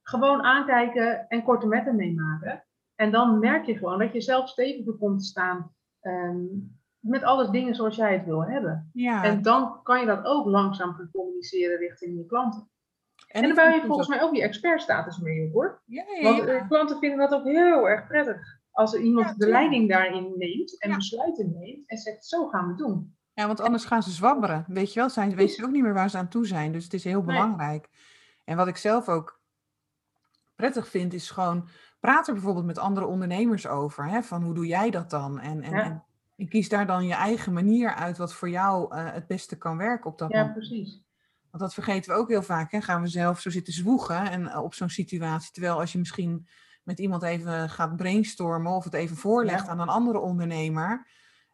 gewoon 0.02 0.42
aankijken 0.42 1.28
en 1.28 1.42
korte 1.42 1.66
metten 1.66 1.96
meemaken. 1.96 2.64
En 2.94 3.10
dan 3.10 3.38
merk 3.38 3.66
je 3.66 3.76
gewoon 3.76 3.98
dat 3.98 4.12
je 4.12 4.20
zelf 4.20 4.48
steviger 4.48 4.96
komt 4.96 5.18
te 5.18 5.24
staan 5.24 5.74
ehm, 6.00 6.44
met 6.98 7.22
alles 7.22 7.48
dingen 7.48 7.74
zoals 7.74 7.96
jij 7.96 8.12
het 8.12 8.24
wil 8.24 8.44
hebben. 8.44 8.90
Ja. 8.92 9.24
En 9.24 9.42
dan 9.42 9.82
kan 9.82 10.00
je 10.00 10.06
dat 10.06 10.24
ook 10.24 10.46
langzaam 10.46 10.94
gaan 10.94 11.10
communiceren 11.12 11.78
richting 11.78 12.16
je 12.16 12.26
klanten. 12.26 12.70
En, 13.28 13.42
en 13.42 13.48
dan 13.48 13.54
bouw 13.54 13.74
je 13.74 13.86
volgens 13.86 14.08
mij 14.08 14.22
ook 14.22 14.32
die 14.32 14.42
expertstatus 14.42 15.18
mee 15.18 15.46
op 15.46 15.52
hoor. 15.52 15.82
Ja, 15.84 16.04
ja, 16.20 16.22
Want 16.22 16.48
uh, 16.48 16.68
klanten 16.68 16.98
vinden 16.98 17.18
dat 17.18 17.32
ook 17.32 17.44
heel 17.44 17.88
erg 17.88 18.06
prettig. 18.06 18.60
Als 18.70 18.94
er 18.94 19.00
iemand 19.00 19.38
de 19.38 19.48
leiding 19.48 19.88
daarin 19.88 20.32
neemt 20.36 20.80
en 20.80 20.94
besluiten 20.94 21.52
neemt 21.52 21.88
en 21.88 21.96
zegt 21.96 22.26
zo 22.26 22.48
gaan 22.48 22.62
we 22.62 22.68
het 22.68 22.78
doen. 22.78 23.15
Ja, 23.36 23.46
want 23.46 23.60
anders 23.60 23.84
gaan 23.84 24.02
ze 24.02 24.10
zwabberen. 24.10 24.64
Weet 24.68 24.92
je 24.92 25.00
wel, 25.00 25.10
zijn, 25.10 25.34
weten 25.34 25.54
ze 25.54 25.64
ook 25.64 25.70
niet 25.70 25.82
meer 25.82 25.94
waar 25.94 26.10
ze 26.10 26.18
aan 26.18 26.28
toe 26.28 26.46
zijn. 26.46 26.72
Dus 26.72 26.84
het 26.84 26.94
is 26.94 27.04
heel 27.04 27.22
belangrijk. 27.22 27.88
En 28.44 28.56
wat 28.56 28.68
ik 28.68 28.76
zelf 28.76 29.08
ook 29.08 29.40
prettig 30.54 30.88
vind, 30.88 31.12
is 31.12 31.30
gewoon 31.30 31.68
praat 32.00 32.28
er 32.28 32.34
bijvoorbeeld 32.34 32.66
met 32.66 32.78
andere 32.78 33.06
ondernemers 33.06 33.66
over. 33.66 34.08
Hè, 34.08 34.22
van 34.22 34.42
hoe 34.42 34.54
doe 34.54 34.66
jij 34.66 34.90
dat 34.90 35.10
dan? 35.10 35.40
En, 35.40 35.62
en, 35.62 36.04
en, 36.36 36.48
kies 36.48 36.68
daar 36.68 36.86
dan 36.86 37.06
je 37.06 37.14
eigen 37.14 37.52
manier 37.52 37.94
uit 37.94 38.18
wat 38.18 38.34
voor 38.34 38.48
jou 38.48 38.96
uh, 38.96 39.12
het 39.12 39.26
beste 39.26 39.58
kan 39.58 39.76
werken 39.76 40.10
op 40.10 40.18
dat 40.18 40.30
ja, 40.30 40.38
moment. 40.38 40.54
Ja, 40.54 40.68
precies. 40.68 41.04
Want 41.50 41.62
dat 41.62 41.74
vergeten 41.74 42.12
we 42.12 42.18
ook 42.18 42.28
heel 42.28 42.42
vaak. 42.42 42.70
Hè? 42.70 42.80
Gaan 42.80 43.02
we 43.02 43.08
zelf 43.08 43.40
zo 43.40 43.50
zitten 43.50 43.72
zwoegen 43.72 44.30
en, 44.30 44.42
uh, 44.42 44.62
op 44.62 44.74
zo'n 44.74 44.88
situatie. 44.88 45.52
Terwijl 45.52 45.80
als 45.80 45.92
je 45.92 45.98
misschien 45.98 46.48
met 46.82 46.98
iemand 46.98 47.22
even 47.22 47.70
gaat 47.70 47.96
brainstormen 47.96 48.72
of 48.72 48.84
het 48.84 48.94
even 48.94 49.16
voorlegt 49.16 49.68
aan 49.68 49.80
een 49.80 49.88
andere 49.88 50.18
ondernemer 50.18 51.06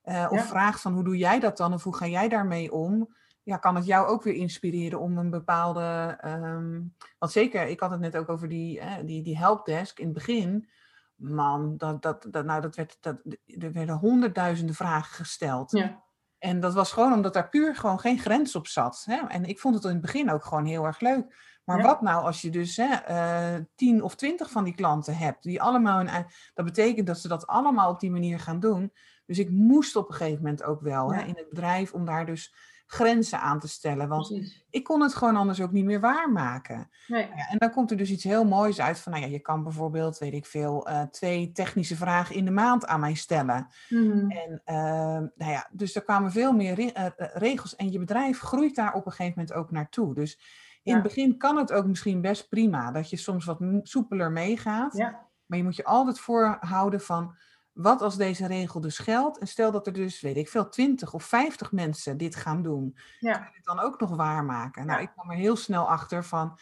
uh, 0.04 0.26
of 0.30 0.46
vraagt 0.46 0.80
van 0.80 0.92
hoe 0.92 1.04
doe 1.04 1.16
jij 1.16 1.40
dat 1.40 1.56
dan 1.56 1.72
of 1.72 1.82
hoe 1.82 1.96
ga 1.96 2.06
jij 2.06 2.28
daarmee 2.28 2.72
om? 2.72 3.14
Ja, 3.42 3.56
kan 3.56 3.74
het 3.74 3.86
jou 3.86 4.06
ook 4.06 4.22
weer 4.22 4.34
inspireren 4.34 5.00
om 5.00 5.18
een 5.18 5.30
bepaalde. 5.30 6.18
Um, 6.24 6.94
want 7.18 7.32
zeker, 7.32 7.66
ik 7.66 7.80
had 7.80 7.90
het 7.90 8.00
net 8.00 8.16
ook 8.16 8.28
over 8.28 8.48
die, 8.48 8.80
uh, 8.80 8.92
die, 9.04 9.22
die 9.22 9.38
helpdesk 9.38 9.98
in 9.98 10.04
het 10.04 10.14
begin. 10.14 10.68
Man, 11.14 11.76
dat, 11.76 12.02
dat, 12.02 12.26
dat, 12.30 12.44
nou, 12.44 12.60
dat 12.60 12.76
werd, 12.76 12.96
dat, 13.00 13.16
er 13.44 13.72
werden 13.72 13.96
honderdduizenden 13.96 14.74
vragen 14.74 15.14
gesteld. 15.14 15.70
Ja. 15.70 16.02
En 16.38 16.60
dat 16.60 16.74
was 16.74 16.92
gewoon 16.92 17.12
omdat 17.12 17.34
daar 17.34 17.48
puur 17.48 17.76
gewoon 17.76 18.00
geen 18.00 18.18
grens 18.18 18.54
op 18.54 18.66
zat. 18.66 19.02
Hè? 19.06 19.26
En 19.28 19.44
ik 19.44 19.60
vond 19.60 19.74
het 19.74 19.84
in 19.84 19.90
het 19.90 20.00
begin 20.00 20.30
ook 20.30 20.44
gewoon 20.44 20.64
heel 20.64 20.84
erg 20.84 21.00
leuk. 21.00 21.50
Maar 21.64 21.82
wat 21.82 22.00
nou 22.00 22.24
als 22.24 22.40
je 22.40 22.50
dus 22.50 22.76
hè, 22.76 23.10
uh, 23.10 23.64
tien 23.74 24.02
of 24.02 24.14
twintig 24.14 24.50
van 24.50 24.64
die 24.64 24.74
klanten 24.74 25.16
hebt, 25.16 25.42
die 25.42 25.62
allemaal 25.62 26.00
een. 26.00 26.26
Dat 26.54 26.64
betekent 26.64 27.06
dat 27.06 27.18
ze 27.18 27.28
dat 27.28 27.46
allemaal 27.46 27.90
op 27.90 28.00
die 28.00 28.10
manier 28.10 28.40
gaan 28.40 28.60
doen. 28.60 28.92
Dus 29.26 29.38
ik 29.38 29.50
moest 29.50 29.96
op 29.96 30.08
een 30.08 30.14
gegeven 30.14 30.42
moment 30.42 30.62
ook 30.62 30.80
wel 30.80 31.12
hè, 31.14 31.22
in 31.22 31.34
het 31.36 31.48
bedrijf 31.48 31.92
om 31.92 32.04
daar 32.04 32.26
dus 32.26 32.54
grenzen 32.86 33.40
aan 33.40 33.60
te 33.60 33.68
stellen. 33.68 34.08
Want 34.08 34.42
ik 34.70 34.84
kon 34.84 35.02
het 35.02 35.14
gewoon 35.14 35.36
anders 35.36 35.60
ook 35.60 35.72
niet 35.72 35.84
meer 35.84 36.00
waarmaken. 36.00 36.90
Nee. 37.06 37.28
En 37.48 37.58
dan 37.58 37.70
komt 37.70 37.90
er 37.90 37.96
dus 37.96 38.10
iets 38.10 38.24
heel 38.24 38.44
moois 38.44 38.80
uit 38.80 38.98
van, 38.98 39.12
nou 39.12 39.24
ja, 39.24 39.30
je 39.30 39.38
kan 39.40 39.62
bijvoorbeeld, 39.62 40.18
weet 40.18 40.32
ik 40.32 40.46
veel, 40.46 40.88
uh, 40.88 41.02
twee 41.02 41.52
technische 41.52 41.96
vragen 41.96 42.34
in 42.34 42.44
de 42.44 42.50
maand 42.50 42.86
aan 42.86 43.00
mij 43.00 43.14
stellen. 43.14 43.66
Mm. 43.88 44.30
En 44.30 44.62
uh, 44.66 44.74
nou 45.36 45.52
ja, 45.52 45.68
dus 45.72 45.94
er 45.94 46.02
kwamen 46.02 46.32
veel 46.32 46.52
meer 46.52 46.74
re 46.74 46.92
uh, 46.96 47.26
regels 47.34 47.76
en 47.76 47.90
je 47.92 47.98
bedrijf 47.98 48.40
groeit 48.40 48.74
daar 48.74 48.94
op 48.94 49.06
een 49.06 49.12
gegeven 49.12 49.38
moment 49.38 49.56
ook 49.56 49.70
naartoe. 49.70 50.14
Dus 50.14 50.40
in 50.82 50.94
het 50.94 51.02
begin 51.02 51.38
kan 51.38 51.56
het 51.56 51.72
ook 51.72 51.86
misschien 51.86 52.20
best 52.20 52.48
prima 52.48 52.90
dat 52.90 53.10
je 53.10 53.16
soms 53.16 53.44
wat 53.44 53.58
soepeler 53.82 54.32
meegaat. 54.32 54.96
Ja. 54.96 55.30
Maar 55.46 55.58
je 55.58 55.64
moet 55.64 55.76
je 55.76 55.84
altijd 55.84 56.20
voorhouden 56.20 57.00
van 57.00 57.36
wat 57.72 58.02
als 58.02 58.16
deze 58.16 58.46
regel 58.46 58.80
dus 58.80 58.98
geldt? 58.98 59.38
En 59.38 59.46
stel 59.46 59.70
dat 59.70 59.86
er 59.86 59.92
dus, 59.92 60.20
weet 60.20 60.36
ik 60.36 60.48
veel, 60.48 60.68
20 60.68 61.14
of 61.14 61.24
50 61.24 61.72
mensen 61.72 62.16
dit 62.16 62.36
gaan 62.36 62.62
doen. 62.62 62.96
Ja. 63.18 63.32
Kan 63.32 63.42
je 63.42 63.56
het 63.56 63.64
dan 63.64 63.80
ook 63.80 64.00
nog 64.00 64.16
waarmaken? 64.16 64.86
Nou, 64.86 65.00
ik 65.02 65.10
kwam 65.10 65.30
er 65.30 65.36
heel 65.36 65.56
snel 65.56 65.88
achter 65.88 66.24
van, 66.24 66.58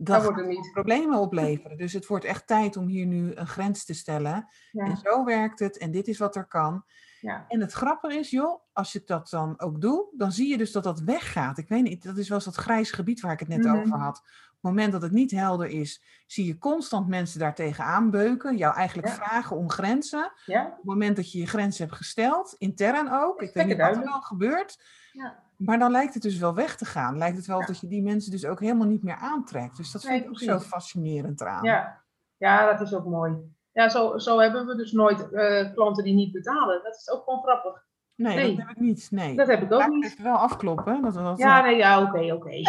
dat 0.00 0.22
gaat 0.22 0.46
niet. 0.46 0.70
problemen 0.72 1.18
opleveren. 1.18 1.76
Dus 1.76 1.92
het 1.92 2.06
wordt 2.06 2.24
echt 2.24 2.46
tijd 2.46 2.76
om 2.76 2.86
hier 2.86 3.06
nu 3.06 3.34
een 3.34 3.46
grens 3.46 3.84
te 3.84 3.94
stellen. 3.94 4.48
Ja. 4.72 4.84
En 4.84 4.96
zo 4.96 5.24
werkt 5.24 5.58
het 5.58 5.78
en 5.78 5.90
dit 5.90 6.08
is 6.08 6.18
wat 6.18 6.36
er 6.36 6.46
kan. 6.46 6.84
Ja. 7.20 7.44
En 7.48 7.60
het 7.60 7.72
grappige 7.72 8.18
is, 8.18 8.30
joh, 8.30 8.60
als 8.72 8.92
je 8.92 9.02
dat 9.04 9.28
dan 9.30 9.60
ook 9.60 9.80
doet, 9.80 10.06
dan 10.16 10.32
zie 10.32 10.48
je 10.48 10.58
dus 10.58 10.72
dat 10.72 10.84
dat 10.84 11.00
weggaat. 11.00 11.58
Ik 11.58 11.68
weet 11.68 11.82
niet, 11.82 12.02
dat 12.02 12.16
is 12.16 12.28
wel 12.28 12.36
eens 12.36 12.46
dat 12.46 12.54
grijs 12.54 12.90
gebied 12.90 13.20
waar 13.20 13.32
ik 13.32 13.38
het 13.38 13.48
net 13.48 13.64
mhm. 13.64 13.76
over 13.76 13.98
had 13.98 14.22
het 14.60 14.70
moment 14.70 14.92
dat 14.92 15.02
het 15.02 15.12
niet 15.12 15.30
helder 15.30 15.68
is, 15.68 16.02
zie 16.26 16.46
je 16.46 16.58
constant 16.58 17.08
mensen 17.08 17.40
daartegen 17.40 17.84
aanbeuken, 17.84 18.56
jou 18.56 18.74
eigenlijk 18.74 19.08
vragen 19.08 19.56
om 19.56 19.70
grenzen. 19.70 20.32
Ja. 20.44 20.66
Op 20.66 20.76
het 20.76 20.84
moment 20.84 21.16
dat 21.16 21.32
je 21.32 21.38
je 21.38 21.46
grens 21.46 21.78
hebt 21.78 21.94
gesteld, 21.94 22.54
intern 22.58 23.12
ook, 23.12 23.42
ik 23.42 23.54
weet 23.54 23.66
niet 23.66 23.76
wat 23.76 23.96
er 23.96 24.04
dan 24.04 24.22
gebeurt. 24.22 24.78
Ja. 25.12 25.42
Maar 25.56 25.78
dan 25.78 25.90
lijkt 25.90 26.14
het 26.14 26.22
dus 26.22 26.38
wel 26.38 26.54
weg 26.54 26.76
te 26.76 26.84
gaan. 26.84 27.18
Lijkt 27.18 27.36
het 27.36 27.46
wel 27.46 27.66
dat 27.66 27.80
je 27.80 27.86
die 27.86 28.02
mensen 28.02 28.30
dus 28.30 28.44
ook 28.44 28.60
helemaal 28.60 28.86
niet 28.86 29.02
meer 29.02 29.16
aantrekt. 29.16 29.76
Dus 29.76 29.92
dat 29.92 30.04
vind 30.04 30.24
ik 30.24 30.28
ook 30.28 30.38
zo 30.38 30.58
fascinerend 30.58 31.40
eraan. 31.40 31.64
Ja. 31.64 32.02
ja, 32.36 32.72
dat 32.72 32.80
is 32.80 32.94
ook 32.94 33.04
mooi. 33.04 33.36
Ja, 33.72 33.88
zo, 33.88 34.18
zo 34.18 34.38
hebben 34.38 34.66
we 34.66 34.76
dus 34.76 34.92
nooit 34.92 35.28
uh, 35.32 35.72
klanten 35.74 36.04
die 36.04 36.14
niet 36.14 36.32
betalen. 36.32 36.82
Dat 36.82 36.94
is 36.94 37.10
ook 37.10 37.24
gewoon 37.24 37.42
grappig. 37.42 37.86
Nee, 38.14 38.36
nee, 38.36 38.56
dat 38.56 38.66
heb 38.66 38.76
ik 38.76 38.82
niet. 38.82 39.08
Nee. 39.10 39.36
Dat 39.36 39.46
heb 39.46 39.62
ik 39.62 39.72
ook 39.72 39.88
niet. 39.88 40.04
Even 40.04 40.24
wel 40.24 40.36
afkloppen. 40.36 41.02
Dat, 41.02 41.14
dat, 41.14 41.38
ja, 41.38 41.60
nee, 41.60 41.76
ja, 41.76 42.02
oké, 42.02 42.32
oké. 42.32 42.50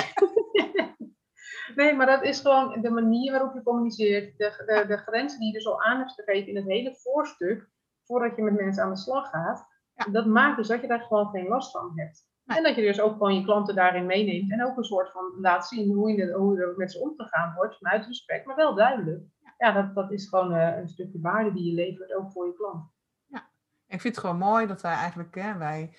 Nee, 1.75 1.95
maar 1.95 2.05
dat 2.05 2.23
is 2.23 2.39
gewoon 2.39 2.81
de 2.81 2.89
manier 2.89 3.31
waarop 3.31 3.53
je 3.53 3.63
communiceert, 3.63 4.37
de, 4.37 4.63
de, 4.65 4.85
de 4.87 4.97
grenzen 4.97 5.39
die 5.39 5.47
je 5.47 5.53
dus 5.53 5.67
al 5.67 5.83
aan 5.83 5.97
hebt 5.97 6.11
gegeven 6.11 6.47
in 6.47 6.55
het 6.55 6.65
hele 6.65 6.95
voorstuk, 6.95 7.69
voordat 8.03 8.35
je 8.35 8.43
met 8.43 8.53
mensen 8.53 8.83
aan 8.83 8.89
de 8.89 8.97
slag 8.97 9.29
gaat. 9.29 9.67
Dat 10.11 10.25
maakt 10.25 10.57
dus 10.57 10.67
dat 10.67 10.81
je 10.81 10.87
daar 10.87 11.01
gewoon 11.01 11.29
geen 11.29 11.47
last 11.47 11.71
van 11.71 11.91
hebt. 11.95 12.27
En 12.45 12.63
dat 12.63 12.75
je 12.75 12.81
dus 12.81 13.01
ook 13.01 13.11
gewoon 13.11 13.35
je 13.35 13.43
klanten 13.43 13.75
daarin 13.75 14.05
meeneemt 14.05 14.51
en 14.51 14.65
ook 14.65 14.77
een 14.77 14.83
soort 14.83 15.11
van 15.11 15.33
laat 15.39 15.67
zien 15.67 15.93
hoe, 15.93 16.11
je, 16.11 16.33
hoe 16.33 16.61
er 16.61 16.73
met 16.77 16.91
ze 16.91 16.99
omgegaan 16.99 17.53
wordt, 17.55 17.77
vanuit 17.77 18.05
respect, 18.05 18.45
maar 18.45 18.55
wel 18.55 18.75
duidelijk. 18.75 19.23
ja, 19.57 19.71
dat, 19.71 19.95
dat 19.95 20.11
is 20.11 20.27
gewoon 20.29 20.51
een 20.53 20.89
stukje 20.89 21.19
waarde 21.21 21.53
die 21.53 21.65
je 21.65 21.73
levert, 21.73 22.13
ook 22.13 22.31
voor 22.31 22.45
je 22.45 22.53
klant. 22.53 22.91
Ja, 23.25 23.49
ik 23.87 24.01
vind 24.01 24.15
het 24.15 24.25
gewoon 24.25 24.37
mooi 24.37 24.67
dat 24.67 24.81
wij 24.81 24.93
eigenlijk, 24.93 25.35
hè, 25.35 25.57
wij 25.57 25.93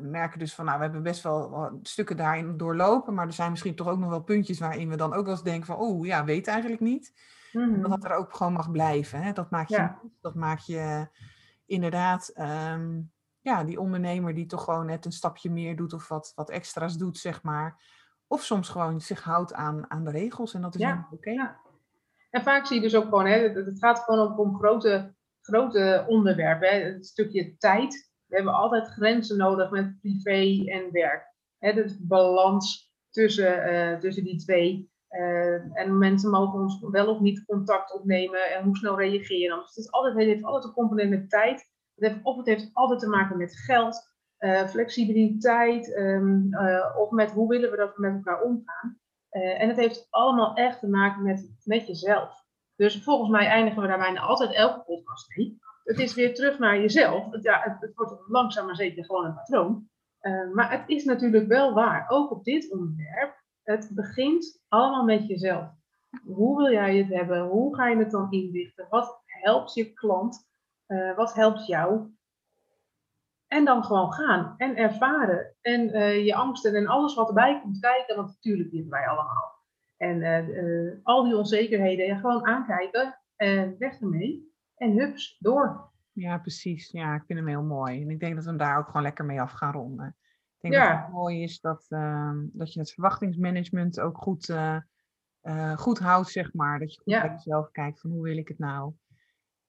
merken 0.00 0.38
dus 0.38 0.54
van, 0.54 0.64
nou, 0.64 0.76
we 0.76 0.84
hebben 0.84 1.02
best 1.02 1.22
wel 1.22 1.70
stukken 1.82 2.16
daarin 2.16 2.56
doorlopen, 2.56 3.14
maar 3.14 3.26
er 3.26 3.32
zijn 3.32 3.50
misschien 3.50 3.74
toch 3.74 3.88
ook 3.88 3.98
nog 3.98 4.10
wel 4.10 4.22
puntjes 4.22 4.58
waarin 4.58 4.88
we 4.88 4.96
dan 4.96 5.14
ook 5.14 5.24
wel 5.24 5.34
eens 5.34 5.42
denken 5.42 5.66
van, 5.66 5.76
oh 5.76 6.06
ja, 6.06 6.24
weet 6.24 6.46
eigenlijk 6.46 6.80
niet. 6.80 7.12
Mm 7.52 7.82
Dat 7.82 7.90
dat 7.90 8.04
er 8.04 8.16
ook 8.16 8.34
gewoon 8.36 8.52
mag 8.52 8.70
blijven. 8.70 9.22
Hè? 9.22 9.32
Dat 9.32 9.50
maakt 9.50 9.70
je, 9.70 9.90
dat 10.20 10.34
maakt 10.34 10.66
je 10.66 11.08
inderdaad, 11.66 12.28
ehm, 12.28 13.00
ja, 13.40 13.64
die 13.64 13.80
ondernemer 13.80 14.34
die 14.34 14.46
toch 14.46 14.64
gewoon 14.64 14.86
net 14.86 15.04
een 15.04 15.12
stapje 15.12 15.50
meer 15.50 15.76
doet 15.76 15.92
of 15.92 16.08
wat, 16.08 16.32
wat 16.34 16.50
extra's 16.50 16.96
doet, 16.96 17.18
zeg 17.18 17.42
maar. 17.42 17.82
Of 18.26 18.42
soms 18.42 18.68
gewoon 18.68 19.00
zich 19.00 19.22
houdt 19.22 19.52
aan, 19.52 19.90
aan 19.90 20.04
de 20.04 20.10
regels 20.10 20.54
en 20.54 20.60
dat 20.62 20.74
is 20.74 20.80
ja. 20.80 21.08
oké. 21.10 21.30
Ja. 21.30 21.60
En 22.30 22.42
vaak 22.42 22.66
zie 22.66 22.76
je 22.76 22.82
dus 22.82 22.94
ook 22.94 23.04
gewoon, 23.04 23.26
hè, 23.26 23.38
het 23.38 23.78
gaat 23.78 23.98
gewoon 23.98 24.38
om 24.38 24.56
grote, 24.56 25.14
grote 25.40 26.04
onderwerpen. 26.08 26.68
Hè. 26.68 26.78
Het 26.78 27.06
stukje 27.06 27.56
tijd. 27.56 28.09
We 28.30 28.36
hebben 28.36 28.54
altijd 28.54 28.86
grenzen 28.86 29.36
nodig 29.36 29.70
met 29.70 30.00
privé 30.00 30.70
en 30.70 30.92
werk. 30.92 31.28
De 31.58 31.96
balans 32.00 32.92
tussen, 33.10 33.72
uh, 33.72 33.98
tussen 33.98 34.24
die 34.24 34.36
twee. 34.36 34.90
Uh, 35.10 35.76
en 35.78 35.98
mensen 35.98 36.30
mogen 36.30 36.60
ons 36.60 36.80
wel 36.80 37.14
of 37.14 37.20
niet 37.20 37.44
contact 37.44 37.94
opnemen 37.94 38.50
en 38.50 38.64
hoe 38.64 38.76
snel 38.76 38.98
reageren. 38.98 39.58
Dus 39.58 39.68
het, 39.68 39.84
is 39.84 39.90
altijd, 39.90 40.14
het 40.14 40.24
heeft 40.24 40.44
altijd 40.44 40.64
een 40.64 40.72
component 40.72 41.10
met 41.10 41.30
tijd. 41.30 41.68
Het 41.94 42.08
heeft, 42.10 42.18
of 42.22 42.36
het 42.36 42.46
heeft 42.46 42.70
altijd 42.72 43.00
te 43.00 43.08
maken 43.08 43.36
met 43.36 43.56
geld, 43.56 44.08
uh, 44.38 44.66
flexibiliteit, 44.66 45.88
uh, 45.88 46.96
of 46.98 47.10
met 47.10 47.30
hoe 47.30 47.48
willen 47.48 47.70
we 47.70 47.76
dat 47.76 47.96
we 47.96 48.00
met 48.00 48.14
elkaar 48.14 48.42
omgaan. 48.42 48.98
en 49.30 49.68
het 49.68 49.76
heeft 49.76 50.06
allemaal 50.10 50.54
echt 50.54 50.80
te 50.80 50.88
maken 50.88 51.22
met, 51.22 51.50
met 51.64 51.86
jezelf. 51.86 52.44
Dus 52.76 53.02
volgens 53.02 53.30
mij 53.30 53.46
eindigen 53.46 53.82
we 53.82 53.88
daar 53.88 53.98
bijna 53.98 54.20
altijd 54.20 54.52
elke 54.52 54.84
podcast 54.84 55.36
mee. 55.36 55.58
Het 55.84 55.98
is 55.98 56.14
weer 56.14 56.34
terug 56.34 56.58
naar 56.58 56.80
jezelf. 56.80 57.30
Het, 57.30 57.42
ja, 57.42 57.78
het, 57.80 57.94
wordt 57.94 58.28
langzaam 58.28 58.66
maar 58.66 58.76
zeker 58.76 59.04
gewoon 59.04 59.24
een 59.24 59.34
patroon. 59.34 59.88
maar 60.52 60.70
het 60.70 60.88
is 60.88 61.04
natuurlijk 61.04 61.46
wel 61.46 61.74
waar, 61.74 62.06
ook 62.08 62.30
op 62.30 62.44
dit 62.44 62.72
onderwerp 62.72 63.40
het 63.70 63.90
begint 63.94 64.62
allemaal 64.68 65.04
met 65.04 65.26
jezelf. 65.26 65.68
Hoe 66.24 66.56
wil 66.56 66.72
jij 66.72 66.96
het 66.96 67.08
hebben? 67.08 67.46
Hoe 67.46 67.74
ga 67.74 67.88
je 67.88 67.96
het 67.96 68.10
dan 68.10 68.30
inrichten? 68.30 68.86
Wat 68.90 69.22
helpt 69.26 69.74
je 69.74 69.92
klant? 69.92 70.48
Uh, 70.86 71.16
wat 71.16 71.34
helpt 71.34 71.66
jou? 71.66 72.14
En 73.46 73.64
dan 73.64 73.84
gewoon 73.84 74.12
gaan 74.12 74.54
en 74.56 74.76
ervaren. 74.76 75.56
En 75.60 75.96
uh, 75.96 76.24
je 76.24 76.34
angsten 76.34 76.74
en 76.74 76.86
alles 76.86 77.14
wat 77.14 77.28
erbij 77.28 77.60
komt 77.60 77.80
kijken, 77.80 78.16
want 78.16 78.28
natuurlijk 78.28 78.70
weten 78.70 78.90
wij 78.90 79.08
allemaal. 79.08 79.58
En 79.96 81.00
al 81.02 81.24
die 81.24 81.36
onzekerheden 81.36 82.18
gewoon 82.18 82.46
aankijken 82.46 83.20
en 83.36 83.78
weg 83.78 84.00
ermee. 84.00 84.49
En 84.80 84.98
hups, 84.98 85.36
door. 85.38 85.90
Ja, 86.12 86.38
precies. 86.38 86.90
Ja, 86.90 87.14
ik 87.14 87.22
vind 87.26 87.38
hem 87.38 87.48
heel 87.48 87.62
mooi. 87.62 88.02
En 88.02 88.10
ik 88.10 88.20
denk 88.20 88.34
dat 88.34 88.44
we 88.44 88.50
hem 88.50 88.58
daar 88.58 88.78
ook 88.78 88.86
gewoon 88.86 89.02
lekker 89.02 89.24
mee 89.24 89.40
af 89.40 89.52
gaan 89.52 89.72
ronden. 89.72 90.16
Ik 90.60 90.70
denk 90.70 90.74
ja. 90.74 90.92
dat 90.92 91.02
het 91.02 91.12
mooi 91.12 91.42
is 91.42 91.60
dat, 91.60 91.86
uh, 91.88 92.32
dat 92.52 92.72
je 92.72 92.80
het 92.80 92.92
verwachtingsmanagement 92.92 94.00
ook 94.00 94.18
goed, 94.18 94.48
uh, 94.48 94.76
uh, 95.42 95.76
goed 95.76 95.98
houdt, 95.98 96.28
zeg 96.28 96.52
maar. 96.52 96.78
Dat 96.78 96.94
je 96.94 97.00
goed 97.00 97.12
ja. 97.12 97.20
bij 97.20 97.30
jezelf 97.30 97.70
kijkt 97.70 98.00
van 98.00 98.10
hoe 98.10 98.22
wil 98.22 98.36
ik 98.36 98.48
het 98.48 98.58
nou. 98.58 98.94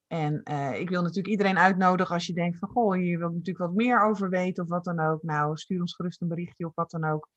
En 0.08 0.43
eh, 0.43 0.80
ik 0.80 0.89
wil 0.89 1.02
natuurlijk 1.02 1.28
iedereen 1.28 1.58
uitnodigen 1.58 2.13
als 2.13 2.28
je 2.28 2.34
denkt 2.34 2.58
van, 2.58 2.69
goh, 2.69 2.95
je 2.95 3.17
wilt 3.17 3.34
natuurlijk 3.34 3.65
wat 3.65 3.76
meer 3.76 4.04
over 4.04 4.30
weten 4.30 4.63
of 4.63 4.69
wat 4.69 4.84
dan 4.84 5.00
ook. 5.00 5.24
Nou, 5.24 5.58
stuur 5.58 5.80
ons 5.80 5.95
gerust 5.95 6.21
een 6.21 6.28
berichtje 6.28 6.65
of 6.65 6.76
wat 6.76 6.91
dan 6.91 7.04
ook. 7.04 7.30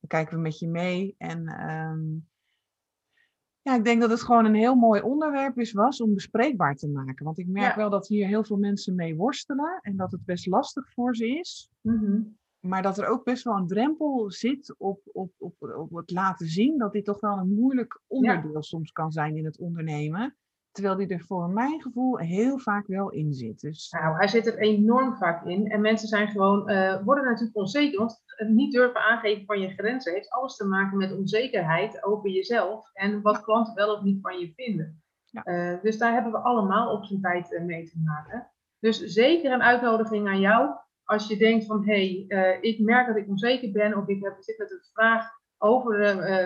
Dan 0.00 0.08
kijken 0.08 0.36
we 0.36 0.42
met 0.42 0.58
je 0.58 0.68
mee. 0.68 1.14
En 1.18 1.70
um, 1.70 2.28
ja, 3.62 3.76
ik 3.76 3.84
denk 3.84 4.00
dat 4.00 4.10
het 4.10 4.22
gewoon 4.22 4.44
een 4.44 4.54
heel 4.54 4.74
mooi 4.74 5.00
onderwerp 5.00 5.58
is, 5.58 5.72
was 5.72 6.00
om 6.00 6.14
bespreekbaar 6.14 6.76
te 6.76 6.88
maken. 6.88 7.24
Want 7.24 7.38
ik 7.38 7.46
merk 7.46 7.74
wel 7.74 7.90
dat 7.90 8.08
hier 8.08 8.26
heel 8.26 8.44
veel 8.44 8.56
mensen 8.56 8.94
mee 8.94 9.16
worstelen 9.16 9.78
en 9.82 9.96
dat 9.96 10.12
het 10.12 10.24
best 10.24 10.46
lastig 10.46 10.92
voor 10.92 11.16
ze 11.16 11.28
is. 11.28 11.70
Mm 11.80 11.98
-hmm. 11.98 12.36
Maar 12.60 12.82
dat 12.82 12.98
er 12.98 13.06
ook 13.06 13.24
best 13.24 13.44
wel 13.44 13.56
een 13.56 13.66
drempel 13.66 14.30
zit 14.30 14.74
op, 14.78 15.00
op, 15.12 15.32
op, 15.38 15.54
op 15.60 15.90
het 15.92 16.10
laten 16.10 16.46
zien 16.46 16.78
dat 16.78 16.92
dit 16.92 17.04
toch 17.04 17.20
wel 17.20 17.38
een 17.38 17.54
moeilijk 17.54 18.00
onderdeel 18.06 18.62
soms 18.62 18.92
kan 18.92 19.12
zijn 19.12 19.36
in 19.36 19.44
het 19.44 19.58
ondernemen. 19.58 20.36
Terwijl 20.72 20.96
die 20.96 21.08
er 21.08 21.20
voor 21.20 21.50
mijn 21.50 21.82
gevoel 21.82 22.18
heel 22.18 22.58
vaak 22.58 22.86
wel 22.86 23.10
in 23.10 23.32
zit. 23.32 23.60
Dus... 23.60 23.90
Nou, 23.90 24.16
hij 24.16 24.28
zit 24.28 24.46
er 24.46 24.58
enorm 24.58 25.16
vaak 25.16 25.44
in. 25.44 25.70
En 25.70 25.80
mensen 25.80 26.08
zijn 26.08 26.28
gewoon, 26.28 26.70
uh, 26.70 27.02
worden 27.04 27.24
natuurlijk 27.24 27.56
onzeker. 27.56 27.98
Want 27.98 28.22
het 28.26 28.48
niet 28.48 28.72
durven 28.72 29.00
aangeven 29.00 29.44
van 29.44 29.60
je 29.60 29.68
grenzen 29.68 30.12
heeft 30.12 30.30
alles 30.30 30.56
te 30.56 30.66
maken 30.66 30.98
met 30.98 31.16
onzekerheid 31.16 32.04
over 32.04 32.30
jezelf. 32.30 32.90
En 32.92 33.22
wat 33.22 33.42
klanten 33.42 33.74
wel 33.74 33.94
of 33.94 34.02
niet 34.02 34.20
van 34.20 34.38
je 34.38 34.52
vinden. 34.56 35.02
Ja. 35.24 35.46
Uh, 35.46 35.82
dus 35.82 35.98
daar 35.98 36.12
hebben 36.12 36.32
we 36.32 36.38
allemaal 36.38 36.92
op 36.92 37.04
zijn 37.04 37.20
tijd 37.20 37.62
mee 37.66 37.84
te 37.84 38.00
maken. 38.04 38.50
Dus 38.78 39.00
zeker 39.00 39.52
een 39.52 39.62
uitnodiging 39.62 40.28
aan 40.28 40.40
jou 40.40 40.70
als 41.04 41.28
je 41.28 41.36
denkt 41.36 41.66
van 41.66 41.84
hé, 41.84 42.26
hey, 42.28 42.54
uh, 42.54 42.62
ik 42.62 42.80
merk 42.80 43.06
dat 43.06 43.16
ik 43.16 43.28
onzeker 43.28 43.72
ben 43.72 43.96
of 43.96 44.08
ik 44.08 44.22
heb, 44.22 44.36
zit 44.38 44.58
met 44.58 44.70
een 44.70 44.88
vraag 44.92 45.30
over, 45.58 46.00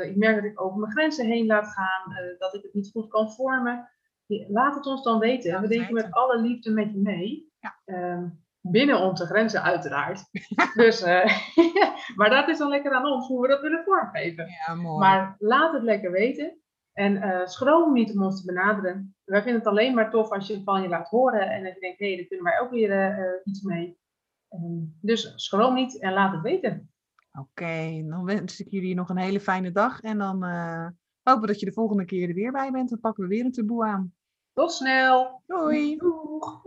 ik 0.04 0.16
merk 0.16 0.34
dat 0.34 0.44
ik 0.44 0.60
over 0.60 0.78
mijn 0.78 0.92
grenzen 0.92 1.26
heen 1.26 1.46
laat 1.46 1.68
gaan, 1.68 2.36
dat 2.38 2.54
ik 2.54 2.62
het 2.62 2.74
niet 2.74 2.90
goed 2.90 3.08
kan 3.08 3.32
vormen. 3.32 3.88
Laat 4.48 4.74
het 4.74 4.86
ons 4.86 5.02
dan 5.02 5.18
weten. 5.18 5.50
Ja, 5.50 5.60
we 5.60 5.68
denken 5.68 5.94
met 5.94 6.10
alle 6.10 6.40
liefde 6.40 6.70
met 6.70 6.92
je 6.92 6.98
mee. 6.98 7.52
Ja. 7.58 7.78
Ehm, 7.84 8.28
binnen 8.60 9.00
onze 9.00 9.26
grenzen 9.26 9.62
uiteraard. 9.62 10.24
dus, 10.74 11.04
maar 12.18 12.30
dat 12.30 12.48
is 12.48 12.58
dan 12.58 12.68
lekker 12.68 12.92
aan 12.92 13.06
ons 13.06 13.28
hoe 13.28 13.40
we 13.42 13.48
dat 13.48 13.60
willen 13.60 13.84
vormgeven. 13.84 14.46
Ja, 14.66 14.74
mooi. 14.74 14.98
Maar 14.98 15.34
laat 15.38 15.72
het 15.72 15.82
lekker 15.82 16.10
weten. 16.10 16.60
En 16.92 17.48
schroom 17.48 17.92
niet 17.92 18.12
om 18.14 18.22
ons 18.22 18.40
te 18.40 18.46
benaderen. 18.46 19.14
Wij 19.24 19.42
vinden 19.42 19.60
het 19.60 19.70
alleen 19.70 19.94
maar 19.94 20.10
tof 20.10 20.30
als 20.30 20.46
je 20.46 20.62
van 20.62 20.82
je 20.82 20.88
laat 20.88 21.08
horen 21.08 21.50
en 21.50 21.64
dat 21.64 21.74
je 21.74 21.80
denkt, 21.80 21.98
hé, 21.98 22.06
hey, 22.06 22.16
daar 22.16 22.26
kunnen 22.26 22.44
wij 22.44 22.60
ook 22.60 22.70
weer 22.70 23.40
iets 23.44 23.62
mee. 23.62 23.98
Ehm, 24.48 24.84
dus 25.00 25.32
schroom 25.34 25.74
niet 25.74 26.00
en 26.00 26.12
laat 26.12 26.32
het 26.32 26.42
weten. 26.42 26.90
Oké, 27.38 28.04
dan 28.08 28.24
wens 28.24 28.60
ik 28.60 28.70
jullie 28.70 28.94
nog 28.94 29.08
een 29.08 29.16
hele 29.16 29.40
fijne 29.40 29.72
dag. 29.72 30.00
En 30.00 30.18
dan 30.18 30.44
uh, 30.44 30.88
hopen 31.22 31.46
dat 31.46 31.60
je 31.60 31.66
de 31.66 31.72
volgende 31.72 32.04
keer 32.04 32.28
er 32.28 32.34
weer 32.34 32.52
bij 32.52 32.70
bent. 32.70 32.88
Dan 32.88 33.00
pakken 33.00 33.22
we 33.22 33.28
weer 33.28 33.44
een 33.44 33.52
taboe 33.52 33.84
aan. 33.84 34.14
Tot 34.56 34.72
snel. 34.72 35.42
Doei. 35.46 35.96
Doeg. 35.96 36.62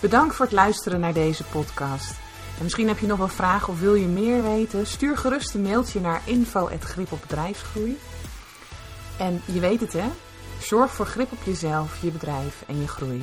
Bedankt 0.00 0.34
voor 0.34 0.44
het 0.44 0.54
luisteren 0.54 1.00
naar 1.00 1.12
deze 1.12 1.44
podcast. 1.44 2.18
En 2.56 2.62
misschien 2.62 2.88
heb 2.88 2.98
je 2.98 3.06
nog 3.06 3.18
wel 3.18 3.28
vragen 3.28 3.72
of 3.72 3.80
wil 3.80 3.94
je 3.94 4.06
meer 4.06 4.42
weten? 4.42 4.86
Stuur 4.86 5.16
gerust 5.16 5.54
een 5.54 5.62
mailtje 5.62 6.00
naar 6.00 6.22
info.gripopbedrijfsgroei. 6.26 7.98
En 9.18 9.42
je 9.44 9.60
weet 9.60 9.80
het 9.80 9.92
hè? 9.92 10.08
Zorg 10.60 10.90
voor 10.90 11.06
grip 11.06 11.32
op 11.32 11.42
jezelf, 11.44 12.02
je 12.02 12.10
bedrijf 12.10 12.64
en 12.68 12.80
je 12.80 12.88
groei. 12.88 13.22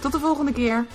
Tot 0.00 0.12
de 0.12 0.18
volgende 0.18 0.52
keer. 0.52 0.86